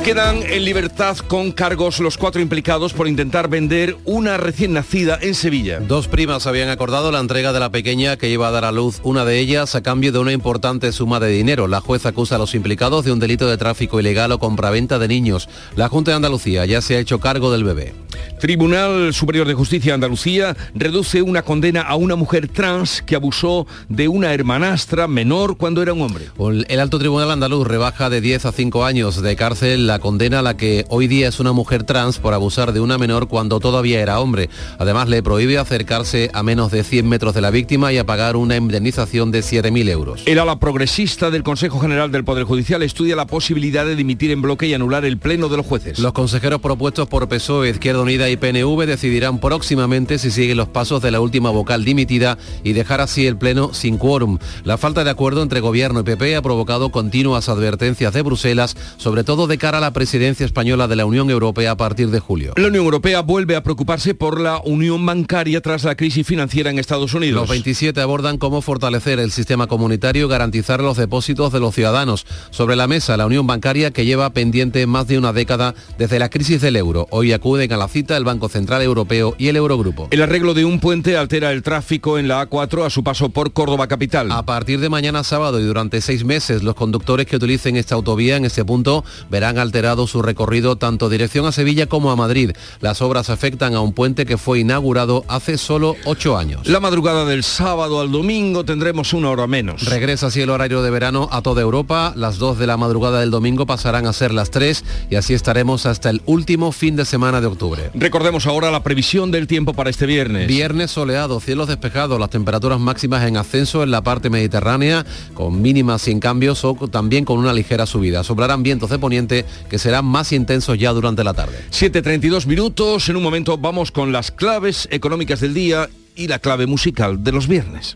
Quedan 0.08 0.41
en 0.41 0.63
libertad 0.63 1.17
con 1.17 1.52
cargos 1.52 2.00
los 2.00 2.17
cuatro 2.17 2.41
implicados 2.41 2.93
por 2.93 3.10
intentar 3.10 3.50
vender 3.50 3.98
una 4.06 4.38
recién 4.38 4.72
nacida 4.72 5.20
en 5.22 5.36
Sevilla. 5.36 5.82
Dos 5.82 6.08
primas 6.08 6.48
habían 6.48 6.70
acordado 6.70 7.12
la 7.12 7.20
entrega 7.20 7.52
de 7.52 7.60
la 7.60 7.72
pequeña 7.72 8.15
que 8.15 8.30
iba 8.30 8.48
a 8.48 8.52
dar 8.52 8.63
a 8.63 8.72
luz 8.72 9.02
una 9.04 9.26
de 9.26 9.38
ellas 9.38 9.76
a 9.76 9.84
cambio 9.84 10.13
de 10.13 10.20
una 10.20 10.32
importante 10.32 10.93
suma 10.93 11.20
de 11.20 11.28
dinero. 11.28 11.67
La 11.67 11.82
jueza 11.82 12.08
acusa 12.08 12.36
a 12.36 12.38
los 12.38 12.56
implicados 12.56 13.04
de 13.04 13.12
un 13.12 13.20
delito 13.20 13.50
de 13.50 13.58
tráfico 13.58 14.00
ilegal 14.00 14.32
o 14.32 14.39
compraventa 14.39 14.98
de 14.98 15.10
niños. 15.10 15.50
La 15.76 15.89
Junta 15.89 16.12
de 16.12 16.15
Andalucía 16.15 16.65
ya 16.65 16.80
se 16.80 16.96
ha 16.96 17.00
hecho 17.00 17.20
cargo 17.20 17.52
del 17.52 17.65
bebé. 17.65 17.93
Tribunal 18.39 19.13
Superior 19.13 19.46
de 19.46 19.56
Justicia 19.56 19.91
de 19.91 19.96
Andalucía 19.96 20.56
reduce 20.74 21.22
una 21.22 21.41
condena 21.41 21.82
a 21.82 21.96
una 21.96 22.15
mujer 22.15 22.48
trans 22.48 23.02
que 23.02 23.15
abusó 23.15 23.67
de 23.89 24.08
una 24.08 24.34
hermanastra 24.34 25.08
menor 25.08 25.58
cuando 25.58 25.82
era 25.82 25.91
un 25.91 26.02
hombre. 26.02 26.30
El 26.70 26.80
alto 26.80 26.98
tribunal 26.98 27.30
andaluz 27.32 27.67
rebaja 27.67 28.10
de 28.10 28.22
10 28.22 28.46
a 28.46 28.52
5 28.54 28.86
años 28.86 29.22
de 29.22 29.36
cárcel 29.36 29.86
la 29.88 29.96
condena 29.99 30.39
a 30.39 30.41
la 30.41 30.57
que 30.57 30.86
hoy 30.89 31.07
día 31.07 31.27
es 31.27 31.39
una 31.39 31.51
mujer 31.51 31.83
trans 31.83 32.19
por 32.19 32.33
abusar 32.33 32.73
de 32.73 32.79
una 32.79 32.97
menor 32.97 33.27
cuando 33.27 33.60
todavía 33.60 34.01
era 34.01 34.19
hombre. 34.19 34.49
Además 34.77 35.10
le 35.10 35.23
prohíbe 35.23 35.57
acercarse 35.57 36.29
a 36.33 36.43
menos 36.43 36.71
de 36.71 36.83
100 36.83 37.07
metros 37.07 37.33
de 37.33 37.41
la 37.41 37.51
víctima 37.51 37.91
y 37.93 37.97
a 37.97 38.05
pagar 38.05 38.36
una 38.36 38.57
indemnización 38.57 39.31
de 39.31 39.39
7.000 39.39 39.89
euros. 39.89 40.23
El 40.25 40.39
ala 40.39 40.60
progresista 40.60 41.31
del 41.31 41.43
Consejo 41.43 41.79
General 41.79 42.12
del 42.12 42.23
Poder 42.23 42.43
Judicial 42.43 42.83
estudia 42.83 43.15
la 43.15 43.27
posibilidad 43.27 43.86
de 43.86 43.95
dimitir 43.95 44.31
en 44.31 44.41
bloque 44.41 44.67
y 44.67 44.73
anular 44.73 45.05
el 45.05 45.17
pleno 45.17 45.49
de 45.49 45.57
los 45.57 45.65
jueces. 45.65 45.99
Los 45.99 46.13
consejeros 46.13 46.62
propuestos 46.62 47.07
por 47.07 47.27
PSOE, 47.27 47.69
Izquierda 47.69 48.01
Unida 48.01 48.29
y 48.29 48.38
PNV 48.38 48.86
decidirán 48.86 49.39
próximamente 49.39 50.17
si 50.17 50.31
siguen 50.31 50.57
los 50.57 50.69
pasos 50.69 51.01
de 51.01 51.12
la 51.12 51.19
última 51.19 51.49
vocal 51.49 51.83
dimitida 51.83 52.38
y 52.63 52.73
dejar 52.73 53.01
así 53.01 53.27
el 53.27 53.38
pleno 53.38 53.73
sin 53.73 53.97
quórum. 53.97 54.39
La 54.63 54.77
falta 54.77 55.03
de 55.03 55.10
acuerdo 55.10 55.43
entre 55.43 55.60
Gobierno 55.60 56.01
y 56.01 56.03
PP 56.03 56.36
ha 56.36 56.41
provocado 56.41 56.89
continuas 56.89 57.49
advertencias 57.49 58.13
de 58.13 58.21
Bruselas, 58.21 58.75
sobre 58.97 59.23
todo 59.23 59.47
de 59.47 59.57
cara 59.57 59.77
a 59.77 59.81
la 59.81 59.87
presidencia 59.93 60.45
española 60.45 60.88
de 60.88 60.95
la 60.95 61.06
Unión 61.06 61.30
Europea 61.30 61.71
a 61.71 61.78
partir 61.78 62.10
de 62.10 62.19
julio. 62.19 62.54
La 62.56 62.67
Unión 62.67 62.86
Europea 62.86 63.21
vuelve 63.21 63.56
a 63.56 63.63
preocuparse 63.63 64.13
por 64.13 64.39
la 64.39 64.60
unión 64.63 65.06
bancaria 65.06 65.62
tras 65.62 65.84
la 65.84 65.95
crisis 65.95 66.26
financiera 66.26 66.69
en 66.69 66.80
Estados 66.80 67.13
Unidos. 67.13 67.41
Los 67.41 67.50
27 67.50 68.00
abordan 68.02 68.38
cómo 68.38 68.62
fortalecer 68.62 69.19
el 69.19 69.32
sistema 69.32 69.67
comunitario 69.67 70.26
y 70.26 70.30
garantizar 70.30 70.82
los 70.82 70.97
depósitos 70.97 71.52
de 71.54 71.60
los 71.60 71.76
ciudadanos. 71.76 72.26
Sobre 72.50 72.76
la 72.76 72.88
mesa, 72.88 73.17
la 73.17 73.26
unión 73.26 73.47
bancaria 73.47 73.91
que 73.91 74.06
lleva 74.06 74.32
pendiente 74.32 74.86
más 74.88 75.08
de 75.08 75.17
una 75.17 75.34
década 75.34 75.76
desde 75.97 76.19
la 76.19 76.30
crisis 76.30 76.62
del 76.62 76.76
euro. 76.76 77.08
Hoy 77.12 77.34
acuden 77.34 77.71
a 77.73 77.78
la 77.78 77.88
cita 77.88 78.17
el 78.17 78.23
Banco 78.23 78.50
Central 78.50 78.82
Europeo 78.82 79.36
y 79.38 79.47
el 79.47 79.56
Eurogrupo. 79.56 80.08
El 80.12 80.21
arreglo 80.21 80.54
de 80.54 80.65
un 80.65 80.80
puente 80.80 81.17
altera 81.17 81.52
el 81.52 81.63
tráfico 81.63 82.17
en 82.17 82.28
la 82.28 82.50
A4 82.50 82.86
a 82.86 82.89
su 82.89 83.04
paso 83.04 83.30
por 83.30 83.54
Córdoba 83.54 83.88
capital. 83.88 84.32
A 84.32 84.43
partir 84.45 84.80
de 84.80 84.89
mañana 84.89 85.23
sábado 85.23 85.60
y 85.60 85.63
durante 85.63 86.02
seis 86.02 86.23
meses, 86.23 86.63
los 86.63 86.76
conductores 86.76 87.26
que 87.26 87.36
utilicen 87.36 87.76
esta 87.76 87.95
autovía 87.95 88.38
en 88.38 88.45
este 88.45 88.65
punto 88.65 89.04
verán 89.30 89.58
alterado 89.77 90.07
su 90.07 90.23
recorrido 90.23 90.75
tanto 90.75 91.07
dirección 91.07 91.45
a 91.45 91.51
Sevilla 91.51 91.85
como 91.85 92.09
a 92.09 92.15
Madrid. 92.15 92.53
Las 92.81 92.99
obras 93.03 93.29
afectan 93.29 93.75
a 93.75 93.81
un 93.81 93.93
puente 93.93 94.25
que 94.25 94.39
fue 94.39 94.57
inaugurado 94.57 95.23
hace 95.27 95.59
solo 95.59 95.95
ocho 96.05 96.35
años. 96.35 96.67
La 96.67 96.79
madrugada 96.79 97.25
del 97.25 97.43
sábado 97.43 98.01
al 98.01 98.11
domingo 98.11 98.65
tendremos 98.65 99.13
una 99.13 99.29
hora 99.29 99.45
menos. 99.45 99.85
Regresa 99.85 100.27
así 100.27 100.41
el 100.41 100.49
horario 100.49 100.81
de 100.81 100.89
verano 100.89 101.29
a 101.31 101.43
toda 101.43 101.61
Europa. 101.61 102.11
Las 102.15 102.39
2 102.39 102.57
de 102.57 102.65
la 102.65 102.75
madrugada 102.75 103.19
del 103.19 103.29
domingo 103.29 103.67
pasarán 103.67 104.07
a 104.07 104.13
ser 104.13 104.33
las 104.33 104.49
3 104.49 104.83
y 105.11 105.15
así 105.15 105.35
estaremos 105.35 105.85
hasta 105.85 106.09
el 106.09 106.23
último 106.25 106.71
fin 106.71 106.95
de 106.95 107.05
semana 107.05 107.39
de 107.39 107.45
octubre. 107.45 107.91
Recordemos 107.93 108.47
ahora 108.47 108.71
la 108.71 108.81
previsión 108.81 109.29
del 109.29 109.45
tiempo 109.45 109.75
para 109.75 109.91
este 109.91 110.07
viernes. 110.07 110.47
Viernes 110.47 110.89
soleado, 110.89 111.39
cielos 111.39 111.67
despejados, 111.67 112.19
las 112.19 112.31
temperaturas 112.31 112.79
máximas 112.79 113.27
en 113.27 113.37
ascenso 113.37 113.83
en 113.83 113.91
la 113.91 114.01
parte 114.01 114.31
mediterránea, 114.31 115.05
con 115.35 115.61
mínimas 115.61 116.01
sin 116.01 116.19
cambios 116.19 116.65
o 116.65 116.73
también 116.91 117.25
con 117.25 117.37
una 117.37 117.53
ligera 117.53 117.85
subida. 117.85 118.23
Sobrarán 118.23 118.63
vientos 118.63 118.89
de 118.89 118.97
poniente 118.97 119.45
que 119.67 119.80
serán 119.80 120.06
más 120.06 120.32
intensos 120.32 120.77
ya 120.77 120.91
durante 120.91 121.23
la 121.23 121.34
tarde. 121.34 121.58
7.32 121.71 122.45
minutos, 122.45 123.10
en 123.10 123.17
un 123.17 123.23
momento 123.23 123.58
vamos 123.58 123.91
con 123.91 124.12
las 124.12 124.32
claves 124.32 124.88
económicas 124.91 125.39
del 125.39 125.53
día 125.53 125.89
y 126.15 126.27
la 126.27 126.39
clave 126.39 126.67
musical 126.67 127.23
de 127.23 127.32
los 127.32 127.47
viernes. 127.47 127.95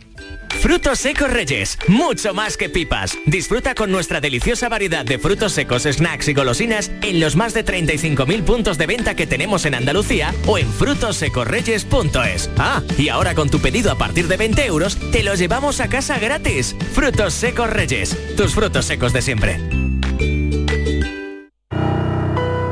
Frutos 0.60 0.99
secos 0.99 1.31
Reyes, 1.31 1.79
mucho 1.88 2.36
más 2.36 2.55
que 2.55 2.69
pipas. 2.69 3.17
Disfruta 3.25 3.73
con 3.73 3.91
nuestra 3.91 4.21
deliciosa 4.21 4.69
variedad 4.69 5.03
de 5.03 5.17
frutos 5.17 5.53
secos, 5.53 5.84
snacks 5.84 6.27
y 6.27 6.34
golosinas 6.34 6.91
en 7.01 7.19
los 7.19 7.36
más 7.36 7.55
de 7.55 7.65
35.000 7.65 8.43
puntos 8.43 8.77
de 8.77 8.86
venta 8.86 9.15
que 9.15 9.25
tenemos 9.25 9.65
en 9.65 9.73
Andalucía 9.73 10.36
o 10.45 10.60
en 10.60 10.71
frutosecorreyes.es. 10.71 12.49
Ah, 12.57 12.84
y 12.97 13.10
ahora 13.10 13.34
con 13.34 13.49
tu 13.49 13.60
pedido 13.60 13.91
a 13.91 13.97
partir 13.97 14.27
de 14.27 14.38
20 14.38 14.65
euros, 14.65 14.97
te 15.12 15.23
los 15.23 15.39
llevamos 15.39 15.79
a 15.79 15.89
casa 15.89 16.19
gratis. 16.19 16.75
Frutos 16.93 17.34
secos 17.34 17.69
Reyes, 17.69 18.15
tus 18.38 18.53
frutos 18.53 18.86
secos 18.86 19.13
de 19.13 19.21
siempre. 19.23 19.60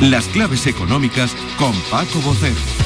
Las 0.00 0.28
claves 0.28 0.66
económicas 0.66 1.34
con 1.58 1.72
Paco 1.90 2.20
Bocero. 2.20 2.85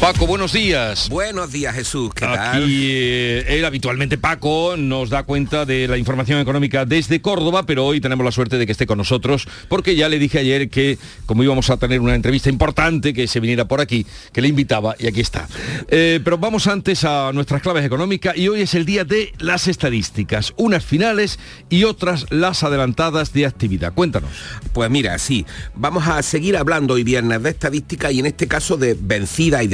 Paco, 0.00 0.26
buenos 0.26 0.52
días. 0.52 1.08
Buenos 1.08 1.52
días, 1.52 1.74
Jesús. 1.74 2.12
¿Qué 2.14 2.26
tal? 2.26 2.38
Aquí 2.38 2.90
eh, 2.92 3.46
él 3.48 3.64
habitualmente 3.64 4.18
Paco 4.18 4.74
nos 4.76 5.08
da 5.08 5.22
cuenta 5.22 5.64
de 5.64 5.88
la 5.88 5.96
información 5.96 6.38
económica 6.38 6.84
desde 6.84 7.22
Córdoba, 7.22 7.64
pero 7.64 7.86
hoy 7.86 8.00
tenemos 8.00 8.24
la 8.24 8.30
suerte 8.30 8.58
de 8.58 8.66
que 8.66 8.72
esté 8.72 8.86
con 8.86 8.98
nosotros 8.98 9.48
porque 9.68 9.96
ya 9.96 10.10
le 10.10 10.18
dije 10.18 10.38
ayer 10.38 10.68
que 10.68 10.98
como 11.24 11.42
íbamos 11.42 11.70
a 11.70 11.78
tener 11.78 12.00
una 12.00 12.14
entrevista 12.14 12.50
importante 12.50 13.14
que 13.14 13.26
se 13.26 13.40
viniera 13.40 13.66
por 13.66 13.80
aquí, 13.80 14.06
que 14.32 14.42
le 14.42 14.48
invitaba 14.48 14.94
y 14.98 15.06
aquí 15.06 15.22
está. 15.22 15.48
Eh, 15.88 16.20
pero 16.22 16.36
vamos 16.36 16.66
antes 16.66 17.04
a 17.04 17.32
nuestras 17.32 17.62
claves 17.62 17.84
económicas 17.84 18.36
y 18.36 18.48
hoy 18.48 18.60
es 18.60 18.74
el 18.74 18.84
día 18.84 19.04
de 19.04 19.32
las 19.38 19.66
estadísticas, 19.66 20.52
unas 20.56 20.84
finales 20.84 21.38
y 21.70 21.84
otras 21.84 22.26
las 22.30 22.62
adelantadas 22.62 23.32
de 23.32 23.46
actividad. 23.46 23.94
Cuéntanos. 23.94 24.30
Pues 24.74 24.90
mira, 24.90 25.18
sí, 25.18 25.46
vamos 25.74 26.06
a 26.06 26.22
seguir 26.22 26.58
hablando 26.58 26.94
hoy 26.94 27.02
viernes 27.02 27.42
de 27.42 27.50
estadística 27.50 28.12
y 28.12 28.20
en 28.20 28.26
este 28.26 28.46
caso 28.46 28.76
de 28.76 28.94
vencida 29.00 29.62
y 29.62 29.68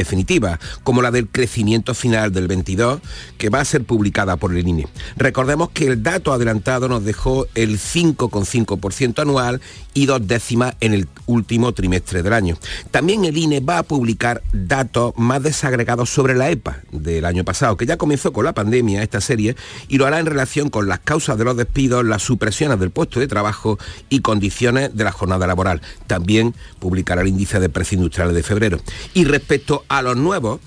como 0.83 1.03
la 1.03 1.11
del 1.11 1.29
crecimiento 1.29 1.95
final 1.95 2.33
del 2.33 2.49
22, 2.49 3.01
que 3.39 3.49
va 3.49 3.61
a 3.61 3.65
ser 3.65 3.85
publicada 3.85 4.37
por 4.37 4.55
el 4.55 4.67
INE. 4.67 4.87
Recordemos 5.17 5.71
que 5.71 5.87
el 5.87 6.03
dato 6.03 6.33
adelantado 6.33 6.89
nos 6.89 7.05
dejó 7.05 7.47
el 7.55 7.79
5,5% 7.79 9.21
anual 9.21 9.61
y 9.95 10.07
dos 10.07 10.27
décimas 10.27 10.75
en 10.81 10.95
el 10.95 11.09
último 11.27 11.73
trimestre 11.73 12.23
del 12.23 12.33
año. 12.33 12.57
También 12.91 13.25
el 13.25 13.37
INE 13.37 13.61
va 13.61 13.79
a 13.79 13.83
publicar 13.83 14.43
datos 14.53 15.13
más 15.17 15.43
desagregados 15.43 16.11
sobre 16.11 16.35
la 16.35 16.51
EPA 16.51 16.79
del 16.91 17.25
año 17.25 17.45
pasado, 17.45 17.77
que 17.77 17.87
ya 17.87 17.97
comenzó 17.97 18.33
con 18.33 18.45
la 18.45 18.53
pandemia 18.53 19.03
esta 19.03 19.21
serie 19.21 19.57
y 19.89 19.99
lo 19.99 20.07
hará 20.07 20.19
en 20.19 20.27
relación 20.27 20.71
con 20.71 20.89
las 20.89 21.01
causas 21.01 21.39
de 21.39 21.45
los 21.45 21.57
despidos, 21.57 22.05
las 22.05 22.23
supresiones 22.23 22.79
del 22.81 22.91
puesto 22.91 23.21
de 23.21 23.29
trabajo 23.29 23.79
y 24.09 24.21
condiciones 24.21 24.95
de 24.95 25.05
la 25.05 25.13
jornada 25.13 25.47
laboral. 25.47 25.83
También 26.07 26.55
publicará 26.79 27.23
el 27.23 27.29
índice 27.29 27.61
de 27.61 27.69
precios 27.69 27.99
industriales 27.99 28.35
de 28.35 28.43
febrero. 28.43 28.81
Y 29.15 29.25
respecto 29.25 29.85
a 29.89 30.03
los 30.03 30.17
nuevos, 30.17 30.61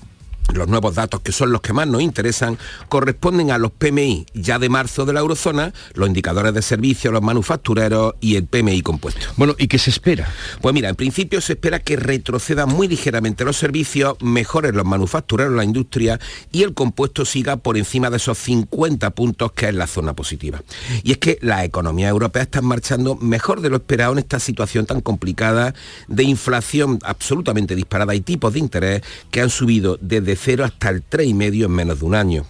los 0.54 0.68
nuevos 0.68 0.94
datos, 0.94 1.20
que 1.20 1.32
son 1.32 1.52
los 1.52 1.60
que 1.60 1.72
más 1.72 1.86
nos 1.86 2.02
interesan, 2.02 2.58
corresponden 2.88 3.50
a 3.50 3.58
los 3.58 3.72
PMI 3.72 4.26
ya 4.34 4.58
de 4.58 4.68
marzo 4.68 5.04
de 5.04 5.12
la 5.12 5.20
eurozona, 5.20 5.72
los 5.94 6.08
indicadores 6.08 6.54
de 6.54 6.62
servicios, 6.62 7.12
los 7.12 7.22
manufactureros 7.22 8.14
y 8.20 8.36
el 8.36 8.46
PMI 8.46 8.82
compuesto. 8.82 9.26
Bueno, 9.36 9.54
¿y 9.58 9.68
qué 9.68 9.78
se 9.78 9.90
espera? 9.90 10.28
Pues 10.60 10.74
mira, 10.74 10.88
en 10.88 10.96
principio 10.96 11.40
se 11.40 11.54
espera 11.54 11.78
que 11.78 11.96
retrocedan 11.96 12.68
muy 12.68 12.88
ligeramente 12.88 13.44
los 13.44 13.56
servicios, 13.56 14.16
mejoren 14.20 14.76
los 14.76 14.84
manufactureros, 14.84 15.52
la 15.54 15.64
industria 15.64 16.18
y 16.52 16.62
el 16.62 16.74
compuesto 16.74 17.24
siga 17.24 17.56
por 17.56 17.76
encima 17.76 18.10
de 18.10 18.16
esos 18.18 18.38
50 18.38 19.10
puntos 19.10 19.52
que 19.52 19.68
es 19.68 19.74
la 19.74 19.86
zona 19.86 20.14
positiva. 20.14 20.62
Y 21.02 21.12
es 21.12 21.18
que 21.18 21.38
la 21.42 21.64
economía 21.64 22.08
europea 22.08 22.42
está 22.42 22.62
marchando 22.62 23.16
mejor 23.16 23.60
de 23.60 23.70
lo 23.70 23.76
esperado 23.76 24.12
en 24.12 24.18
esta 24.18 24.40
situación 24.40 24.86
tan 24.86 25.00
complicada 25.00 25.74
de 26.08 26.22
inflación 26.22 26.98
absolutamente 27.02 27.74
disparada 27.74 28.14
y 28.14 28.20
tipos 28.20 28.52
de 28.52 28.58
interés 28.58 29.02
que 29.30 29.40
han 29.40 29.50
subido 29.50 29.98
desde 30.00 30.35
cero 30.36 30.64
hasta 30.64 30.90
el 30.90 31.02
3,5 31.08 31.64
en 31.64 31.70
menos 31.70 32.00
de 32.00 32.04
un 32.04 32.14
año. 32.14 32.46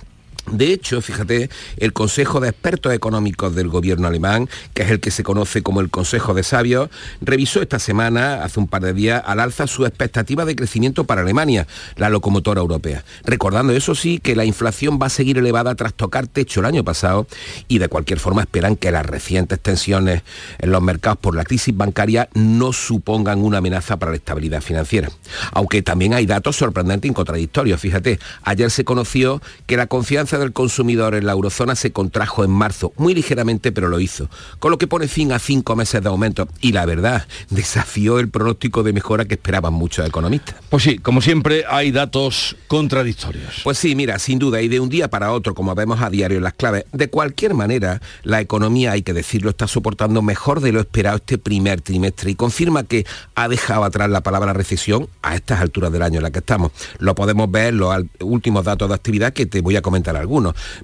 De 0.51 0.73
hecho, 0.73 1.03
fíjate, 1.03 1.51
el 1.77 1.93
Consejo 1.93 2.39
de 2.39 2.49
Expertos 2.49 2.95
Económicos 2.95 3.55
del 3.55 3.69
Gobierno 3.69 4.07
alemán, 4.07 4.49
que 4.75 4.83
es 4.83 4.91
el 4.91 5.01
que 5.01 5.11
se 5.11 5.25
conoce 5.25 5.63
como 5.63 5.81
el 5.81 5.91
Consejo 5.91 6.35
de 6.35 6.45
Sabios, 6.45 6.89
revisó 7.21 7.61
esta 7.61 7.81
semana, 7.81 8.45
hace 8.45 8.61
un 8.61 8.69
par 8.69 8.83
de 8.83 8.93
días, 8.93 9.23
al 9.27 9.41
alza 9.41 9.67
su 9.67 9.85
expectativa 9.87 10.45
de 10.45 10.55
crecimiento 10.55 11.05
para 11.05 11.23
Alemania, 11.23 11.67
la 11.97 12.11
locomotora 12.11 12.61
europea. 12.61 13.05
Recordando, 13.25 13.73
eso 13.73 13.95
sí, 13.97 14.19
que 14.19 14.37
la 14.37 14.45
inflación 14.45 14.99
va 15.03 15.07
a 15.07 15.11
seguir 15.11 15.39
elevada 15.39 15.75
tras 15.75 15.95
tocar 15.95 16.29
techo 16.29 16.61
el 16.61 16.67
año 16.67 16.85
pasado 16.85 17.27
y 17.67 17.79
de 17.79 17.89
cualquier 17.89 18.21
forma 18.21 18.43
esperan 18.43 18.77
que 18.77 18.93
las 18.93 19.05
recientes 19.05 19.59
tensiones 19.59 20.23
en 20.59 20.71
los 20.71 20.83
mercados 20.83 21.19
por 21.19 21.35
la 21.35 21.45
crisis 21.45 21.77
bancaria 21.77 22.29
no 22.35 22.73
supongan 22.73 23.43
una 23.43 23.59
amenaza 23.59 23.97
para 23.97 24.13
la 24.13 24.17
estabilidad 24.17 24.61
financiera. 24.61 25.11
Aunque 25.53 25.83
también 25.83 26.15
hay 26.15 26.27
datos 26.27 26.57
sorprendentes 26.57 27.11
y 27.11 27.15
contradictorios. 27.15 27.81
Fíjate, 27.81 28.21
ayer 28.43 28.71
se 28.71 28.85
conoció 28.85 29.43
que 29.67 29.77
la 29.77 29.87
confianza 29.87 30.36
del 30.39 30.53
consumidor 30.53 31.15
en 31.15 31.27
la 31.27 31.33
eurozona 31.33 31.75
se 31.75 31.93
contrajo 31.93 32.45
en 32.45 32.51
marzo, 32.51 32.93
muy 32.97 33.15
ligeramente, 33.15 33.73
pero 33.73 33.89
lo 33.89 34.01
hizo, 34.01 34.29
con 34.59 34.71
lo 34.71 34.79
que 34.79 34.87
pone 34.87 35.09
fin 35.09 35.33
a 35.33 35.39
cinco 35.39 35.77
meses 35.77 36.03
de 36.03 36.09
aumento 36.09 36.49
y 36.61 36.73
la 36.73 36.87
verdad, 36.87 37.27
desafió 37.51 38.19
el 38.19 38.29
pronóstico 38.29 38.83
de 38.83 38.93
mejora 38.93 39.25
que 39.25 39.35
esperaban 39.35 39.75
muchos 39.75 40.07
economistas. 40.07 40.57
Pues 40.71 40.83
sí, 40.83 40.99
como 40.99 41.21
siempre 41.21 41.65
hay 41.69 41.91
datos 41.91 42.57
contradictorios. 42.69 43.61
Pues 43.65 43.79
sí, 43.79 43.95
mira, 43.95 44.19
sin 44.19 44.39
duda, 44.39 44.61
y 44.63 44.69
de 44.69 44.81
un 44.81 44.89
día 44.89 45.09
para 45.09 45.33
otro, 45.33 45.55
como 45.55 45.75
vemos 45.75 46.01
a 46.01 46.11
diario 46.11 46.39
en 46.39 46.45
las 46.45 46.55
claves, 46.55 46.85
de 46.93 47.09
cualquier 47.09 47.55
manera, 47.55 48.01
la 48.23 48.41
economía, 48.41 48.93
hay 48.93 49.03
que 49.03 49.13
decirlo, 49.13 49.51
está 49.51 49.67
soportando 49.67 50.23
mejor 50.23 50.61
de 50.61 50.73
lo 50.73 50.81
esperado 50.81 51.17
este 51.17 51.39
primer 51.39 51.81
trimestre 51.81 52.31
y 52.31 52.35
confirma 52.35 52.85
que 52.85 53.07
ha 53.35 53.49
dejado 53.49 53.85
atrás 53.85 54.11
la 54.11 54.23
palabra 54.23 54.53
recesión 54.53 55.09
a 55.23 55.35
estas 55.35 55.61
alturas 55.61 55.93
del 55.93 56.03
año 56.03 56.19
en 56.19 56.23
la 56.23 56.31
que 56.31 56.41
estamos. 56.41 56.73
Lo 56.99 57.15
podemos 57.15 57.51
ver 57.51 57.69
en 57.69 57.79
los 57.79 58.05
últimos 58.21 58.65
datos 58.65 58.89
de 58.89 58.95
actividad 58.95 59.33
que 59.33 59.47
te 59.47 59.61
voy 59.61 59.77
a 59.77 59.83
comentar 59.83 60.17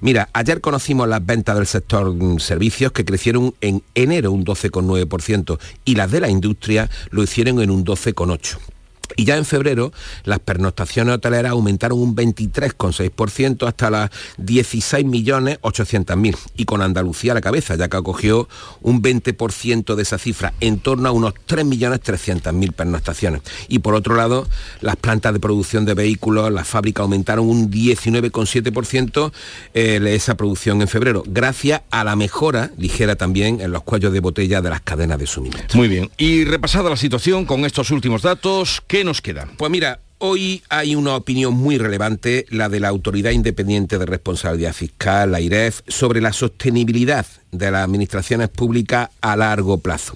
Mira, 0.01 0.29
ayer 0.33 0.61
conocimos 0.61 1.07
las 1.07 1.25
ventas 1.25 1.55
del 1.55 1.67
sector 1.67 2.13
mm, 2.13 2.39
servicios 2.39 2.91
que 2.91 3.05
crecieron 3.05 3.53
en 3.61 3.83
enero 3.95 4.31
un 4.31 4.45
12,9% 4.45 5.59
y 5.85 5.95
las 5.95 6.11
de 6.11 6.19
la 6.19 6.29
industria 6.29 6.89
lo 7.09 7.23
hicieron 7.23 7.61
en 7.61 7.69
un 7.69 7.85
12,8%. 7.85 8.72
Y 9.15 9.25
ya 9.25 9.37
en 9.37 9.45
febrero 9.45 9.91
las 10.23 10.39
pernoctaciones 10.39 11.15
hoteleras 11.15 11.51
aumentaron 11.51 11.99
un 11.99 12.15
23,6% 12.15 13.67
hasta 13.67 13.89
las 13.89 14.11
16.800.000 14.39 16.37
y 16.55 16.65
con 16.65 16.81
Andalucía 16.81 17.33
a 17.33 17.35
la 17.35 17.41
cabeza, 17.41 17.75
ya 17.75 17.89
que 17.89 17.97
acogió 17.97 18.47
un 18.81 19.01
20% 19.01 19.95
de 19.95 20.01
esa 20.01 20.17
cifra, 20.17 20.53
en 20.59 20.79
torno 20.79 21.09
a 21.09 21.11
unos 21.11 21.33
3.300.000 21.47 22.73
pernoctaciones. 22.73 23.41
Y 23.67 23.79
por 23.79 23.95
otro 23.95 24.15
lado, 24.15 24.47
las 24.81 24.95
plantas 24.95 25.33
de 25.33 25.39
producción 25.39 25.85
de 25.85 25.93
vehículos, 25.93 26.51
las 26.51 26.67
fábricas 26.67 27.03
aumentaron 27.03 27.47
un 27.47 27.71
19,7% 27.71 29.31
eh, 29.73 29.99
esa 30.13 30.35
producción 30.35 30.81
en 30.81 30.87
febrero, 30.87 31.23
gracias 31.25 31.81
a 31.89 32.03
la 32.03 32.15
mejora 32.15 32.71
ligera 32.77 33.15
también 33.15 33.61
en 33.61 33.71
los 33.71 33.83
cuellos 33.83 34.13
de 34.13 34.19
botella 34.19 34.61
de 34.61 34.69
las 34.69 34.81
cadenas 34.81 35.17
de 35.17 35.27
suministro. 35.27 35.77
Muy 35.77 35.87
bien. 35.87 36.09
Y 36.17 36.43
repasada 36.45 36.89
la 36.89 36.97
situación 36.97 37.45
con 37.45 37.65
estos 37.65 37.91
últimos 37.91 38.21
datos, 38.21 38.83
¿qué 38.87 39.02
nos 39.03 39.21
queda? 39.21 39.47
Pues 39.57 39.71
mira, 39.71 39.99
Hoy 40.25 40.63
hay 40.69 40.95
una 40.95 41.17
opinión 41.17 41.53
muy 41.53 41.77
relevante, 41.77 42.45
la 42.49 42.69
de 42.69 42.79
la 42.79 42.87
Autoridad 42.87 43.31
Independiente 43.31 43.97
de 43.97 44.05
Responsabilidad 44.05 44.71
Fiscal, 44.71 45.33
la 45.33 45.41
IREF, 45.41 45.81
sobre 45.85 46.21
la 46.21 46.31
sostenibilidad 46.31 47.25
de 47.51 47.69
las 47.69 47.83
administraciones 47.83 48.47
públicas 48.47 49.09
a 49.19 49.35
largo 49.35 49.79
plazo. 49.79 50.15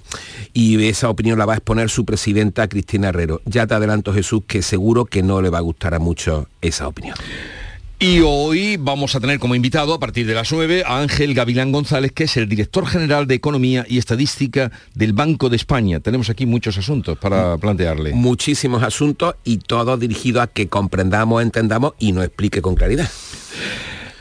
Y 0.53 0.81
esa 0.88 1.09
opinión 1.09 1.38
la 1.38 1.45
va 1.45 1.55
a 1.55 1.57
exponer 1.57 1.89
su 1.89 2.05
presidenta 2.05 2.69
Cristina 2.69 3.09
Herrero. 3.09 3.41
Ya 3.43 3.67
te 3.67 3.73
adelanto, 3.73 4.13
Jesús, 4.13 4.43
que 4.47 4.61
seguro 4.61 5.03
que 5.03 5.23
no 5.23 5.41
le 5.41 5.49
va 5.49 5.57
a 5.57 5.61
gustar 5.61 5.93
a 5.93 5.99
mucho 5.99 6.47
esa 6.61 6.88
opinión. 6.88 7.17
Y 8.00 8.20
hoy 8.20 8.78
vamos 8.78 9.16
a 9.16 9.20
tener 9.20 9.39
como 9.39 9.56
invitado 9.56 9.91
a 9.91 10.00
partir 10.00 10.28
de 10.28 10.36
las 10.36 10.52
9 10.52 10.84
a 10.86 11.00
Ángel 11.00 11.34
Gavilán 11.34 11.72
González, 11.72 12.12
que 12.12 12.26
es 12.26 12.38
el 12.38 12.48
director 12.48 12.86
general 12.86 13.26
de 13.26 13.34
Economía 13.34 13.86
y 13.89 13.98
Estadística 13.98 14.72
del 14.93 15.14
Banco 15.14 15.50
de 15.50 15.56
España. 15.56 16.00
Tenemos 16.00 16.30
aquí 16.30 16.45
muchos 16.45 16.78
asuntos 16.78 17.18
para 17.18 17.58
plantearle. 17.58 18.14
Muchísimos 18.14 18.84
asuntos 18.84 19.34
y 19.43 19.58
todos 19.58 20.00
dirigidos 20.00 20.43
a 20.43 20.48
que 20.48 20.68
comprendamos, 20.68 21.41
entendamos 21.41 21.93
y 21.98 22.12
nos 22.12 22.26
explique 22.26 22.62
con 22.62 22.76
claridad. 22.76 23.10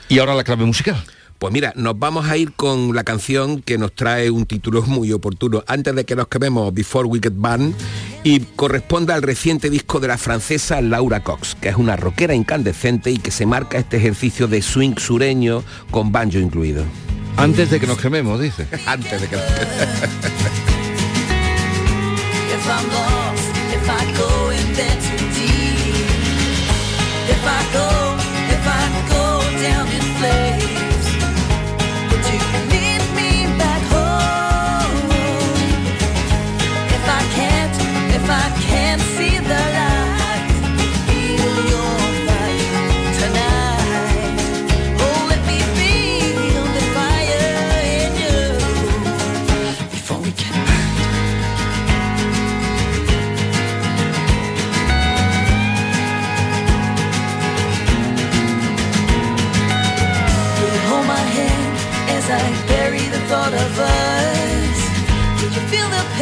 Y 0.09 0.21
ahora 0.21 0.35
la 0.35 0.45
clave 0.45 0.65
musical. 0.65 0.97
Pues 1.39 1.53
mira, 1.53 1.75
nos 1.77 1.99
vamos 1.99 2.31
a 2.31 2.39
ir 2.39 2.53
con 2.53 2.95
la 2.95 3.05
canción 3.05 3.61
que 3.61 3.77
nos 3.77 3.93
trae 3.93 4.31
un 4.31 4.47
título 4.47 4.81
muy 4.85 5.13
oportuno. 5.13 5.63
Antes 5.67 5.95
de 5.95 6.07
que 6.07 6.17
nos 6.17 6.29
quememos, 6.29 6.73
Before 6.73 7.07
We 7.07 7.21
Get 7.23 7.35
Banned, 7.37 7.75
y 8.27 8.41
corresponde 8.41 9.13
al 9.13 9.23
reciente 9.23 9.71
disco 9.71 10.01
de 10.01 10.09
la 10.09 10.19
francesa 10.19 10.81
Laura 10.81 11.23
Cox, 11.23 11.55
que 11.55 11.69
es 11.69 11.77
una 11.77 11.95
rockera 11.95 12.35
incandescente 12.35 13.13
y 13.13 13.19
que 13.19 13.31
se 13.31 13.47
marca 13.47 13.79
este 13.79 13.99
ejercicio 13.99 14.49
de 14.49 14.63
swing 14.63 14.97
sureño 14.97 15.63
con 15.93 16.11
banjo 16.11 16.39
incluido. 16.39 16.83
Antes 17.37 17.71
de 17.71 17.79
que 17.79 17.87
nos 17.87 17.99
quememos, 17.99 18.41
dice. 18.41 18.67
Antes 18.87 19.21
de 19.21 19.29
que 19.29 19.37
nos 19.37 19.45
quememos. 19.45 19.77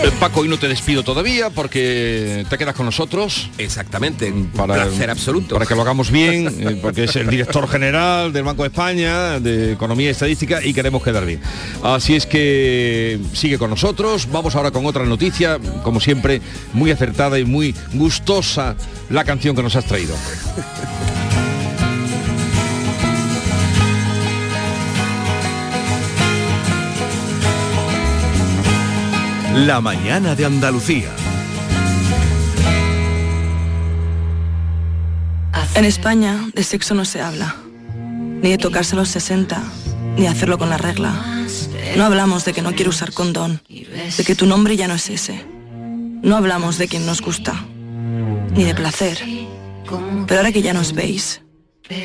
Eh, 0.05 0.13
Paco, 0.21 0.41
hoy 0.41 0.49
no 0.49 0.59
te 0.59 0.69
despido 0.69 1.03
todavía 1.03 1.49
porque 1.49 2.45
te 2.51 2.59
quedas 2.59 2.75
con 2.75 2.85
nosotros. 2.85 3.49
Exactamente, 3.57 4.35
para, 4.55 4.75
placer 4.75 5.09
absoluto. 5.09 5.55
Para 5.55 5.65
que 5.65 5.75
lo 5.75 5.81
hagamos 5.81 6.11
bien, 6.11 6.55
eh, 6.61 6.79
porque 6.83 7.05
es 7.05 7.17
el 7.17 7.27
director 7.31 7.67
general 7.67 8.31
del 8.31 8.43
Banco 8.45 8.65
de 8.65 8.69
España, 8.69 9.41
de 9.41 9.73
Economía 9.73 10.09
y 10.09 10.11
Estadística, 10.11 10.63
y 10.63 10.75
queremos 10.75 11.03
quedar 11.03 11.25
bien. 11.25 11.41
Así 11.83 12.15
es 12.17 12.27
que 12.27 13.19
sigue 13.33 13.57
con 13.57 13.71
nosotros. 13.71 14.29
Vamos 14.31 14.55
ahora 14.57 14.71
con 14.73 14.85
otra 14.85 15.07
noticia, 15.07 15.59
como 15.83 16.01
siempre, 16.01 16.43
muy 16.75 16.91
acertada 16.91 17.39
y 17.39 17.47
muy 17.47 17.75
gustosa 17.95 18.77
la 19.09 19.25
canción 19.25 19.57
que 19.57 19.63
nos 19.63 19.75
has 19.75 19.87
traído. 19.87 20.15
La 29.55 29.81
mañana 29.81 30.35
de 30.35 30.45
Andalucía. 30.45 31.09
En 35.77 35.85
España 35.85 36.51
de 36.53 36.65
sexo 36.65 36.95
no 36.95 37.05
se 37.05 37.21
habla, 37.21 37.55
ni 38.43 38.51
de 38.51 38.59
tocarse 38.59 38.97
los 38.97 39.09
60, 39.11 39.63
ni 40.17 40.27
hacerlo 40.27 40.59
con 40.59 40.71
la 40.71 40.77
regla. 40.77 41.15
No 41.97 42.05
hablamos 42.05 42.45
de 42.45 42.53
que 42.53 42.63
no 42.63 42.73
quiero 42.75 42.91
usar 42.91 43.13
condón, 43.13 43.63
de 43.69 44.25
que 44.25 44.35
tu 44.35 44.47
nombre 44.47 44.77
ya 44.77 44.89
no 44.89 44.95
es 44.95 45.09
ese. 45.09 45.47
No 46.23 46.37
hablamos 46.37 46.77
de 46.77 46.89
quien 46.89 47.07
nos 47.07 47.23
gusta, 47.23 47.65
ni 48.57 48.65
de 48.65 48.75
placer. 48.75 49.19
Pero 50.27 50.41
ahora 50.41 50.51
que 50.51 50.63
ya 50.63 50.75
nos 50.75 50.95
veis, 50.95 51.43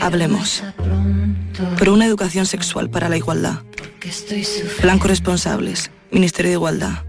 hablemos. 0.01 0.63
Por 1.79 1.89
una 1.89 2.05
educación 2.05 2.45
sexual 2.45 2.91
para 2.91 3.09
la 3.09 3.17
igualdad. 3.17 3.63
Plan 4.81 4.99
corresponsables, 4.99 5.89
Ministerio 6.11 6.51
de 6.51 6.55
Igualdad, 6.55 7.08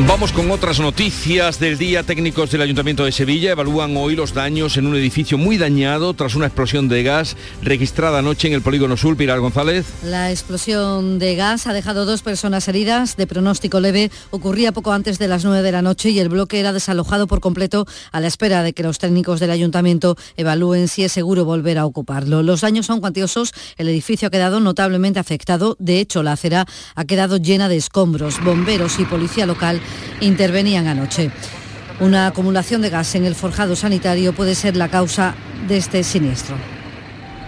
Vamos 0.00 0.30
con 0.30 0.50
otras 0.50 0.78
noticias 0.78 1.58
del 1.58 1.78
día. 1.78 2.02
Técnicos 2.02 2.50
del 2.50 2.60
Ayuntamiento 2.60 3.06
de 3.06 3.12
Sevilla 3.12 3.52
evalúan 3.52 3.96
hoy 3.96 4.14
los 4.14 4.34
daños 4.34 4.76
en 4.76 4.86
un 4.86 4.94
edificio 4.94 5.38
muy 5.38 5.56
dañado 5.56 6.12
tras 6.12 6.34
una 6.34 6.44
explosión 6.44 6.86
de 6.86 7.02
gas 7.02 7.34
registrada 7.62 8.18
anoche 8.18 8.46
en 8.46 8.52
el 8.52 8.60
polígono 8.60 8.98
sur. 8.98 9.16
Pilar 9.16 9.40
González. 9.40 9.86
La 10.04 10.30
explosión 10.30 11.18
de 11.18 11.34
gas 11.34 11.66
ha 11.66 11.72
dejado 11.72 12.04
dos 12.04 12.20
personas 12.20 12.68
heridas 12.68 13.16
de 13.16 13.26
pronóstico 13.26 13.80
leve. 13.80 14.10
Ocurría 14.30 14.70
poco 14.70 14.92
antes 14.92 15.18
de 15.18 15.28
las 15.28 15.46
9 15.46 15.62
de 15.62 15.72
la 15.72 15.80
noche 15.80 16.10
y 16.10 16.18
el 16.18 16.28
bloque 16.28 16.60
era 16.60 16.74
desalojado 16.74 17.26
por 17.26 17.40
completo 17.40 17.86
a 18.12 18.20
la 18.20 18.26
espera 18.26 18.62
de 18.62 18.74
que 18.74 18.82
los 18.82 18.98
técnicos 18.98 19.40
del 19.40 19.50
Ayuntamiento 19.50 20.16
evalúen 20.36 20.88
si 20.88 21.04
es 21.04 21.12
seguro 21.12 21.46
volver 21.46 21.78
a 21.78 21.86
ocuparlo. 21.86 22.42
Los 22.42 22.60
daños 22.60 22.84
son 22.84 23.00
cuantiosos. 23.00 23.54
El 23.78 23.88
edificio 23.88 24.28
ha 24.28 24.30
quedado 24.30 24.60
notablemente 24.60 25.20
afectado. 25.20 25.74
De 25.78 26.00
hecho, 26.00 26.22
la 26.22 26.32
acera 26.32 26.66
ha 26.94 27.04
quedado 27.06 27.38
llena 27.38 27.70
de 27.70 27.78
escombros. 27.78 28.44
Bomberos 28.44 28.98
y 28.98 29.06
policía 29.06 29.46
local 29.46 29.80
intervenían 30.20 30.86
anoche. 30.86 31.30
Una 32.00 32.26
acumulación 32.26 32.82
de 32.82 32.90
gas 32.90 33.14
en 33.14 33.24
el 33.24 33.34
forjado 33.34 33.74
sanitario 33.74 34.34
puede 34.34 34.54
ser 34.54 34.76
la 34.76 34.88
causa 34.88 35.34
de 35.66 35.78
este 35.78 36.04
siniestro. 36.04 36.56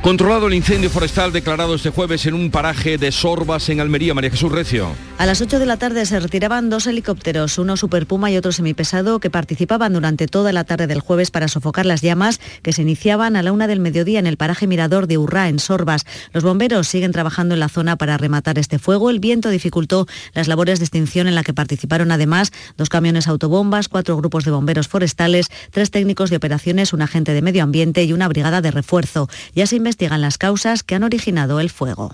Controlado 0.02 0.46
el 0.46 0.54
incendio 0.54 0.90
forestal 0.90 1.32
declarado 1.32 1.74
este 1.74 1.90
jueves 1.90 2.24
en 2.26 2.34
un 2.34 2.52
paraje 2.52 2.98
de 2.98 3.10
Sorbas 3.10 3.68
en 3.68 3.80
Almería, 3.80 4.14
María 4.14 4.30
Jesús 4.30 4.52
Recio. 4.52 4.92
A 5.18 5.26
las 5.26 5.40
8 5.40 5.58
de 5.58 5.66
la 5.66 5.76
tarde 5.76 6.06
se 6.06 6.20
retiraban 6.20 6.70
dos 6.70 6.86
helicópteros, 6.86 7.58
uno 7.58 7.76
Super 7.76 8.06
Puma 8.06 8.30
y 8.30 8.36
otro 8.36 8.52
semipesado, 8.52 9.18
que 9.18 9.28
participaban 9.28 9.92
durante 9.92 10.28
toda 10.28 10.52
la 10.52 10.62
tarde 10.62 10.86
del 10.86 11.00
jueves 11.00 11.32
para 11.32 11.48
sofocar 11.48 11.84
las 11.84 12.00
llamas 12.00 12.38
que 12.62 12.72
se 12.72 12.82
iniciaban 12.82 13.34
a 13.34 13.42
la 13.42 13.50
una 13.50 13.66
del 13.66 13.80
mediodía 13.80 14.20
en 14.20 14.28
el 14.28 14.36
paraje 14.36 14.68
Mirador 14.68 15.08
de 15.08 15.18
Urrá, 15.18 15.48
en 15.48 15.58
Sorbas. 15.58 16.06
Los 16.32 16.44
bomberos 16.44 16.86
siguen 16.86 17.10
trabajando 17.10 17.54
en 17.54 17.60
la 17.60 17.68
zona 17.68 17.96
para 17.96 18.16
rematar 18.16 18.60
este 18.60 18.78
fuego. 18.78 19.10
El 19.10 19.18
viento 19.18 19.50
dificultó 19.50 20.06
las 20.32 20.46
labores 20.46 20.78
de 20.78 20.84
extinción 20.84 21.26
en 21.26 21.34
la 21.34 21.42
que 21.42 21.52
participaron 21.52 22.12
además 22.12 22.52
dos 22.76 22.88
camiones 22.88 23.26
autobombas, 23.26 23.88
cuatro 23.88 24.16
grupos 24.16 24.44
de 24.44 24.52
bomberos 24.52 24.86
forestales, 24.86 25.48
tres 25.72 25.90
técnicos 25.90 26.30
de 26.30 26.36
operaciones, 26.36 26.92
un 26.92 27.02
agente 27.02 27.34
de 27.34 27.42
medio 27.42 27.64
ambiente 27.64 28.04
y 28.04 28.12
una 28.12 28.28
brigada 28.28 28.60
de 28.60 28.70
refuerzo. 28.70 29.28
Ya 29.56 29.66
se 29.66 29.74
investigan 29.88 30.20
las 30.20 30.36
causas 30.36 30.82
que 30.82 30.94
han 30.94 31.02
originado 31.02 31.60
el 31.60 31.70
fuego. 31.70 32.12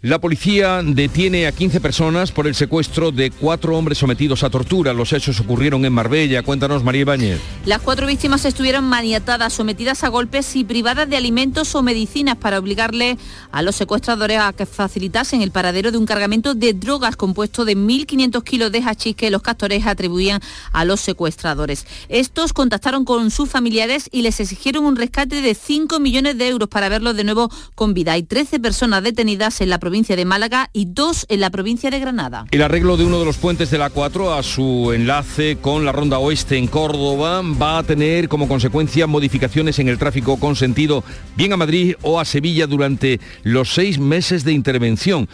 La 0.00 0.20
policía 0.20 0.80
detiene 0.84 1.48
a 1.48 1.50
15 1.50 1.80
personas 1.80 2.30
por 2.30 2.46
el 2.46 2.54
secuestro 2.54 3.10
de 3.10 3.32
cuatro 3.32 3.76
hombres 3.76 3.98
sometidos 3.98 4.44
a 4.44 4.48
tortura. 4.48 4.92
Los 4.92 5.12
hechos 5.12 5.40
ocurrieron 5.40 5.84
en 5.84 5.92
Marbella. 5.92 6.44
Cuéntanos, 6.44 6.84
María 6.84 7.00
Ibáñez. 7.00 7.40
Las 7.66 7.80
cuatro 7.80 8.06
víctimas 8.06 8.44
estuvieron 8.44 8.84
maniatadas, 8.84 9.52
sometidas 9.52 10.04
a 10.04 10.08
golpes 10.08 10.54
y 10.54 10.62
privadas 10.62 11.10
de 11.10 11.16
alimentos 11.16 11.74
o 11.74 11.82
medicinas 11.82 12.36
para 12.36 12.60
obligarle 12.60 13.18
a 13.50 13.62
los 13.62 13.74
secuestradores 13.74 14.38
a 14.38 14.52
que 14.52 14.66
facilitasen 14.66 15.42
el 15.42 15.50
paradero 15.50 15.90
de 15.90 15.98
un 15.98 16.06
cargamento 16.06 16.54
de 16.54 16.74
drogas 16.74 17.16
compuesto 17.16 17.64
de 17.64 17.76
1.500 17.76 18.44
kilos 18.44 18.70
de 18.70 18.82
hachís 18.82 19.16
que 19.16 19.32
los 19.32 19.42
castores 19.42 19.84
atribuían 19.84 20.40
a 20.70 20.84
los 20.84 21.00
secuestradores. 21.00 21.88
Estos 22.08 22.52
contactaron 22.52 23.04
con 23.04 23.32
sus 23.32 23.48
familiares 23.50 24.08
y 24.12 24.22
les 24.22 24.38
exigieron 24.38 24.84
un 24.84 24.94
rescate 24.94 25.42
de 25.42 25.56
5 25.56 25.98
millones 25.98 26.38
de 26.38 26.46
euros 26.46 26.68
para 26.68 26.88
verlos 26.88 27.16
de 27.16 27.24
nuevo 27.24 27.50
con 27.74 27.94
vida. 27.94 28.12
Hay 28.12 28.22
13 28.22 28.60
personas 28.60 29.02
detenidas 29.02 29.60
en 29.60 29.70
la 29.70 29.78
provincia 29.78 29.87
de 29.88 30.24
Málaga 30.26 30.68
y 30.74 30.84
dos 30.84 31.24
en 31.30 31.40
la 31.40 31.48
provincia 31.48 31.90
de 31.90 31.98
Granada. 31.98 32.44
El 32.50 32.60
arreglo 32.60 32.98
de 32.98 33.06
uno 33.06 33.18
de 33.18 33.24
los 33.24 33.38
puentes 33.38 33.70
de 33.70 33.78
la 33.78 33.88
4 33.88 34.34
a 34.34 34.42
su 34.42 34.92
enlace 34.92 35.56
con 35.60 35.86
la 35.86 35.92
Ronda 35.92 36.18
Oeste 36.18 36.58
en 36.58 36.66
Córdoba 36.66 37.40
va 37.60 37.78
a 37.78 37.82
tener 37.82 38.28
como 38.28 38.48
consecuencia 38.48 39.06
modificaciones 39.06 39.78
en 39.78 39.88
el 39.88 39.96
tráfico 39.96 40.38
con 40.38 40.56
sentido 40.56 41.04
bien 41.36 41.54
a 41.54 41.56
Madrid 41.56 41.94
o 42.02 42.20
a 42.20 42.26
Sevilla 42.26 42.66
durante 42.66 43.18
los 43.42 43.70
seis 43.70 43.98
meses 43.98 44.44
de 44.44 44.52
intervención. 44.52 45.26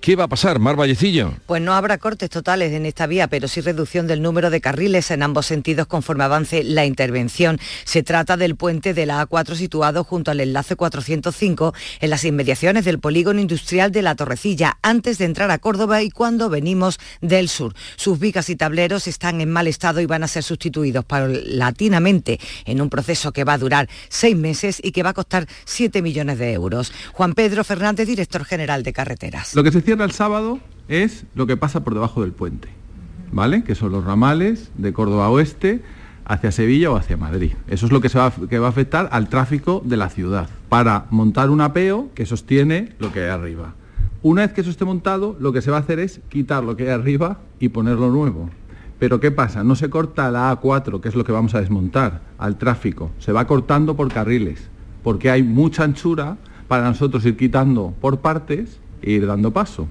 ¿Qué 0.00 0.14
va 0.14 0.24
a 0.24 0.28
pasar, 0.28 0.58
Mar 0.58 0.76
Vallecillo? 0.76 1.32
Pues 1.46 1.60
no 1.60 1.72
habrá 1.74 1.98
cortes 1.98 2.30
totales 2.30 2.72
en 2.72 2.86
esta 2.86 3.06
vía, 3.06 3.26
pero 3.26 3.48
sí 3.48 3.60
reducción 3.60 4.06
del 4.06 4.22
número 4.22 4.50
de 4.50 4.60
carriles 4.60 5.10
en 5.10 5.22
ambos 5.22 5.46
sentidos 5.46 5.86
conforme 5.86 6.24
avance 6.24 6.62
la 6.62 6.84
intervención. 6.84 7.58
Se 7.84 8.02
trata 8.02 8.36
del 8.36 8.54
puente 8.54 8.94
de 8.94 9.06
la 9.06 9.26
A4 9.26 9.56
situado 9.56 10.04
junto 10.04 10.30
al 10.30 10.40
enlace 10.40 10.76
405 10.76 11.74
en 12.00 12.10
las 12.10 12.24
inmediaciones 12.24 12.84
del 12.84 13.00
polígono 13.00 13.40
industrial 13.40 13.90
de 13.90 14.02
La 14.02 14.14
Torrecilla, 14.14 14.78
antes 14.82 15.18
de 15.18 15.24
entrar 15.24 15.50
a 15.50 15.58
Córdoba 15.58 16.02
y 16.02 16.10
cuando 16.10 16.48
venimos 16.50 17.00
del 17.20 17.48
sur. 17.48 17.74
Sus 17.96 18.18
vigas 18.18 18.48
y 18.48 18.56
tableros 18.56 19.08
están 19.08 19.40
en 19.40 19.50
mal 19.50 19.66
estado 19.66 20.00
y 20.00 20.06
van 20.06 20.22
a 20.22 20.28
ser 20.28 20.44
sustituidos 20.44 21.04
paulatinamente 21.04 22.38
en 22.64 22.80
un 22.80 22.90
proceso 22.90 23.32
que 23.32 23.44
va 23.44 23.54
a 23.54 23.58
durar 23.58 23.88
seis 24.08 24.36
meses 24.36 24.80
y 24.82 24.92
que 24.92 25.02
va 25.02 25.10
a 25.10 25.14
costar 25.14 25.46
7 25.64 26.02
millones 26.02 26.38
de 26.38 26.52
euros. 26.52 26.92
Juan 27.12 27.34
Pedro 27.34 27.64
Fernández, 27.64 28.06
director 28.06 28.44
general 28.44 28.82
de 28.82 28.92
Carreteras. 28.92 29.54
Lo 29.54 29.64
que 29.64 29.72
se 29.72 29.82
cierra 29.86 30.04
el 30.04 30.10
sábado 30.10 30.58
es 30.88 31.26
lo 31.36 31.46
que 31.46 31.56
pasa 31.56 31.84
por 31.84 31.94
debajo 31.94 32.22
del 32.22 32.32
puente, 32.32 32.68
¿vale? 33.30 33.62
Que 33.62 33.76
son 33.76 33.92
los 33.92 34.02
ramales 34.02 34.72
de 34.76 34.92
Córdoba 34.92 35.30
Oeste 35.30 35.80
hacia 36.24 36.50
Sevilla 36.50 36.90
o 36.90 36.96
hacia 36.96 37.16
Madrid. 37.16 37.52
Eso 37.68 37.86
es 37.86 37.92
lo 37.92 38.00
que, 38.00 38.08
se 38.08 38.18
va, 38.18 38.32
que 38.50 38.58
va 38.58 38.66
a 38.66 38.70
afectar 38.70 39.08
al 39.12 39.28
tráfico 39.28 39.80
de 39.84 39.96
la 39.96 40.08
ciudad, 40.08 40.48
para 40.68 41.06
montar 41.10 41.50
un 41.50 41.60
apeo 41.60 42.08
que 42.16 42.26
sostiene 42.26 42.94
lo 42.98 43.12
que 43.12 43.20
hay 43.20 43.28
arriba. 43.28 43.74
Una 44.22 44.42
vez 44.42 44.52
que 44.54 44.62
eso 44.62 44.70
esté 44.70 44.84
montado, 44.84 45.36
lo 45.38 45.52
que 45.52 45.62
se 45.62 45.70
va 45.70 45.76
a 45.76 45.80
hacer 45.80 46.00
es 46.00 46.20
quitar 46.30 46.64
lo 46.64 46.76
que 46.76 46.82
hay 46.82 46.90
arriba 46.90 47.38
y 47.60 47.68
ponerlo 47.68 48.10
nuevo. 48.10 48.50
Pero 48.98 49.20
¿qué 49.20 49.30
pasa? 49.30 49.62
No 49.62 49.76
se 49.76 49.88
corta 49.88 50.32
la 50.32 50.52
A4, 50.60 51.00
que 51.00 51.08
es 51.08 51.14
lo 51.14 51.22
que 51.22 51.30
vamos 51.30 51.54
a 51.54 51.60
desmontar, 51.60 52.22
al 52.38 52.58
tráfico. 52.58 53.12
Se 53.20 53.30
va 53.30 53.46
cortando 53.46 53.94
por 53.94 54.12
carriles, 54.12 54.68
porque 55.04 55.30
hay 55.30 55.44
mucha 55.44 55.84
anchura 55.84 56.38
para 56.66 56.88
nosotros 56.88 57.24
ir 57.24 57.36
quitando 57.36 57.94
por 58.00 58.18
partes 58.18 58.80
ir 59.02 59.26
dando 59.26 59.52
paso. 59.52 59.88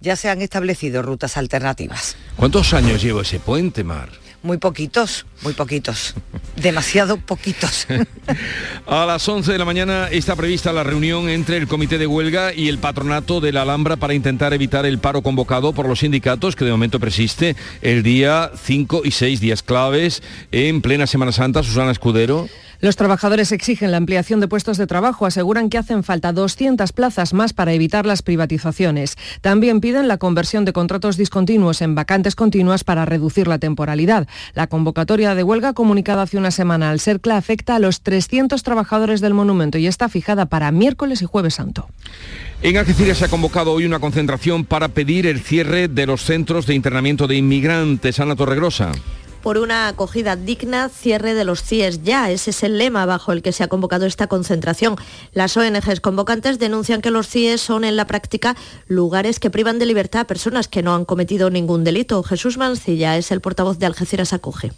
Ya 0.00 0.16
se 0.16 0.28
han 0.28 0.42
establecido 0.42 1.02
rutas 1.02 1.36
alternativas. 1.36 2.16
¿Cuántos 2.36 2.74
años 2.74 3.02
lleva 3.02 3.22
ese 3.22 3.38
puente, 3.38 3.84
Mar? 3.84 4.08
Muy 4.42 4.58
poquitos, 4.58 5.26
muy 5.42 5.52
poquitos, 5.52 6.14
demasiado 6.56 7.16
poquitos. 7.16 7.86
A 8.86 9.06
las 9.06 9.28
11 9.28 9.52
de 9.52 9.58
la 9.58 9.64
mañana 9.64 10.08
está 10.10 10.36
prevista 10.36 10.72
la 10.72 10.82
reunión 10.82 11.28
entre 11.28 11.56
el 11.56 11.68
Comité 11.68 11.98
de 11.98 12.06
Huelga 12.06 12.52
y 12.52 12.68
el 12.68 12.78
Patronato 12.78 13.40
de 13.40 13.52
la 13.52 13.62
Alhambra 13.62 13.96
para 13.96 14.14
intentar 14.14 14.52
evitar 14.52 14.86
el 14.86 14.98
paro 14.98 15.22
convocado 15.22 15.72
por 15.72 15.88
los 15.88 16.00
sindicatos, 16.00 16.56
que 16.56 16.64
de 16.64 16.70
momento 16.70 17.00
persiste 17.00 17.56
el 17.80 18.02
día 18.02 18.50
5 18.54 19.02
y 19.04 19.10
6 19.12 19.40
días 19.40 19.62
claves 19.62 20.22
en 20.50 20.82
plena 20.82 21.06
Semana 21.06 21.32
Santa. 21.32 21.62
Susana 21.62 21.92
Escudero. 21.92 22.48
Los 22.82 22.96
trabajadores 22.96 23.52
exigen 23.52 23.92
la 23.92 23.98
ampliación 23.98 24.40
de 24.40 24.48
puestos 24.48 24.76
de 24.76 24.88
trabajo, 24.88 25.24
aseguran 25.24 25.70
que 25.70 25.78
hacen 25.78 26.02
falta 26.02 26.32
200 26.32 26.92
plazas 26.92 27.32
más 27.32 27.52
para 27.52 27.72
evitar 27.72 28.06
las 28.06 28.22
privatizaciones. 28.22 29.16
También 29.40 29.80
piden 29.80 30.08
la 30.08 30.18
conversión 30.18 30.64
de 30.64 30.72
contratos 30.72 31.16
discontinuos 31.16 31.80
en 31.80 31.94
vacantes 31.94 32.34
continuas 32.34 32.82
para 32.82 33.04
reducir 33.04 33.46
la 33.46 33.60
temporalidad. 33.60 34.26
La 34.54 34.66
convocatoria 34.66 35.34
de 35.34 35.42
huelga 35.42 35.72
comunicada 35.72 36.22
hace 36.22 36.38
una 36.38 36.50
semana 36.50 36.90
al 36.90 37.00
CERCLA 37.00 37.36
afecta 37.36 37.76
a 37.76 37.78
los 37.78 38.02
300 38.02 38.62
trabajadores 38.62 39.20
del 39.20 39.34
monumento 39.34 39.78
y 39.78 39.86
está 39.86 40.08
fijada 40.08 40.46
para 40.46 40.70
miércoles 40.72 41.22
y 41.22 41.26
jueves 41.26 41.54
santo. 41.54 41.88
En 42.62 42.76
Algeciras 42.76 43.18
se 43.18 43.24
ha 43.24 43.28
convocado 43.28 43.72
hoy 43.72 43.86
una 43.86 43.98
concentración 43.98 44.64
para 44.64 44.88
pedir 44.88 45.26
el 45.26 45.40
cierre 45.40 45.88
de 45.88 46.06
los 46.06 46.22
centros 46.22 46.66
de 46.66 46.74
internamiento 46.74 47.26
de 47.26 47.36
inmigrantes. 47.36 48.20
Ana 48.20 48.36
Torregrosa 48.36 48.92
por 49.42 49.58
una 49.58 49.88
acogida 49.88 50.36
digna, 50.36 50.88
cierre 50.88 51.34
de 51.34 51.44
los 51.44 51.62
CIES 51.62 52.02
ya. 52.02 52.30
Ese 52.30 52.50
es 52.50 52.62
el 52.62 52.78
lema 52.78 53.04
bajo 53.04 53.32
el 53.32 53.42
que 53.42 53.52
se 53.52 53.64
ha 53.64 53.68
convocado 53.68 54.06
esta 54.06 54.28
concentración. 54.28 54.96
Las 55.32 55.56
ONGs 55.56 56.00
convocantes 56.00 56.58
denuncian 56.58 57.02
que 57.02 57.10
los 57.10 57.28
CIES 57.28 57.60
son 57.60 57.84
en 57.84 57.96
la 57.96 58.06
práctica 58.06 58.56
lugares 58.86 59.40
que 59.40 59.50
privan 59.50 59.78
de 59.78 59.86
libertad 59.86 60.22
a 60.22 60.26
personas 60.26 60.68
que 60.68 60.82
no 60.82 60.94
han 60.94 61.04
cometido 61.04 61.50
ningún 61.50 61.84
delito. 61.84 62.22
Jesús 62.22 62.56
Mancilla 62.56 63.16
es 63.16 63.30
el 63.32 63.40
portavoz 63.40 63.78
de 63.78 63.86
Algeciras 63.86 64.32
Acoge. 64.32 64.72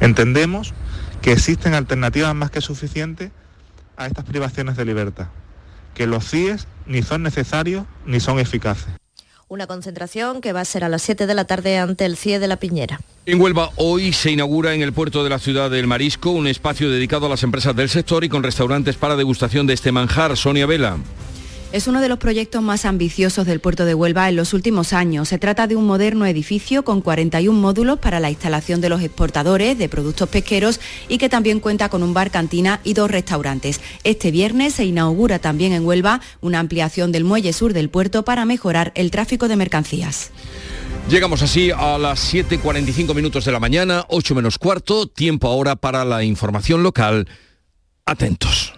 Entendemos 0.00 0.74
que 1.22 1.32
existen 1.32 1.74
alternativas 1.74 2.34
más 2.34 2.50
que 2.50 2.60
suficientes 2.60 3.30
a 3.96 4.06
estas 4.06 4.24
privaciones 4.24 4.76
de 4.76 4.84
libertad, 4.84 5.28
que 5.94 6.06
los 6.06 6.28
CIES 6.28 6.66
ni 6.86 7.02
son 7.02 7.22
necesarios 7.22 7.84
ni 8.06 8.20
son 8.20 8.38
eficaces. 8.38 8.92
Una 9.50 9.66
concentración 9.66 10.42
que 10.42 10.52
va 10.52 10.60
a 10.60 10.64
ser 10.66 10.84
a 10.84 10.90
las 10.90 11.00
7 11.00 11.26
de 11.26 11.34
la 11.34 11.46
tarde 11.46 11.78
ante 11.78 12.04
el 12.04 12.18
CIE 12.18 12.38
de 12.38 12.48
la 12.48 12.56
Piñera. 12.56 13.00
En 13.24 13.40
Huelva 13.40 13.70
hoy 13.76 14.12
se 14.12 14.30
inaugura 14.30 14.74
en 14.74 14.82
el 14.82 14.92
puerto 14.92 15.24
de 15.24 15.30
la 15.30 15.38
ciudad 15.38 15.70
del 15.70 15.86
Marisco 15.86 16.30
un 16.30 16.46
espacio 16.46 16.90
dedicado 16.90 17.24
a 17.24 17.28
las 17.30 17.42
empresas 17.42 17.74
del 17.74 17.88
sector 17.88 18.24
y 18.24 18.28
con 18.28 18.42
restaurantes 18.42 18.96
para 18.96 19.16
degustación 19.16 19.66
de 19.66 19.72
este 19.72 19.90
manjar. 19.90 20.36
Sonia 20.36 20.66
Vela. 20.66 20.98
Es 21.70 21.86
uno 21.86 22.00
de 22.00 22.08
los 22.08 22.18
proyectos 22.18 22.62
más 22.62 22.86
ambiciosos 22.86 23.46
del 23.46 23.60
puerto 23.60 23.84
de 23.84 23.92
Huelva 23.92 24.30
en 24.30 24.36
los 24.36 24.54
últimos 24.54 24.94
años. 24.94 25.28
Se 25.28 25.36
trata 25.38 25.66
de 25.66 25.76
un 25.76 25.86
moderno 25.86 26.24
edificio 26.24 26.82
con 26.82 27.02
41 27.02 27.60
módulos 27.60 27.98
para 27.98 28.20
la 28.20 28.30
instalación 28.30 28.80
de 28.80 28.88
los 28.88 29.02
exportadores 29.02 29.76
de 29.76 29.90
productos 29.90 30.30
pesqueros 30.30 30.80
y 31.08 31.18
que 31.18 31.28
también 31.28 31.60
cuenta 31.60 31.90
con 31.90 32.02
un 32.02 32.14
bar 32.14 32.30
cantina 32.30 32.80
y 32.84 32.94
dos 32.94 33.10
restaurantes. 33.10 33.82
Este 34.02 34.30
viernes 34.30 34.74
se 34.74 34.86
inaugura 34.86 35.40
también 35.40 35.74
en 35.74 35.84
Huelva 35.84 36.22
una 36.40 36.58
ampliación 36.58 37.12
del 37.12 37.24
muelle 37.24 37.52
sur 37.52 37.74
del 37.74 37.90
puerto 37.90 38.24
para 38.24 38.46
mejorar 38.46 38.90
el 38.94 39.10
tráfico 39.10 39.46
de 39.46 39.56
mercancías. 39.56 40.30
Llegamos 41.10 41.42
así 41.42 41.70
a 41.70 41.98
las 41.98 42.32
7.45 42.32 43.14
minutos 43.14 43.44
de 43.44 43.52
la 43.52 43.60
mañana, 43.60 44.06
8 44.08 44.34
menos 44.34 44.56
cuarto, 44.56 45.06
tiempo 45.06 45.48
ahora 45.48 45.76
para 45.76 46.06
la 46.06 46.24
información 46.24 46.82
local. 46.82 47.28
Atentos. 48.06 48.77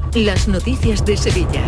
Las 0.15 0.49
noticias 0.49 1.05
de 1.05 1.15
Sevilla. 1.15 1.63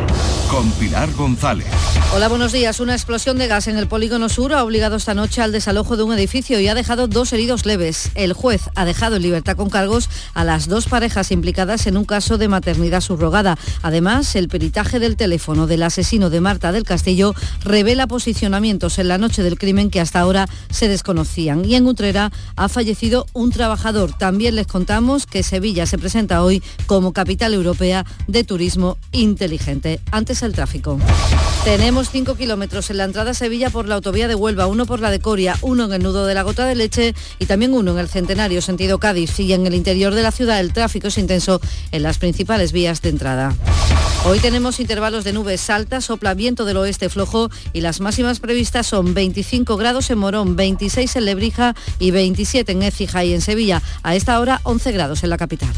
Con 0.51 0.69
Pilar 0.71 1.09
González. 1.13 1.65
Hola, 2.13 2.27
buenos 2.27 2.51
días. 2.51 2.81
Una 2.81 2.93
explosión 2.93 3.37
de 3.37 3.47
gas 3.47 3.67
en 3.69 3.77
el 3.77 3.87
polígono 3.87 4.27
sur 4.27 4.53
ha 4.53 4.65
obligado 4.65 4.97
esta 4.97 5.13
noche 5.13 5.41
al 5.41 5.53
desalojo 5.53 5.95
de 5.95 6.03
un 6.03 6.13
edificio 6.13 6.59
y 6.59 6.67
ha 6.67 6.75
dejado 6.75 7.07
dos 7.07 7.31
heridos 7.31 7.65
leves. 7.65 8.11
El 8.15 8.33
juez 8.33 8.69
ha 8.75 8.83
dejado 8.83 9.15
en 9.15 9.21
libertad 9.21 9.55
con 9.55 9.69
cargos 9.69 10.09
a 10.33 10.43
las 10.43 10.67
dos 10.67 10.87
parejas 10.87 11.31
implicadas 11.31 11.87
en 11.87 11.95
un 11.95 12.03
caso 12.03 12.37
de 12.37 12.49
maternidad 12.49 12.99
subrogada. 12.99 13.57
Además, 13.81 14.35
el 14.35 14.49
peritaje 14.49 14.99
del 14.99 15.15
teléfono 15.15 15.65
del 15.65 15.81
asesino 15.81 16.29
de 16.29 16.41
Marta 16.41 16.73
del 16.73 16.83
Castillo 16.83 17.33
revela 17.63 18.07
posicionamientos 18.07 18.99
en 18.99 19.07
la 19.07 19.17
noche 19.17 19.41
del 19.41 19.57
crimen 19.57 19.89
que 19.89 20.01
hasta 20.01 20.19
ahora 20.19 20.49
se 20.69 20.89
desconocían. 20.89 21.63
Y 21.63 21.75
en 21.75 21.87
Utrera 21.87 22.31
ha 22.57 22.67
fallecido 22.67 23.25
un 23.31 23.51
trabajador. 23.51 24.11
También 24.17 24.55
les 24.55 24.67
contamos 24.67 25.25
que 25.25 25.43
Sevilla 25.43 25.85
se 25.85 25.97
presenta 25.97 26.43
hoy 26.43 26.61
como 26.87 27.13
capital 27.13 27.53
europea 27.53 28.05
de 28.32 28.32
turismo 28.43 28.97
inteligente. 29.11 29.99
Antes 30.09 30.41
el 30.41 30.53
tráfico. 30.53 30.97
Tenemos 31.63 32.09
5 32.09 32.35
kilómetros 32.35 32.89
en 32.89 32.97
la 32.97 33.03
entrada 33.03 33.31
a 33.31 33.33
Sevilla 33.35 33.69
por 33.69 33.87
la 33.87 33.95
autovía 33.95 34.27
de 34.27 34.35
Huelva, 34.35 34.65
uno 34.65 34.87
por 34.87 34.99
la 34.99 35.11
de 35.11 35.19
Coria, 35.19 35.55
uno 35.61 35.85
en 35.85 35.93
el 35.93 36.01
nudo 36.01 36.25
de 36.25 36.33
la 36.33 36.41
Gota 36.41 36.65
de 36.65 36.73
Leche 36.73 37.13
y 37.37 37.45
también 37.45 37.73
uno 37.73 37.91
en 37.91 37.99
el 37.99 38.09
Centenario, 38.09 38.61
sentido 38.61 38.97
Cádiz. 38.97 39.39
Y 39.39 39.53
en 39.53 39.67
el 39.67 39.75
interior 39.75 40.15
de 40.15 40.23
la 40.23 40.31
ciudad 40.31 40.59
el 40.59 40.73
tráfico 40.73 41.09
es 41.09 41.17
intenso 41.19 41.61
en 41.91 42.01
las 42.01 42.17
principales 42.17 42.71
vías 42.71 43.01
de 43.03 43.09
entrada. 43.09 43.55
Hoy 44.25 44.39
tenemos 44.39 44.79
intervalos 44.79 45.25
de 45.25 45.33
nubes 45.33 45.69
altas, 45.69 46.05
sopla 46.05 46.33
viento 46.33 46.63
del 46.63 46.77
oeste 46.77 47.09
flojo 47.09 47.49
y 47.73 47.81
las 47.81 47.99
máximas 47.99 48.39
previstas 48.39 48.87
son 48.87 49.13
25 49.13 49.75
grados 49.75 50.09
en 50.09 50.17
Morón, 50.17 50.55
26 50.55 51.17
en 51.17 51.25
Lebrija 51.25 51.75
y 51.99 52.11
27 52.11 52.71
en 52.71 52.83
Écija 52.83 53.25
y 53.25 53.33
en 53.33 53.41
Sevilla. 53.41 53.81
A 54.01 54.15
esta 54.15 54.39
hora 54.39 54.61
11 54.63 54.91
grados 54.93 55.23
en 55.23 55.29
la 55.29 55.37
capital. 55.37 55.73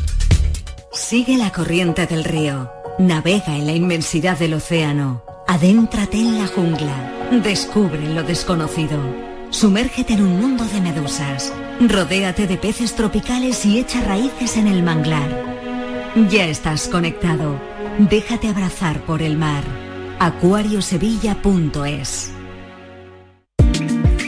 Sigue 0.96 1.38
la 1.38 1.52
corriente 1.52 2.08
del 2.08 2.24
río. 2.24 2.72
Navega 3.00 3.58
en 3.58 3.66
la 3.66 3.74
inmensidad 3.74 4.40
del 4.40 4.54
océano. 4.54 5.22
Adéntrate 5.46 6.18
en 6.18 6.40
la 6.40 6.48
jungla. 6.48 7.30
Descubre 7.44 8.14
lo 8.14 8.24
desconocido. 8.24 8.98
Sumérgete 9.50 10.14
en 10.14 10.24
un 10.24 10.40
mundo 10.40 10.64
de 10.64 10.80
medusas. 10.80 11.52
Rodéate 11.82 12.48
de 12.48 12.56
peces 12.58 12.96
tropicales 12.96 13.66
y 13.66 13.78
echa 13.78 14.00
raíces 14.02 14.56
en 14.56 14.68
el 14.68 14.84
manglar. 14.84 15.44
Ya 16.30 16.46
estás 16.46 16.88
conectado. 16.88 17.60
Déjate 18.00 18.48
abrazar 18.48 19.02
por 19.02 19.22
el 19.22 19.36
mar. 19.36 19.66
acuariosevilla.es 20.20 22.32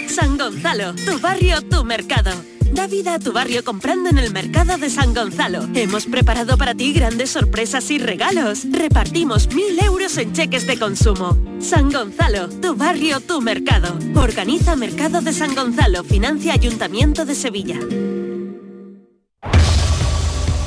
San 0.10 0.38
Gonzalo, 0.38 0.94
tu 0.96 1.18
barrio, 1.20 1.62
tu 1.62 1.86
mercado. 1.86 2.32
Da 2.74 2.88
vida 2.88 3.16
a 3.16 3.20
tu 3.20 3.32
barrio 3.32 3.64
comprando 3.64 4.10
en 4.10 4.18
el 4.18 4.32
mercado 4.32 4.78
de 4.78 4.90
San 4.90 5.14
Gonzalo. 5.14 5.68
Hemos 5.74 6.06
preparado 6.06 6.58
para 6.58 6.76
ti 6.76 6.94
grandes 6.94 7.32
sorpresas 7.32 7.90
y 7.92 7.98
regalos. 7.98 8.64
Repartimos 8.72 9.54
mil 9.54 9.80
euros 9.80 10.18
en 10.18 10.34
cheques 10.34 10.68
de 10.68 10.78
consumo. 10.78 11.38
San 11.60 11.92
Gonzalo, 11.92 12.50
tu 12.50 12.76
barrio, 12.76 13.20
tu 13.20 13.42
mercado. 13.42 13.98
Organiza 14.16 14.76
Mercado 14.76 15.22
de 15.22 15.34
San 15.34 15.56
Gonzalo, 15.56 16.04
financia 16.04 16.54
Ayuntamiento 16.54 17.26
de 17.26 17.36
Sevilla. 17.36 17.80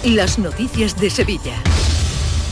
Las 0.04 0.38
noticias 0.38 0.98
de 0.98 1.10
Sevilla. 1.10 1.62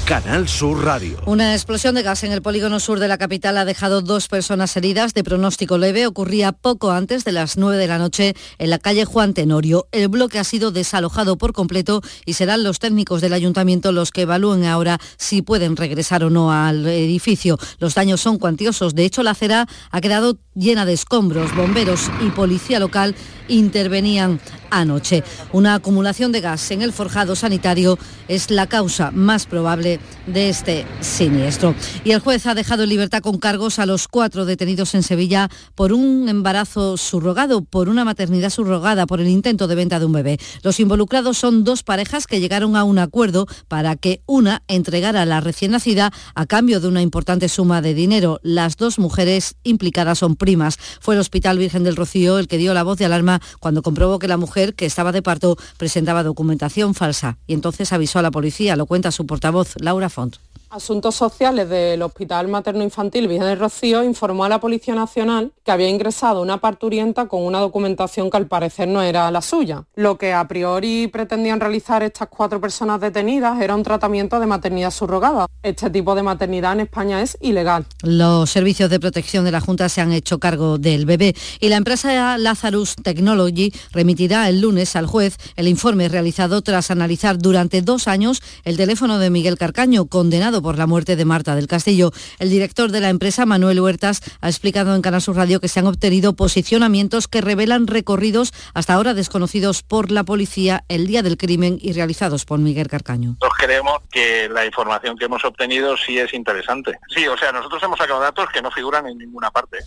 Canal 0.08 0.48
Sur 0.48 0.86
Radio. 0.86 1.20
Una 1.26 1.52
explosión 1.52 1.94
de 1.94 2.02
gas 2.02 2.24
en 2.24 2.32
el 2.32 2.40
polígono 2.40 2.80
sur 2.80 2.98
de 2.98 3.08
la 3.08 3.18
capital 3.18 3.58
ha 3.58 3.66
dejado 3.66 4.00
dos 4.00 4.26
personas 4.26 4.74
heridas 4.74 5.12
de 5.12 5.22
pronóstico 5.22 5.76
leve. 5.76 6.06
Ocurría 6.06 6.52
poco 6.52 6.92
antes 6.92 7.26
de 7.26 7.32
las 7.32 7.58
9 7.58 7.76
de 7.76 7.86
la 7.86 7.98
noche 7.98 8.34
en 8.56 8.70
la 8.70 8.78
calle 8.78 9.04
Juan 9.04 9.34
Tenorio. 9.34 9.86
El 9.92 10.08
bloque 10.08 10.38
ha 10.38 10.44
sido 10.44 10.70
desalojado 10.70 11.36
por 11.36 11.52
completo 11.52 12.00
y 12.24 12.32
serán 12.32 12.62
los 12.62 12.78
técnicos 12.78 13.20
del 13.20 13.34
ayuntamiento 13.34 13.92
los 13.92 14.10
que 14.10 14.22
evalúen 14.22 14.64
ahora 14.64 14.98
si 15.18 15.42
pueden 15.42 15.76
regresar 15.76 16.24
o 16.24 16.30
no 16.30 16.54
al 16.54 16.86
edificio. 16.86 17.58
Los 17.78 17.94
daños 17.94 18.22
son 18.22 18.38
cuantiosos. 18.38 18.94
De 18.94 19.04
hecho, 19.04 19.22
la 19.22 19.32
acera 19.32 19.66
ha 19.90 20.00
quedado 20.00 20.38
llena 20.54 20.86
de 20.86 20.94
escombros. 20.94 21.54
Bomberos 21.54 22.10
y 22.26 22.30
policía 22.30 22.80
local 22.80 23.14
intervenían 23.48 24.40
anoche. 24.70 25.24
Una 25.52 25.74
acumulación 25.74 26.32
de 26.32 26.40
gas 26.40 26.70
en 26.70 26.82
el 26.82 26.92
forjado 26.92 27.36
sanitario 27.36 27.98
es 28.28 28.50
la 28.50 28.66
causa 28.66 29.10
más 29.10 29.46
probable 29.46 30.00
de 30.26 30.48
este 30.48 30.86
siniestro. 31.00 31.74
Y 32.04 32.12
el 32.12 32.20
juez 32.20 32.46
ha 32.46 32.54
dejado 32.54 32.82
en 32.82 32.90
libertad 32.90 33.22
con 33.22 33.38
cargos 33.38 33.78
a 33.78 33.86
los 33.86 34.08
cuatro 34.08 34.44
detenidos 34.44 34.94
en 34.94 35.02
Sevilla 35.02 35.48
por 35.74 35.92
un 35.92 36.28
embarazo 36.28 36.96
subrogado, 36.96 37.62
por 37.62 37.88
una 37.88 38.04
maternidad 38.04 38.50
subrogada, 38.50 39.06
por 39.06 39.20
el 39.20 39.28
intento 39.28 39.66
de 39.66 39.74
venta 39.74 39.98
de 39.98 40.06
un 40.06 40.12
bebé. 40.12 40.38
Los 40.62 40.80
involucrados 40.80 41.38
son 41.38 41.64
dos 41.64 41.82
parejas 41.82 42.26
que 42.26 42.40
llegaron 42.40 42.76
a 42.76 42.84
un 42.84 42.98
acuerdo 42.98 43.46
para 43.68 43.96
que 43.96 44.22
una 44.26 44.62
entregara 44.68 45.22
a 45.22 45.26
la 45.26 45.40
recién 45.40 45.72
nacida 45.72 46.12
a 46.34 46.46
cambio 46.46 46.80
de 46.80 46.88
una 46.88 47.02
importante 47.02 47.48
suma 47.48 47.80
de 47.80 47.94
dinero. 47.94 48.40
Las 48.42 48.76
dos 48.76 48.98
mujeres 48.98 49.56
implicadas 49.64 50.18
son 50.18 50.36
primas. 50.36 50.78
Fue 51.00 51.14
el 51.14 51.20
Hospital 51.20 51.58
Virgen 51.58 51.84
del 51.84 51.96
Rocío 51.96 52.38
el 52.38 52.48
que 52.48 52.58
dio 52.58 52.74
la 52.74 52.82
voz 52.82 52.98
de 52.98 53.06
alarma 53.06 53.37
cuando 53.60 53.82
comprobó 53.82 54.18
que 54.18 54.28
la 54.28 54.36
mujer 54.36 54.74
que 54.74 54.86
estaba 54.86 55.12
de 55.12 55.22
parto 55.22 55.56
presentaba 55.76 56.22
documentación 56.22 56.94
falsa 56.94 57.38
y 57.46 57.54
entonces 57.54 57.92
avisó 57.92 58.18
a 58.18 58.22
la 58.22 58.30
policía, 58.30 58.76
lo 58.76 58.86
cuenta 58.86 59.10
su 59.10 59.26
portavoz 59.26 59.74
Laura 59.80 60.08
Font. 60.08 60.36
Asuntos 60.70 61.14
Sociales 61.14 61.68
del 61.70 62.02
Hospital 62.02 62.48
Materno 62.48 62.84
Infantil 62.84 63.26
Virgen 63.26 63.46
del 63.46 63.58
Rocío 63.58 64.04
informó 64.04 64.44
a 64.44 64.50
la 64.50 64.60
Policía 64.60 64.94
Nacional 64.94 65.52
que 65.64 65.70
había 65.70 65.88
ingresado 65.88 66.42
una 66.42 66.58
parturienta 66.58 67.26
con 67.26 67.42
una 67.42 67.60
documentación 67.60 68.30
que 68.30 68.36
al 68.36 68.48
parecer 68.48 68.86
no 68.86 69.00
era 69.00 69.30
la 69.30 69.40
suya. 69.40 69.84
Lo 69.94 70.18
que 70.18 70.34
a 70.34 70.46
priori 70.46 71.08
pretendían 71.08 71.58
realizar 71.58 72.02
estas 72.02 72.28
cuatro 72.28 72.60
personas 72.60 73.00
detenidas 73.00 73.60
era 73.62 73.74
un 73.74 73.82
tratamiento 73.82 74.38
de 74.40 74.46
maternidad 74.46 74.90
subrogada. 74.90 75.46
Este 75.62 75.88
tipo 75.88 76.14
de 76.14 76.22
maternidad 76.22 76.74
en 76.74 76.80
España 76.80 77.22
es 77.22 77.38
ilegal. 77.40 77.86
Los 78.02 78.50
servicios 78.50 78.90
de 78.90 79.00
protección 79.00 79.46
de 79.46 79.52
la 79.52 79.60
Junta 79.60 79.88
se 79.88 80.02
han 80.02 80.12
hecho 80.12 80.38
cargo 80.38 80.76
del 80.76 81.06
bebé 81.06 81.34
y 81.60 81.70
la 81.70 81.76
empresa 81.76 82.36
Lazarus 82.36 82.94
Technology 82.96 83.72
remitirá 83.92 84.48
el 84.50 84.60
lunes 84.60 84.96
al 84.96 85.06
juez 85.06 85.38
el 85.56 85.66
informe 85.66 86.08
realizado 86.08 86.60
tras 86.60 86.90
analizar 86.90 87.38
durante 87.38 87.80
dos 87.80 88.06
años 88.06 88.42
el 88.64 88.76
teléfono 88.76 89.18
de 89.18 89.30
Miguel 89.30 89.56
Carcaño, 89.56 90.06
condenado 90.06 90.57
por 90.62 90.78
la 90.78 90.86
muerte 90.86 91.16
de 91.16 91.24
Marta 91.24 91.54
del 91.54 91.66
Castillo. 91.66 92.12
El 92.38 92.50
director 92.50 92.90
de 92.90 93.00
la 93.00 93.08
empresa, 93.08 93.46
Manuel 93.46 93.80
Huertas, 93.80 94.20
ha 94.40 94.48
explicado 94.48 94.94
en 94.94 95.02
Canal 95.02 95.22
Sur 95.22 95.36
Radio 95.36 95.60
que 95.60 95.68
se 95.68 95.80
han 95.80 95.86
obtenido 95.86 96.34
posicionamientos 96.34 97.28
que 97.28 97.40
revelan 97.40 97.86
recorridos 97.86 98.52
hasta 98.74 98.94
ahora 98.94 99.14
desconocidos 99.14 99.82
por 99.82 100.10
la 100.10 100.24
policía 100.24 100.84
el 100.88 101.06
día 101.06 101.22
del 101.22 101.36
crimen 101.36 101.78
y 101.80 101.92
realizados 101.92 102.44
por 102.44 102.58
Miguel 102.58 102.88
Carcaño. 102.88 103.36
Nosotros 103.40 103.52
creemos 103.58 103.98
que 104.10 104.48
la 104.48 104.66
información 104.66 105.16
que 105.16 105.26
hemos 105.26 105.44
obtenido 105.44 105.96
sí 105.96 106.18
es 106.18 106.32
interesante. 106.34 106.98
Sí, 107.14 107.26
o 107.26 107.36
sea, 107.36 107.52
nosotros 107.52 107.82
hemos 107.82 107.98
sacado 107.98 108.20
datos 108.20 108.48
que 108.52 108.62
no 108.62 108.70
figuran 108.70 109.06
en 109.06 109.18
ninguna 109.18 109.50
parte. 109.50 109.78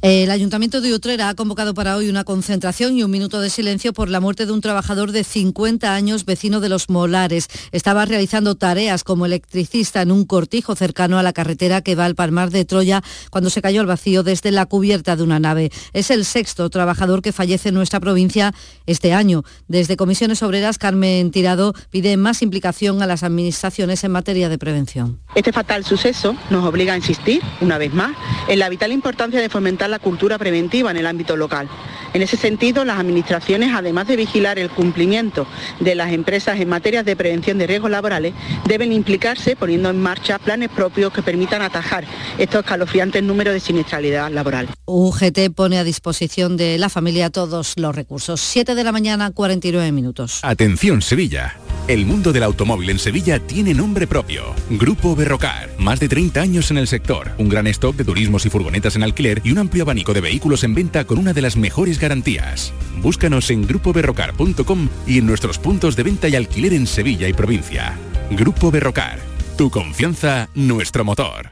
El 0.00 0.30
Ayuntamiento 0.30 0.80
de 0.80 0.94
Utrera 0.94 1.28
ha 1.28 1.34
convocado 1.34 1.74
para 1.74 1.96
hoy 1.96 2.08
una 2.08 2.22
concentración 2.22 2.96
y 2.96 3.02
un 3.02 3.10
minuto 3.10 3.40
de 3.40 3.50
silencio 3.50 3.92
por 3.92 4.08
la 4.08 4.20
muerte 4.20 4.46
de 4.46 4.52
un 4.52 4.60
trabajador 4.60 5.10
de 5.10 5.24
50 5.24 5.92
años 5.92 6.24
vecino 6.24 6.60
de 6.60 6.68
Los 6.68 6.88
Molares. 6.88 7.48
Estaba 7.72 8.04
realizando 8.04 8.54
tareas 8.54 9.02
como 9.02 9.26
electricista 9.26 10.00
en 10.00 10.12
un 10.12 10.24
cortijo 10.24 10.76
cercano 10.76 11.18
a 11.18 11.24
la 11.24 11.32
carretera 11.32 11.80
que 11.80 11.96
va 11.96 12.04
al 12.04 12.14
Palmar 12.14 12.50
de 12.50 12.64
Troya 12.64 13.02
cuando 13.30 13.50
se 13.50 13.60
cayó 13.60 13.80
al 13.80 13.88
vacío 13.88 14.22
desde 14.22 14.52
la 14.52 14.66
cubierta 14.66 15.16
de 15.16 15.24
una 15.24 15.40
nave. 15.40 15.72
Es 15.92 16.12
el 16.12 16.24
sexto 16.24 16.70
trabajador 16.70 17.20
que 17.20 17.32
fallece 17.32 17.70
en 17.70 17.74
nuestra 17.74 17.98
provincia 17.98 18.54
este 18.86 19.12
año. 19.12 19.42
Desde 19.66 19.96
Comisiones 19.96 20.44
Obreras, 20.44 20.78
Carmen 20.78 21.32
Tirado 21.32 21.74
pide 21.90 22.16
más 22.16 22.42
implicación 22.42 23.02
a 23.02 23.08
las 23.08 23.24
administraciones 23.24 24.04
en 24.04 24.12
materia 24.12 24.48
de 24.48 24.58
prevención. 24.58 25.18
Este 25.34 25.52
fatal 25.52 25.84
suceso 25.84 26.36
nos 26.50 26.64
obliga 26.64 26.92
a 26.92 26.96
insistir, 26.96 27.42
una 27.60 27.78
vez 27.78 27.92
más, 27.92 28.16
en 28.46 28.60
la 28.60 28.68
vital 28.68 28.92
importancia 28.92 29.40
de 29.40 29.48
fomentar 29.48 29.87
la 29.88 29.98
cultura 29.98 30.38
preventiva 30.38 30.90
en 30.90 30.96
el 30.96 31.06
ámbito 31.06 31.36
local. 31.36 31.68
En 32.14 32.22
ese 32.22 32.36
sentido, 32.36 32.84
las 32.84 32.98
administraciones, 32.98 33.70
además 33.74 34.08
de 34.08 34.16
vigilar 34.16 34.58
el 34.58 34.70
cumplimiento 34.70 35.46
de 35.80 35.94
las 35.94 36.12
empresas 36.12 36.58
en 36.58 36.68
materia 36.68 37.02
de 37.02 37.16
prevención 37.16 37.58
de 37.58 37.66
riesgos 37.66 37.90
laborales, 37.90 38.32
deben 38.66 38.92
implicarse 38.92 39.56
poniendo 39.56 39.90
en 39.90 40.00
marcha 40.00 40.38
planes 40.38 40.70
propios 40.70 41.12
que 41.12 41.22
permitan 41.22 41.62
atajar 41.62 42.04
estos 42.38 42.60
escalofriantes 42.60 43.22
números 43.22 43.54
de 43.54 43.60
siniestralidad 43.60 44.30
laboral. 44.30 44.68
UGT 44.86 45.50
pone 45.54 45.78
a 45.78 45.84
disposición 45.84 46.56
de 46.56 46.78
la 46.78 46.88
familia 46.88 47.30
todos 47.30 47.74
los 47.76 47.94
recursos. 47.94 48.40
7 48.40 48.74
de 48.74 48.84
la 48.84 48.92
mañana, 48.92 49.30
49 49.30 49.92
minutos. 49.92 50.40
Atención 50.42 51.02
Sevilla. 51.02 51.56
El 51.88 52.04
mundo 52.04 52.34
del 52.34 52.42
automóvil 52.42 52.90
en 52.90 52.98
Sevilla 52.98 53.38
tiene 53.38 53.72
nombre 53.72 54.06
propio. 54.06 54.54
Grupo 54.68 55.16
Berrocar. 55.16 55.70
Más 55.78 55.98
de 56.00 56.08
30 56.08 56.38
años 56.38 56.70
en 56.70 56.76
el 56.76 56.86
sector. 56.86 57.30
Un 57.38 57.48
gran 57.48 57.66
stock 57.68 57.96
de 57.96 58.04
turismos 58.04 58.44
y 58.44 58.50
furgonetas 58.50 58.96
en 58.96 59.02
alquiler 59.02 59.40
y 59.42 59.52
un 59.52 59.58
amplio 59.58 59.77
abanico 59.82 60.14
de 60.14 60.20
vehículos 60.20 60.64
en 60.64 60.74
venta 60.74 61.04
con 61.04 61.18
una 61.18 61.32
de 61.32 61.42
las 61.42 61.56
mejores 61.56 61.98
garantías. 61.98 62.72
Búscanos 63.02 63.50
en 63.50 63.66
grupoberrocar.com 63.66 64.88
y 65.06 65.18
en 65.18 65.26
nuestros 65.26 65.58
puntos 65.58 65.96
de 65.96 66.02
venta 66.02 66.28
y 66.28 66.36
alquiler 66.36 66.72
en 66.72 66.86
Sevilla 66.86 67.28
y 67.28 67.32
provincia. 67.32 67.98
Grupo 68.30 68.70
Berrocar. 68.70 69.20
Tu 69.56 69.70
confianza, 69.70 70.48
nuestro 70.54 71.04
motor. 71.04 71.50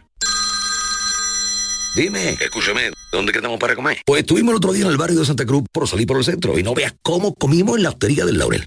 Dime, 1.96 2.36
escúchame, 2.40 2.90
¿dónde 3.10 3.32
quedamos 3.32 3.58
para 3.58 3.74
comer? 3.74 4.02
Pues 4.04 4.20
estuvimos 4.20 4.52
el 4.52 4.56
otro 4.58 4.72
día 4.72 4.84
en 4.84 4.90
el 4.90 4.98
barrio 4.98 5.18
de 5.18 5.24
Santa 5.24 5.46
Cruz 5.46 5.64
por 5.72 5.88
salir 5.88 6.06
por 6.06 6.18
el 6.18 6.24
centro 6.24 6.58
y 6.58 6.62
no 6.62 6.74
veas 6.74 6.94
cómo 7.02 7.34
comimos 7.34 7.78
en 7.78 7.84
la 7.84 7.88
hostería 7.88 8.26
del 8.26 8.36
Laurel. 8.36 8.66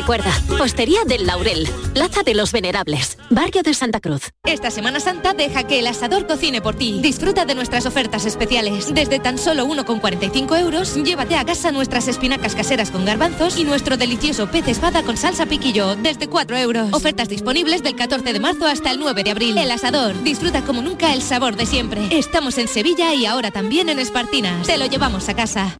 Recuerda, 0.00 0.32
Postería 0.56 1.04
del 1.04 1.26
Laurel, 1.26 1.68
Plaza 1.92 2.22
de 2.22 2.32
los 2.32 2.52
Venerables, 2.52 3.18
Barrio 3.28 3.62
de 3.62 3.74
Santa 3.74 4.00
Cruz. 4.00 4.30
Esta 4.46 4.70
Semana 4.70 4.98
Santa 4.98 5.34
deja 5.34 5.64
que 5.64 5.78
el 5.78 5.86
asador 5.86 6.26
cocine 6.26 6.62
por 6.62 6.74
ti. 6.74 7.00
Disfruta 7.02 7.44
de 7.44 7.54
nuestras 7.54 7.84
ofertas 7.84 8.24
especiales. 8.24 8.94
Desde 8.94 9.18
tan 9.18 9.36
solo 9.36 9.66
1,45 9.66 10.58
euros, 10.58 10.94
llévate 10.94 11.36
a 11.36 11.44
casa 11.44 11.70
nuestras 11.70 12.08
espinacas 12.08 12.54
caseras 12.54 12.90
con 12.90 13.04
garbanzos 13.04 13.58
y 13.58 13.64
nuestro 13.64 13.98
delicioso 13.98 14.50
pez 14.50 14.68
espada 14.68 15.02
con 15.02 15.18
salsa 15.18 15.44
piquillo, 15.44 15.96
desde 15.96 16.28
4 16.28 16.56
euros. 16.56 16.94
Ofertas 16.94 17.28
disponibles 17.28 17.82
del 17.82 17.94
14 17.94 18.32
de 18.32 18.40
marzo 18.40 18.66
hasta 18.66 18.92
el 18.92 19.00
9 19.00 19.22
de 19.22 19.30
abril. 19.32 19.58
El 19.58 19.70
asador, 19.70 20.22
disfruta 20.22 20.62
como 20.62 20.80
nunca 20.80 21.12
el 21.12 21.20
sabor 21.20 21.56
de 21.56 21.66
siempre. 21.66 22.08
Estamos 22.10 22.56
en 22.56 22.68
Sevilla 22.68 23.12
y 23.12 23.26
ahora 23.26 23.50
también 23.50 23.90
en 23.90 23.98
Espartinas. 23.98 24.66
Te 24.66 24.78
lo 24.78 24.86
llevamos 24.86 25.28
a 25.28 25.36
casa. 25.36 25.79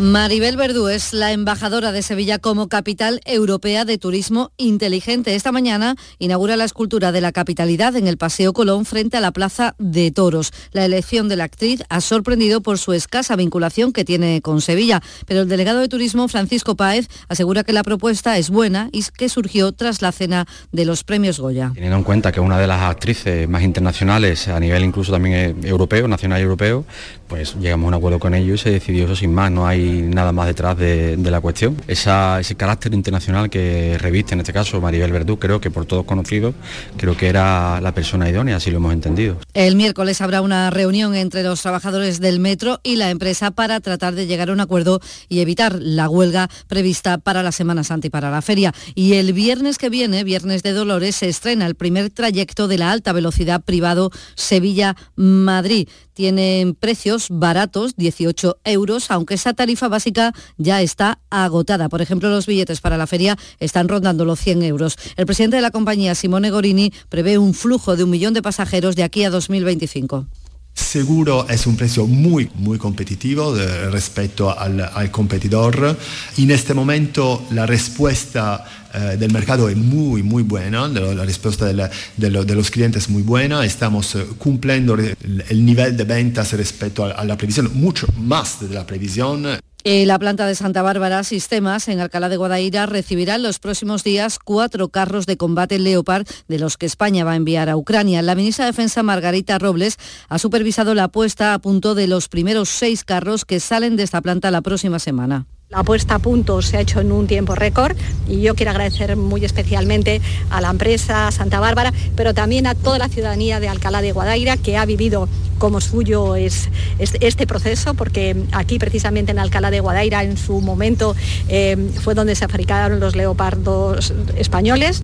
Maribel 0.00 0.56
Verdú 0.56 0.88
es 0.88 1.12
la 1.12 1.30
embajadora 1.30 1.92
de 1.92 2.00
Sevilla 2.00 2.38
como 2.38 2.68
capital 2.68 3.20
europea 3.26 3.84
de 3.84 3.98
turismo 3.98 4.50
inteligente. 4.56 5.34
Esta 5.34 5.52
mañana 5.52 5.94
inaugura 6.18 6.56
la 6.56 6.64
escultura 6.64 7.12
de 7.12 7.20
la 7.20 7.32
capitalidad 7.32 7.94
en 7.96 8.06
el 8.06 8.16
Paseo 8.16 8.54
Colón 8.54 8.86
frente 8.86 9.18
a 9.18 9.20
la 9.20 9.30
Plaza 9.30 9.74
de 9.78 10.10
Toros. 10.10 10.52
La 10.72 10.86
elección 10.86 11.28
de 11.28 11.36
la 11.36 11.44
actriz 11.44 11.82
ha 11.90 12.00
sorprendido 12.00 12.62
por 12.62 12.78
su 12.78 12.94
escasa 12.94 13.36
vinculación 13.36 13.92
que 13.92 14.06
tiene 14.06 14.40
con 14.40 14.62
Sevilla, 14.62 15.02
pero 15.26 15.42
el 15.42 15.50
delegado 15.50 15.80
de 15.80 15.88
turismo 15.88 16.28
Francisco 16.28 16.76
Páez 16.76 17.06
asegura 17.28 17.62
que 17.62 17.74
la 17.74 17.82
propuesta 17.82 18.38
es 18.38 18.48
buena 18.48 18.88
y 18.92 19.04
que 19.04 19.28
surgió 19.28 19.72
tras 19.72 20.00
la 20.00 20.12
cena 20.12 20.46
de 20.72 20.86
los 20.86 21.04
premios 21.04 21.38
Goya. 21.38 21.72
Teniendo 21.74 21.98
en 21.98 22.04
cuenta 22.04 22.32
que 22.32 22.40
una 22.40 22.58
de 22.58 22.66
las 22.66 22.80
actrices 22.80 23.46
más 23.50 23.62
internacionales 23.62 24.48
a 24.48 24.58
nivel 24.60 24.82
incluso 24.82 25.12
también 25.12 25.34
eh, 25.34 25.68
europeo, 25.68 26.08
nacional 26.08 26.40
y 26.40 26.44
europeo, 26.44 26.86
pues 27.30 27.54
llegamos 27.60 27.84
a 27.84 27.88
un 27.88 27.94
acuerdo 27.94 28.18
con 28.18 28.34
ellos 28.34 28.60
y 28.60 28.64
se 28.64 28.70
decidió 28.72 29.04
eso 29.04 29.14
sin 29.14 29.32
más, 29.32 29.52
no 29.52 29.64
hay 29.64 30.02
nada 30.02 30.32
más 30.32 30.48
detrás 30.48 30.76
de, 30.76 31.16
la 31.30 31.40
cuestión. 31.40 31.76
Esa, 31.86 32.40
ese 32.40 32.56
carácter 32.56 32.92
internacional 32.92 33.48
que 33.48 33.96
reviste 33.98 34.34
en 34.34 34.40
este 34.40 34.52
caso 34.52 34.80
Maribel 34.80 35.12
Verdú, 35.12 35.38
creo 35.38 35.60
que 35.60 35.70
por 35.70 35.86
todos 35.86 36.04
conocidos, 36.04 36.56
creo 36.96 37.16
que 37.16 37.28
era 37.28 37.80
la 37.80 37.94
persona 37.94 38.28
idónea, 38.28 38.56
así 38.56 38.72
lo 38.72 38.78
hemos 38.78 38.92
entendido. 38.92 39.36
El 39.54 39.76
miércoles 39.76 40.20
habrá 40.20 40.42
una 40.42 40.70
reunión 40.70 41.14
entre 41.14 41.44
los 41.44 41.62
trabajadores 41.62 42.18
del 42.18 42.40
metro 42.40 42.80
y 42.82 42.96
la 42.96 43.10
empresa 43.10 43.52
para 43.52 43.78
tratar 43.78 44.16
de 44.16 44.26
llegar 44.26 44.50
a 44.50 44.52
un 44.52 44.60
acuerdo 44.60 45.00
y 45.28 45.38
evitar 45.38 45.78
la 45.80 46.08
huelga 46.08 46.50
prevista 46.66 47.18
para 47.18 47.44
la 47.44 47.52
Semana 47.52 47.84
Santa 47.84 48.08
y 48.08 48.10
para 48.10 48.32
la 48.32 48.42
feria. 48.42 48.74
Y 48.96 49.14
el 49.14 49.32
viernes 49.32 49.78
que 49.78 49.88
viene, 49.88 50.24
viernes 50.24 50.64
de 50.64 50.72
Dolores, 50.72 51.14
se 51.14 51.28
estrena 51.28 51.66
el 51.66 51.76
primer 51.76 52.10
trayecto 52.10 52.66
de 52.66 52.78
la 52.78 52.90
alta 52.90 53.12
velocidad 53.12 53.62
privado 53.62 54.10
Sevilla-Madrid. 54.34 55.88
Tienen 56.20 56.74
precios 56.74 57.28
baratos, 57.30 57.96
18 57.96 58.58
euros, 58.64 59.10
aunque 59.10 59.32
esa 59.32 59.54
tarifa 59.54 59.88
básica 59.88 60.34
ya 60.58 60.82
está 60.82 61.18
agotada. 61.30 61.88
Por 61.88 62.02
ejemplo, 62.02 62.28
los 62.28 62.44
billetes 62.44 62.82
para 62.82 62.98
la 62.98 63.06
feria 63.06 63.38
están 63.58 63.88
rondando 63.88 64.26
los 64.26 64.38
100 64.38 64.62
euros. 64.64 64.98
El 65.16 65.24
presidente 65.24 65.56
de 65.56 65.62
la 65.62 65.70
compañía, 65.70 66.14
Simone 66.14 66.50
Gorini, 66.50 66.92
prevé 67.08 67.38
un 67.38 67.54
flujo 67.54 67.96
de 67.96 68.04
un 68.04 68.10
millón 68.10 68.34
de 68.34 68.42
pasajeros 68.42 68.96
de 68.96 69.02
aquí 69.02 69.24
a 69.24 69.30
2025. 69.30 70.26
Seguro 70.74 71.46
es 71.48 71.66
un 71.66 71.76
precio 71.76 72.06
muy, 72.06 72.50
muy 72.54 72.78
competitivo 72.78 73.54
respecto 73.90 74.56
al, 74.58 74.80
al, 74.80 75.10
competidor. 75.10 75.96
En 76.38 76.50
este 76.50 76.74
momento 76.74 77.46
la 77.50 77.66
respuesta 77.66 78.64
eh, 78.92 79.16
del 79.16 79.32
mercado 79.32 79.68
es 79.68 79.76
muy, 79.76 80.24
muy 80.24 80.42
buena, 80.42 80.88
la 80.88 81.24
respuesta 81.24 81.66
de, 81.66 81.88
de, 82.16 82.30
lo, 82.30 82.44
de, 82.44 82.54
los 82.56 82.72
clientes 82.72 83.04
es 83.04 83.08
muy 83.08 83.22
buena, 83.22 83.64
estamos 83.64 84.16
eh, 84.16 84.26
cumpliendo 84.36 84.94
el, 84.94 85.16
el, 85.48 85.64
nivel 85.64 85.96
de 85.96 86.02
ventas 86.02 86.52
respecto 86.54 87.04
a 87.04 87.24
la 87.24 87.36
previsión, 87.36 87.70
mucho 87.74 88.08
más 88.18 88.58
de 88.60 88.74
la 88.74 88.84
previsión. 88.84 89.46
Eh, 89.82 90.04
la 90.04 90.18
planta 90.18 90.46
de 90.46 90.54
Santa 90.54 90.82
Bárbara 90.82 91.24
Sistemas 91.24 91.88
en 91.88 92.00
Alcalá 92.00 92.28
de 92.28 92.36
Guadaira 92.36 92.84
recibirá 92.84 93.36
en 93.36 93.42
los 93.42 93.58
próximos 93.58 94.04
días 94.04 94.38
cuatro 94.38 94.90
carros 94.90 95.24
de 95.24 95.38
combate 95.38 95.78
Leopard 95.78 96.26
de 96.48 96.58
los 96.58 96.76
que 96.76 96.84
España 96.84 97.24
va 97.24 97.32
a 97.32 97.36
enviar 97.36 97.70
a 97.70 97.76
Ucrania. 97.76 98.20
La 98.20 98.34
ministra 98.34 98.66
de 98.66 98.72
Defensa 98.72 99.02
Margarita 99.02 99.58
Robles 99.58 99.96
ha 100.28 100.38
supervisado 100.38 100.94
la 100.94 101.08
puesta 101.08 101.54
a 101.54 101.58
punto 101.60 101.94
de 101.94 102.08
los 102.08 102.28
primeros 102.28 102.68
seis 102.68 103.04
carros 103.04 103.46
que 103.46 103.58
salen 103.58 103.96
de 103.96 104.02
esta 104.02 104.20
planta 104.20 104.50
la 104.50 104.60
próxima 104.60 104.98
semana. 104.98 105.46
La 105.70 105.78
apuesta 105.78 106.16
a 106.16 106.18
punto 106.18 106.62
se 106.62 106.78
ha 106.78 106.80
hecho 106.80 107.00
en 107.00 107.12
un 107.12 107.28
tiempo 107.28 107.54
récord 107.54 107.96
y 108.26 108.40
yo 108.40 108.56
quiero 108.56 108.72
agradecer 108.72 109.16
muy 109.16 109.44
especialmente 109.44 110.20
a 110.50 110.60
la 110.60 110.68
empresa 110.68 111.30
Santa 111.30 111.60
Bárbara, 111.60 111.92
pero 112.16 112.34
también 112.34 112.66
a 112.66 112.74
toda 112.74 112.98
la 112.98 113.08
ciudadanía 113.08 113.60
de 113.60 113.68
Alcalá 113.68 114.02
de 114.02 114.10
Guadaira 114.10 114.56
que 114.56 114.76
ha 114.76 114.84
vivido 114.84 115.28
como 115.58 115.80
suyo 115.80 116.34
es, 116.34 116.68
este 116.98 117.46
proceso, 117.46 117.94
porque 117.94 118.34
aquí 118.50 118.80
precisamente 118.80 119.30
en 119.30 119.38
Alcalá 119.38 119.70
de 119.70 119.78
Guadaira 119.78 120.24
en 120.24 120.36
su 120.36 120.60
momento 120.60 121.14
eh, 121.48 121.76
fue 122.02 122.14
donde 122.14 122.34
se 122.34 122.48
fabricaron 122.48 122.98
los 122.98 123.14
leopardos 123.14 124.12
españoles. 124.34 125.02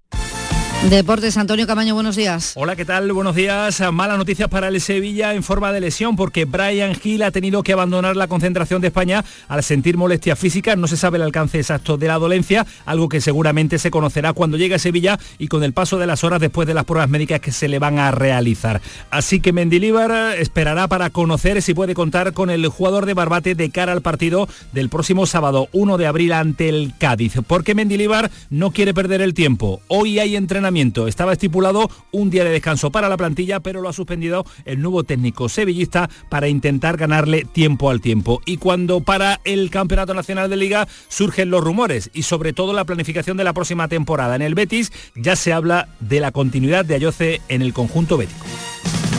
Deportes, 0.90 1.36
Antonio 1.36 1.66
Camaño, 1.66 1.94
buenos 1.94 2.14
días. 2.14 2.52
Hola, 2.54 2.76
¿qué 2.76 2.84
tal? 2.84 3.12
Buenos 3.12 3.34
días. 3.34 3.82
Malas 3.92 4.18
noticias 4.18 4.48
para 4.48 4.68
el 4.68 4.80
Sevilla 4.80 5.34
en 5.34 5.42
forma 5.42 5.72
de 5.72 5.80
lesión 5.80 6.14
porque 6.14 6.44
Brian 6.44 6.96
Hill 7.02 7.24
ha 7.24 7.32
tenido 7.32 7.64
que 7.64 7.72
abandonar 7.72 8.14
la 8.14 8.28
concentración 8.28 8.80
de 8.80 8.86
España 8.86 9.24
al 9.48 9.64
sentir 9.64 9.96
molestias 9.96 10.38
físicas. 10.38 10.78
No 10.78 10.86
se 10.86 10.96
sabe 10.96 11.16
el 11.16 11.24
alcance 11.24 11.58
exacto 11.58 11.98
de 11.98 12.06
la 12.06 12.18
dolencia, 12.18 12.64
algo 12.84 13.08
que 13.08 13.20
seguramente 13.20 13.80
se 13.80 13.90
conocerá 13.90 14.32
cuando 14.32 14.56
llegue 14.56 14.76
a 14.76 14.78
Sevilla 14.78 15.18
y 15.38 15.48
con 15.48 15.64
el 15.64 15.72
paso 15.72 15.98
de 15.98 16.06
las 16.06 16.22
horas 16.22 16.40
después 16.40 16.68
de 16.68 16.74
las 16.74 16.84
pruebas 16.84 17.10
médicas 17.10 17.40
que 17.40 17.50
se 17.50 17.66
le 17.66 17.80
van 17.80 17.98
a 17.98 18.12
realizar. 18.12 18.80
Así 19.10 19.40
que 19.40 19.52
Mendilibar 19.52 20.36
esperará 20.38 20.86
para 20.86 21.10
conocer 21.10 21.60
si 21.62 21.74
puede 21.74 21.94
contar 21.94 22.32
con 22.32 22.48
el 22.48 22.66
jugador 22.68 23.06
de 23.06 23.14
Barbate 23.14 23.56
de 23.56 23.70
cara 23.70 23.90
al 23.90 24.02
partido 24.02 24.48
del 24.72 24.88
próximo 24.88 25.26
sábado 25.26 25.68
1 25.72 25.98
de 25.98 26.06
abril 26.06 26.32
ante 26.32 26.68
el 26.68 26.94
Cádiz. 26.96 27.34
Porque 27.44 27.74
Mendilibar 27.74 28.30
no 28.50 28.70
quiere 28.70 28.94
perder 28.94 29.20
el 29.20 29.34
tiempo. 29.34 29.80
Hoy 29.88 30.20
hay 30.20 30.36
entrenamiento 30.36 30.75
estaba 30.76 31.32
estipulado 31.32 31.88
un 32.12 32.28
día 32.28 32.44
de 32.44 32.50
descanso 32.50 32.90
para 32.90 33.08
la 33.08 33.16
plantilla, 33.16 33.60
pero 33.60 33.80
lo 33.80 33.88
ha 33.88 33.94
suspendido 33.94 34.44
el 34.66 34.82
nuevo 34.82 35.04
técnico 35.04 35.48
sevillista 35.48 36.10
para 36.28 36.48
intentar 36.48 36.98
ganarle 36.98 37.46
tiempo 37.46 37.88
al 37.88 38.02
tiempo. 38.02 38.42
Y 38.44 38.58
cuando 38.58 39.00
para 39.00 39.40
el 39.44 39.70
Campeonato 39.70 40.12
Nacional 40.12 40.50
de 40.50 40.56
Liga 40.56 40.86
surgen 41.08 41.48
los 41.48 41.64
rumores 41.64 42.10
y 42.12 42.24
sobre 42.24 42.52
todo 42.52 42.74
la 42.74 42.84
planificación 42.84 43.38
de 43.38 43.44
la 43.44 43.54
próxima 43.54 43.88
temporada 43.88 44.36
en 44.36 44.42
el 44.42 44.54
Betis, 44.54 44.92
ya 45.14 45.34
se 45.34 45.54
habla 45.54 45.88
de 46.00 46.20
la 46.20 46.30
continuidad 46.30 46.84
de 46.84 46.96
Ayoce 46.96 47.40
en 47.48 47.62
el 47.62 47.72
conjunto 47.72 48.18
bético. 48.18 48.44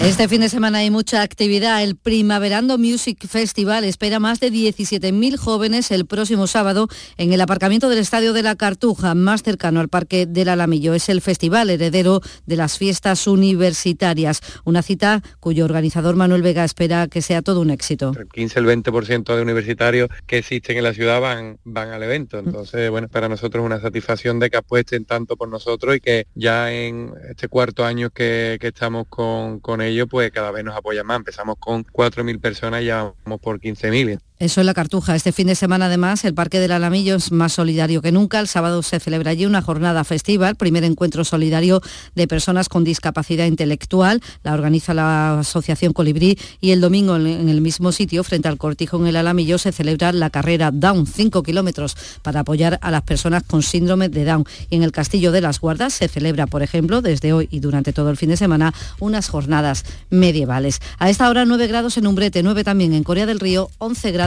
Este 0.03 0.27
fin 0.27 0.41
de 0.41 0.47
semana 0.47 0.77
hay 0.77 0.91
mucha 0.91 1.23
actividad. 1.23 1.83
El 1.83 1.95
Primaverando 1.95 2.77
Music 2.77 3.27
Festival 3.27 3.83
espera 3.83 4.19
más 4.19 4.39
de 4.39 4.51
17.000 4.51 5.37
jóvenes 5.37 5.89
el 5.89 6.05
próximo 6.05 6.45
sábado 6.45 6.87
en 7.17 7.33
el 7.33 7.41
aparcamiento 7.41 7.89
del 7.89 7.97
Estadio 7.97 8.31
de 8.31 8.43
la 8.43 8.55
Cartuja, 8.55 9.15
más 9.15 9.41
cercano 9.41 9.79
al 9.79 9.89
Parque 9.89 10.27
del 10.27 10.49
Alamillo. 10.49 10.93
Es 10.93 11.09
el 11.09 11.19
festival 11.19 11.71
heredero 11.71 12.21
de 12.45 12.55
las 12.55 12.77
fiestas 12.77 13.25
universitarias. 13.25 14.41
Una 14.65 14.83
cita 14.83 15.23
cuyo 15.39 15.65
organizador 15.65 16.15
Manuel 16.15 16.43
Vega 16.43 16.63
espera 16.63 17.07
que 17.07 17.23
sea 17.23 17.41
todo 17.41 17.59
un 17.59 17.71
éxito. 17.71 18.13
El 18.17 18.29
15, 18.29 18.59
el 18.59 18.65
20% 18.67 19.35
de 19.35 19.41
universitarios 19.41 20.09
que 20.27 20.37
existen 20.37 20.77
en 20.77 20.83
la 20.83 20.93
ciudad 20.93 21.19
van, 21.19 21.57
van 21.63 21.89
al 21.89 22.03
evento. 22.03 22.37
Entonces, 22.37 22.91
bueno, 22.91 23.09
para 23.09 23.29
nosotros 23.29 23.63
es 23.63 23.65
una 23.65 23.81
satisfacción 23.81 24.39
de 24.39 24.51
que 24.51 24.57
apuesten 24.57 25.05
tanto 25.05 25.35
por 25.35 25.49
nosotros 25.49 25.95
y 25.95 25.99
que 25.99 26.27
ya 26.35 26.71
en 26.71 27.13
este 27.29 27.47
cuarto 27.47 27.83
año 27.83 28.11
que, 28.11 28.57
que 28.61 28.67
estamos 28.67 29.07
con, 29.09 29.59
con 29.59 29.86
ello, 29.87 30.07
pues 30.07 30.31
cada 30.31 30.51
vez 30.51 30.63
nos 30.63 30.75
apoya 30.75 31.03
más. 31.03 31.17
Empezamos 31.17 31.55
con 31.59 31.83
4.000 31.85 32.39
personas 32.39 32.81
y 32.81 32.85
ya 32.85 33.13
vamos 33.23 33.39
por 33.41 33.59
15.000. 33.59 34.19
Eso 34.39 34.61
es 34.61 34.67
la 34.67 34.75
Cartuja. 34.75 35.15
Este 35.15 35.31
fin 35.31 35.47
de 35.47 35.55
semana, 35.55 35.87
además, 35.87 36.23
el 36.23 36.35
Parque 36.35 36.59
del 36.59 36.71
Alamillo 36.71 37.15
es 37.15 37.31
más 37.31 37.53
solidario 37.53 38.03
que 38.03 38.11
nunca. 38.11 38.39
El 38.39 38.47
sábado 38.47 38.83
se 38.83 38.99
celebra 38.99 39.31
allí 39.31 39.47
una 39.47 39.63
jornada 39.63 40.03
festiva, 40.03 40.47
el 40.47 40.55
primer 40.55 40.83
encuentro 40.83 41.23
solidario 41.23 41.81
de 42.13 42.27
personas 42.27 42.69
con 42.69 42.83
discapacidad 42.83 43.45
intelectual. 43.45 44.21
La 44.43 44.53
organiza 44.53 44.93
la 44.93 45.39
Asociación 45.39 45.91
Colibrí 45.91 46.37
y 46.61 46.69
el 46.69 46.81
domingo 46.81 47.15
en 47.15 47.49
el 47.49 47.61
mismo 47.61 47.91
sitio, 47.91 48.23
frente 48.23 48.47
al 48.47 48.59
cortijo 48.59 48.97
en 48.97 49.07
el 49.07 49.15
Alamillo, 49.15 49.57
se 49.57 49.71
celebra 49.71 50.11
la 50.11 50.29
carrera 50.29 50.69
Down, 50.69 51.07
5 51.07 51.41
kilómetros, 51.41 51.97
para 52.21 52.41
apoyar 52.41 52.77
a 52.83 52.91
las 52.91 53.01
personas 53.01 53.41
con 53.41 53.63
síndrome 53.63 54.07
de 54.07 54.23
Down. 54.23 54.45
Y 54.69 54.75
en 54.75 54.83
el 54.83 54.91
Castillo 54.91 55.31
de 55.31 55.41
las 55.41 55.59
Guardas 55.59 55.95
se 55.95 56.07
celebra, 56.07 56.45
por 56.45 56.61
ejemplo, 56.61 57.01
desde 57.01 57.33
hoy 57.33 57.47
y 57.49 57.59
durante 57.59 57.91
todo 57.91 58.11
el 58.11 58.17
fin 58.17 58.29
de 58.29 58.37
semana, 58.37 58.71
unas 58.99 59.29
jornadas 59.29 59.83
medievales. 60.11 60.79
A 60.99 61.09
esta 61.09 61.27
hora 61.27 61.43
9 61.43 61.65
grados 61.65 61.97
en 61.97 62.05
Umbrete, 62.05 62.43
9 62.43 62.63
también 62.63 62.93
en 62.93 63.01
Corea 63.01 63.25
del 63.25 63.39
Río, 63.39 63.71
11 63.79 64.11
grados 64.11 64.26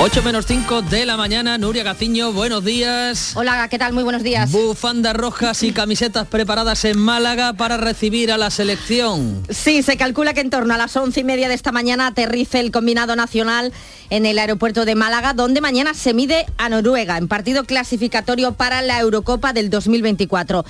8 0.00 0.22
menos 0.22 0.46
5 0.46 0.82
de 0.82 1.04
la 1.04 1.16
mañana, 1.16 1.58
Nuria 1.58 1.82
Gaciño, 1.82 2.32
buenos 2.32 2.64
días. 2.64 3.32
Hola, 3.34 3.66
¿qué 3.68 3.80
tal? 3.80 3.92
Muy 3.92 4.04
buenos 4.04 4.22
días. 4.22 4.52
Bufandas 4.52 5.12
rojas 5.16 5.64
y 5.64 5.72
camisetas 5.72 6.28
preparadas 6.28 6.84
en 6.84 6.96
Málaga 6.96 7.54
para 7.54 7.76
recibir 7.78 8.30
a 8.30 8.38
la 8.38 8.50
selección. 8.50 9.42
Sí, 9.50 9.82
se 9.82 9.96
calcula 9.96 10.34
que 10.34 10.40
en 10.40 10.50
torno 10.50 10.72
a 10.72 10.76
las 10.76 10.94
once 10.94 11.18
y 11.18 11.24
media 11.24 11.48
de 11.48 11.54
esta 11.54 11.72
mañana 11.72 12.06
aterrice 12.06 12.60
el 12.60 12.70
combinado 12.70 13.16
nacional 13.16 13.72
en 14.10 14.24
el 14.24 14.38
aeropuerto 14.38 14.84
de 14.84 14.94
Málaga, 14.94 15.32
donde 15.32 15.60
mañana 15.60 15.94
se 15.94 16.14
mide 16.14 16.46
a 16.58 16.68
Noruega 16.68 17.18
en 17.18 17.26
partido 17.26 17.64
clasificatorio 17.64 18.52
para 18.52 18.82
la 18.82 19.00
Eurocopa 19.00 19.52
del 19.52 19.68
2024. 19.68 20.64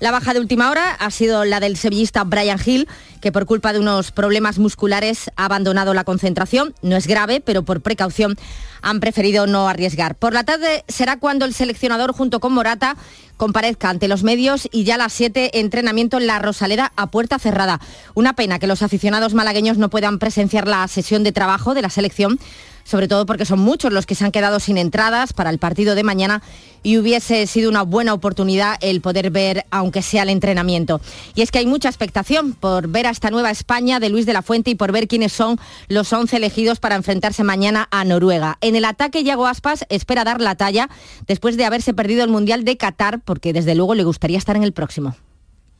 La 0.00 0.10
baja 0.10 0.34
de 0.34 0.40
última 0.40 0.70
hora 0.70 0.92
ha 0.92 1.10
sido 1.10 1.44
la 1.44 1.60
del 1.60 1.76
sevillista 1.76 2.24
Brian 2.24 2.58
Hill, 2.64 2.88
que 3.20 3.32
por 3.32 3.46
culpa 3.46 3.72
de 3.72 3.78
unos 3.78 4.10
problemas 4.10 4.58
musculares 4.58 5.30
ha 5.36 5.46
abandonado 5.46 5.94
la 5.94 6.04
concentración. 6.04 6.74
No 6.82 6.96
es 6.96 7.06
grave, 7.06 7.40
pero 7.40 7.64
por 7.64 7.80
precaución 7.80 8.36
han 8.82 9.00
preferido 9.00 9.46
no 9.46 9.68
arriesgar. 9.68 10.16
Por 10.16 10.34
la 10.34 10.44
tarde 10.44 10.84
será 10.88 11.18
cuando 11.18 11.44
el 11.44 11.54
seleccionador 11.54 12.12
junto 12.12 12.40
con 12.40 12.52
Morata 12.52 12.96
comparezca 13.36 13.88
ante 13.88 14.08
los 14.08 14.22
medios 14.22 14.68
y 14.70 14.84
ya 14.84 14.96
a 14.96 14.98
las 14.98 15.12
7 15.12 15.58
entrenamiento 15.60 16.18
en 16.18 16.26
la 16.26 16.38
Rosaleda 16.38 16.92
a 16.96 17.10
puerta 17.10 17.38
cerrada. 17.38 17.80
Una 18.14 18.34
pena 18.34 18.58
que 18.58 18.66
los 18.66 18.82
aficionados 18.82 19.34
malagueños 19.34 19.78
no 19.78 19.90
puedan 19.90 20.18
presenciar 20.18 20.68
la 20.68 20.86
sesión 20.88 21.24
de 21.24 21.32
trabajo 21.32 21.74
de 21.74 21.82
la 21.82 21.90
selección 21.90 22.38
sobre 22.84 23.08
todo 23.08 23.26
porque 23.26 23.44
son 23.44 23.58
muchos 23.58 23.92
los 23.92 24.06
que 24.06 24.14
se 24.14 24.24
han 24.24 24.32
quedado 24.32 24.60
sin 24.60 24.78
entradas 24.78 25.32
para 25.32 25.50
el 25.50 25.58
partido 25.58 25.94
de 25.94 26.04
mañana 26.04 26.42
y 26.82 26.98
hubiese 26.98 27.46
sido 27.46 27.70
una 27.70 27.82
buena 27.82 28.12
oportunidad 28.12 28.76
el 28.80 29.00
poder 29.00 29.30
ver, 29.30 29.64
aunque 29.70 30.02
sea 30.02 30.22
el 30.22 30.28
entrenamiento. 30.28 31.00
Y 31.34 31.42
es 31.42 31.50
que 31.50 31.58
hay 31.58 31.66
mucha 31.66 31.88
expectación 31.88 32.52
por 32.52 32.88
ver 32.88 33.06
a 33.06 33.10
esta 33.10 33.30
nueva 33.30 33.50
España 33.50 34.00
de 34.00 34.10
Luis 34.10 34.26
de 34.26 34.34
la 34.34 34.42
Fuente 34.42 34.70
y 34.70 34.74
por 34.74 34.92
ver 34.92 35.08
quiénes 35.08 35.32
son 35.32 35.58
los 35.88 36.12
11 36.12 36.36
elegidos 36.36 36.78
para 36.78 36.94
enfrentarse 36.94 37.42
mañana 37.42 37.88
a 37.90 38.04
Noruega. 38.04 38.58
En 38.60 38.76
el 38.76 38.84
ataque, 38.84 39.24
Yago 39.24 39.46
Aspas 39.46 39.86
espera 39.88 40.24
dar 40.24 40.40
la 40.40 40.54
talla 40.54 40.90
después 41.26 41.56
de 41.56 41.64
haberse 41.64 41.94
perdido 41.94 42.22
el 42.22 42.30
Mundial 42.30 42.64
de 42.64 42.76
Qatar, 42.76 43.20
porque 43.20 43.52
desde 43.52 43.74
luego 43.74 43.94
le 43.94 44.04
gustaría 44.04 44.38
estar 44.38 44.56
en 44.56 44.62
el 44.62 44.72
próximo. 44.72 45.16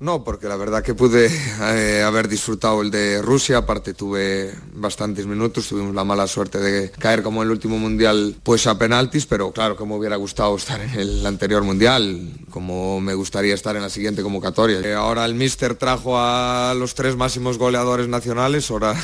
No, 0.00 0.24
porque 0.24 0.48
la 0.48 0.56
verdad 0.56 0.82
que 0.82 0.92
pude 0.92 1.30
eh, 1.62 2.02
haber 2.02 2.28
disfrutado 2.28 2.82
el 2.82 2.90
de 2.90 3.22
Rusia, 3.22 3.58
aparte 3.58 3.94
tuve 3.94 4.52
bastantes 4.72 5.24
minutos, 5.24 5.68
tuvimos 5.68 5.94
la 5.94 6.02
mala 6.02 6.26
suerte 6.26 6.58
de 6.58 6.90
caer 6.90 7.22
como 7.22 7.42
en 7.42 7.48
el 7.48 7.52
último 7.52 7.78
mundial 7.78 8.34
pues 8.42 8.66
a 8.66 8.76
penaltis, 8.76 9.24
pero 9.26 9.52
claro 9.52 9.76
que 9.76 9.84
me 9.84 9.94
hubiera 9.94 10.16
gustado 10.16 10.56
estar 10.56 10.80
en 10.80 10.90
el 10.98 11.24
anterior 11.24 11.62
mundial, 11.62 12.28
como 12.50 13.00
me 13.00 13.14
gustaría 13.14 13.54
estar 13.54 13.76
en 13.76 13.82
la 13.82 13.88
siguiente 13.88 14.22
convocatoria. 14.22 14.80
Eh, 14.80 14.94
ahora 14.94 15.24
el 15.24 15.36
míster 15.36 15.76
trajo 15.76 16.18
a 16.18 16.74
los 16.76 16.96
tres 16.96 17.14
máximos 17.14 17.56
goleadores 17.56 18.08
nacionales, 18.08 18.68
ahora 18.72 18.96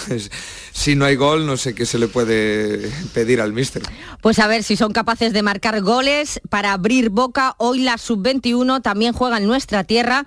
si 0.73 0.97
no 0.97 1.05
hay 1.05 1.15
gol 1.15 1.47
no 1.47 1.57
sé 1.57 1.73
qué 1.73 1.87
se 1.87 1.99
le 2.01 2.09
puede 2.09 2.91
pedir 3.15 3.41
al 3.41 3.53
míster. 3.53 3.85
Pues 4.21 4.41
a 4.41 4.49
ver 4.49 4.65
si 4.65 4.77
son 4.77 4.93
capaces 4.93 5.33
de 5.33 5.43
marcar 5.43 5.81
goles 5.83 6.41
para 6.49 6.73
abrir 6.73 7.11
boca, 7.11 7.55
hoy 7.59 7.79
la 7.79 7.97
sub-21 7.97 8.83
también 8.83 9.13
juega 9.13 9.39
en 9.39 9.47
nuestra 9.47 9.85
tierra 9.85 10.27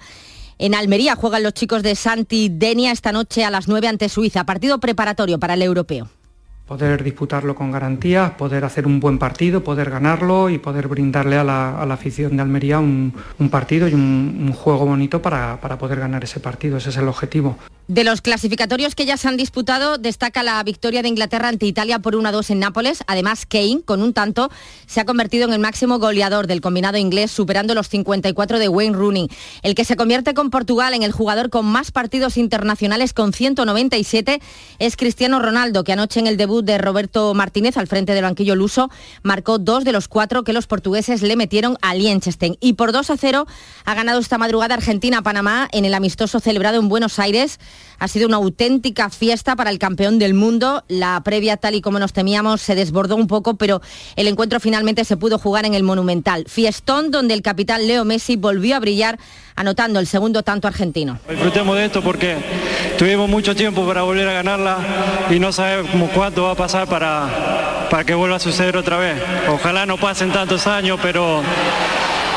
en 0.63 0.75
Almería 0.75 1.17
juegan 1.17 1.43
los 1.43 1.53
chicos 1.53 1.83
de 1.83 1.93
Santi 1.93 2.47
Denia 2.49 2.93
esta 2.93 3.11
noche 3.11 3.43
a 3.43 3.51
las 3.51 3.67
9 3.67 3.85
ante 3.89 4.07
Suiza, 4.07 4.45
partido 4.45 4.79
preparatorio 4.79 5.37
para 5.37 5.55
el 5.55 5.61
europeo 5.61 6.07
poder 6.67 7.03
disputarlo 7.03 7.55
con 7.55 7.71
garantías, 7.71 8.31
poder 8.31 8.63
hacer 8.63 8.87
un 8.87 8.99
buen 8.99 9.19
partido, 9.19 9.63
poder 9.63 9.89
ganarlo 9.89 10.49
y 10.49 10.57
poder 10.57 10.87
brindarle 10.87 11.37
a 11.37 11.43
la, 11.43 11.93
afición 11.93 12.37
de 12.37 12.41
Almería 12.41 12.79
un, 12.79 13.13
partido 13.51 13.87
y 13.87 13.93
un, 13.93 14.53
juego 14.53 14.85
bonito 14.85 15.21
para, 15.21 15.59
para, 15.59 15.77
poder 15.77 15.99
ganar 15.99 16.23
ese 16.23 16.39
partido. 16.39 16.77
Ese 16.77 16.89
es 16.89 16.97
el 16.97 17.07
objetivo. 17.07 17.57
De 17.87 18.05
los 18.05 18.21
clasificatorios 18.21 18.95
que 18.95 19.05
ya 19.05 19.17
se 19.17 19.27
han 19.27 19.35
disputado, 19.35 19.97
destaca 19.97 20.41
la 20.41 20.63
victoria 20.63 21.01
de 21.01 21.09
Inglaterra 21.09 21.49
ante 21.49 21.65
Italia 21.65 21.99
por 21.99 22.15
1-2 22.15 22.51
en 22.51 22.59
Nápoles. 22.59 23.03
Además, 23.07 23.45
Kane, 23.45 23.81
con 23.83 24.01
un 24.01 24.13
tanto, 24.13 24.49
se 24.87 25.01
ha 25.01 25.05
convertido 25.05 25.45
en 25.45 25.53
el 25.53 25.59
máximo 25.59 25.99
goleador 25.99 26.47
del 26.47 26.61
combinado 26.61 26.97
inglés, 26.97 27.29
superando 27.29 27.75
los 27.75 27.89
54 27.89 28.57
de 28.57 28.69
Wayne 28.69 28.95
Rooney. 28.95 29.29
El 29.63 29.75
que 29.75 29.83
se 29.83 29.97
convierte 29.97 30.33
con 30.33 30.49
Portugal 30.49 30.93
en 30.93 31.03
el 31.03 31.11
jugador 31.11 31.49
con 31.49 31.65
más 31.65 31.91
partidos 31.91 32.37
internacionales 32.37 33.11
con 33.13 33.33
197 33.33 34.39
es 34.79 34.95
Cristiano 34.95 35.39
Ronaldo, 35.39 35.83
que 35.83 35.91
anoche 35.91 36.21
en 36.21 36.27
el 36.27 36.37
debut 36.37 36.52
de 36.61 36.77
Roberto 36.77 37.33
Martínez 37.33 37.77
al 37.77 37.87
frente 37.87 38.13
del 38.13 38.23
banquillo 38.23 38.55
luso, 38.55 38.89
marcó 39.23 39.57
dos 39.57 39.83
de 39.83 39.91
los 39.91 40.07
cuatro 40.07 40.43
que 40.43 40.53
los 40.53 40.67
portugueses 40.67 41.21
le 41.21 41.35
metieron 41.35 41.77
a 41.81 41.95
Liechtenstein. 41.95 42.57
Y 42.59 42.73
por 42.73 42.91
2 42.91 43.09
a 43.09 43.17
0 43.17 43.47
ha 43.85 43.93
ganado 43.93 44.19
esta 44.19 44.37
madrugada 44.37 44.75
Argentina-Panamá 44.75 45.67
en 45.71 45.85
el 45.85 45.93
amistoso 45.93 46.39
celebrado 46.39 46.79
en 46.79 46.89
Buenos 46.89 47.19
Aires. 47.19 47.59
Ha 47.99 48.07
sido 48.07 48.27
una 48.27 48.37
auténtica 48.37 49.09
fiesta 49.09 49.55
para 49.55 49.69
el 49.69 49.79
campeón 49.79 50.19
del 50.19 50.33
mundo. 50.33 50.83
La 50.87 51.21
previa, 51.23 51.57
tal 51.57 51.75
y 51.75 51.81
como 51.81 51.99
nos 51.99 52.13
temíamos, 52.13 52.61
se 52.61 52.75
desbordó 52.75 53.15
un 53.15 53.27
poco, 53.27 53.55
pero 53.55 53.81
el 54.15 54.27
encuentro 54.27 54.59
finalmente 54.59 55.05
se 55.05 55.17
pudo 55.17 55.37
jugar 55.39 55.65
en 55.65 55.73
el 55.73 55.83
Monumental. 55.83 56.45
Fiestón 56.47 57.11
donde 57.11 57.33
el 57.33 57.41
capitán 57.41 57.87
Leo 57.87 58.05
Messi 58.05 58.35
volvió 58.35 58.75
a 58.75 58.79
brillar 58.79 59.19
anotando 59.55 59.99
el 59.99 60.07
segundo 60.07 60.43
tanto 60.43 60.67
argentino. 60.67 61.19
Disfrutemos 61.29 61.75
de 61.77 61.85
esto 61.85 62.01
porque 62.01 62.37
tuvimos 62.97 63.29
mucho 63.29 63.55
tiempo 63.55 63.85
para 63.85 64.01
volver 64.01 64.27
a 64.27 64.33
ganarla 64.33 64.77
y 65.29 65.39
no 65.39 65.51
sabemos 65.51 66.09
cuánto 66.11 66.43
va 66.43 66.51
a 66.51 66.55
pasar 66.55 66.87
para, 66.87 67.87
para 67.89 68.03
que 68.03 68.13
vuelva 68.13 68.37
a 68.37 68.39
suceder 68.39 68.77
otra 68.77 68.97
vez. 68.97 69.21
Ojalá 69.49 69.85
no 69.85 69.97
pasen 69.97 70.31
tantos 70.31 70.67
años, 70.67 70.99
pero 71.01 71.41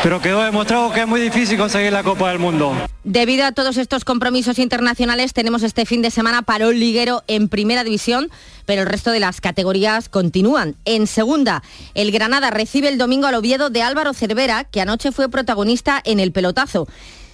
pero 0.07 0.21
quedó 0.21 0.45
demostrado 0.45 0.93
que 0.93 1.01
es 1.01 1.07
muy 1.09 1.21
difícil 1.21 1.59
conseguir 1.59 1.93
la 1.93 2.05
Copa 2.05 2.29
del 2.29 2.39
Mundo. 2.39 2.77
Debido 3.03 3.45
a 3.45 3.51
todos 3.51 3.77
estos 3.77 4.05
compromisos 4.05 4.61
internacionales, 4.61 5.33
tenemos 5.33 5.65
este 5.65 5.85
fin 5.85 6.01
de 6.01 6.13
semana 6.13 6.43
parón 6.43 6.79
liguero 6.79 7.25
en 7.27 7.49
primera 7.49 7.83
división, 7.83 8.31
pero 8.67 8.83
el 8.83 8.87
resto 8.87 9.11
de 9.11 9.19
las 9.19 9.41
categorías 9.41 10.09
continúan. 10.09 10.77
En 10.85 11.09
segunda, 11.09 11.65
el 11.95 12.13
Granada 12.13 12.53
recibe 12.53 12.89
el 12.89 12.99
domingo 12.99 13.27
al 13.27 13.35
Oviedo 13.35 13.69
de 13.69 13.83
Álvaro 13.83 14.15
Cervera, 14.15 14.63
que 14.63 14.81
anoche 14.81 15.11
fue 15.11 15.29
protagonista 15.29 16.01
en 16.05 16.21
el 16.21 16.31
pelotazo. 16.31 16.87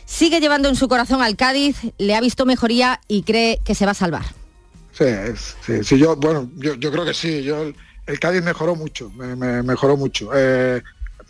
Sigue 0.07 0.41
llevando 0.41 0.71
en 0.71 0.77
su 0.77 0.89
corazón 0.89 1.21
al 1.21 1.37
Cádiz, 1.37 1.77
le 1.99 2.15
ha 2.15 2.23
visto 2.23 2.47
mejoría 2.47 3.03
y 3.07 3.25
cree 3.25 3.61
que 3.67 3.75
se 3.75 3.85
va 3.85 3.91
a 3.91 3.97
salvar. 3.97 4.25
Sí, 4.93 5.05
sí, 5.83 5.99
yo, 5.99 6.17
bueno, 6.17 6.51
yo, 6.57 6.91
creo 6.91 7.05
que 7.05 7.13
sí. 7.13 7.43
Yo, 7.43 7.65
el, 8.07 8.19
Cádiz 8.19 8.43
mejoró 8.43 8.77
mucho, 8.77 9.11
me, 9.11 9.63
mejoró 9.63 9.99
mucho. 9.99 10.31
Eh, 10.35 10.83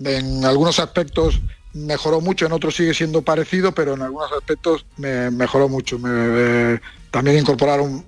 en 0.05 0.45
algunos 0.45 0.79
aspectos 0.79 1.41
mejoró 1.75 2.21
mucho, 2.21 2.47
en 2.47 2.53
otros 2.53 2.77
sigue 2.77 2.95
siendo 2.95 3.23
parecido, 3.23 3.73
pero 3.73 3.95
en 3.95 4.03
algunos 4.03 4.31
aspectos 4.33 4.85
me 4.97 5.31
mejoró 5.31 5.69
mucho. 5.69 5.99
Me, 5.99 6.81
también 7.11 7.39
incorporaron 7.39 8.05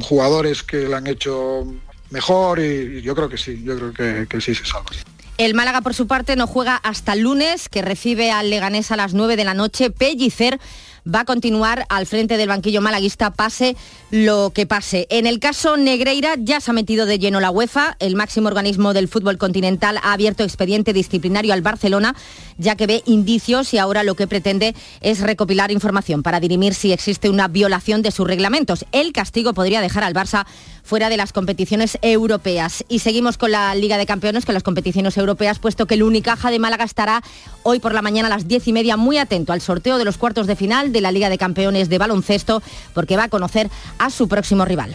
jugadores 0.00 0.62
que 0.62 0.88
lo 0.88 0.96
han 0.96 1.06
hecho 1.06 1.66
mejor 2.10 2.58
y, 2.60 3.02
yo 3.02 3.14
creo 3.14 3.28
que 3.28 3.36
sí, 3.36 3.62
yo 3.62 3.76
creo 3.76 4.26
que, 4.28 4.40
sí 4.40 4.54
se 4.54 4.64
salva. 4.64 4.90
El 5.38 5.54
Málaga, 5.54 5.82
por 5.82 5.94
su 5.94 6.06
parte, 6.06 6.34
no 6.34 6.46
juega 6.46 6.76
hasta 6.76 7.12
el 7.12 7.20
lunes, 7.20 7.68
que 7.68 7.82
recibe 7.82 8.30
al 8.30 8.48
Leganés 8.48 8.90
a 8.90 8.96
las 8.96 9.12
9 9.12 9.36
de 9.36 9.44
la 9.44 9.52
noche. 9.52 9.90
Pellicer 9.90 10.58
va 11.06 11.20
a 11.20 11.24
continuar 11.24 11.86
al 11.88 12.06
frente 12.06 12.36
del 12.36 12.48
banquillo 12.48 12.80
malaguista, 12.80 13.30
pase 13.30 13.76
lo 14.10 14.50
que 14.54 14.66
pase. 14.66 15.06
En 15.10 15.26
el 15.26 15.38
caso 15.38 15.76
Negreira 15.76 16.34
ya 16.38 16.60
se 16.60 16.70
ha 16.70 16.74
metido 16.74 17.06
de 17.06 17.18
lleno 17.18 17.40
la 17.40 17.50
UEFA. 17.50 17.96
El 17.98 18.16
máximo 18.16 18.48
organismo 18.48 18.92
del 18.92 19.08
fútbol 19.08 19.38
continental 19.38 19.98
ha 20.02 20.12
abierto 20.12 20.42
expediente 20.42 20.92
disciplinario 20.92 21.52
al 21.52 21.62
Barcelona, 21.62 22.14
ya 22.58 22.76
que 22.76 22.86
ve 22.86 23.02
indicios 23.06 23.72
y 23.74 23.78
ahora 23.78 24.02
lo 24.02 24.14
que 24.14 24.26
pretende 24.26 24.74
es 25.00 25.20
recopilar 25.20 25.70
información 25.70 26.22
para 26.22 26.40
dirimir 26.40 26.74
si 26.74 26.92
existe 26.92 27.30
una 27.30 27.48
violación 27.48 28.02
de 28.02 28.10
sus 28.10 28.26
reglamentos. 28.26 28.84
El 28.92 29.12
castigo 29.12 29.54
podría 29.54 29.80
dejar 29.80 30.04
al 30.04 30.14
Barça 30.14 30.46
fuera 30.86 31.08
de 31.10 31.16
las 31.16 31.32
competiciones 31.32 31.98
europeas. 32.00 32.84
Y 32.88 33.00
seguimos 33.00 33.36
con 33.36 33.50
la 33.50 33.74
Liga 33.74 33.98
de 33.98 34.06
Campeones, 34.06 34.46
con 34.46 34.54
las 34.54 34.62
competiciones 34.62 35.16
europeas, 35.18 35.58
puesto 35.58 35.86
que 35.86 35.94
el 35.94 36.04
Unicaja 36.04 36.50
de 36.50 36.60
Málaga 36.60 36.84
estará 36.84 37.22
hoy 37.64 37.80
por 37.80 37.92
la 37.92 38.02
mañana 38.02 38.28
a 38.28 38.30
las 38.30 38.46
diez 38.46 38.66
y 38.68 38.72
media 38.72 38.96
muy 38.96 39.18
atento 39.18 39.52
al 39.52 39.60
sorteo 39.60 39.98
de 39.98 40.04
los 40.04 40.16
cuartos 40.16 40.46
de 40.46 40.56
final 40.56 40.92
de 40.92 41.00
la 41.00 41.10
Liga 41.10 41.28
de 41.28 41.38
Campeones 41.38 41.88
de 41.88 41.98
baloncesto, 41.98 42.62
porque 42.94 43.16
va 43.16 43.24
a 43.24 43.28
conocer 43.28 43.68
a 43.98 44.10
su 44.10 44.28
próximo 44.28 44.64
rival. 44.64 44.94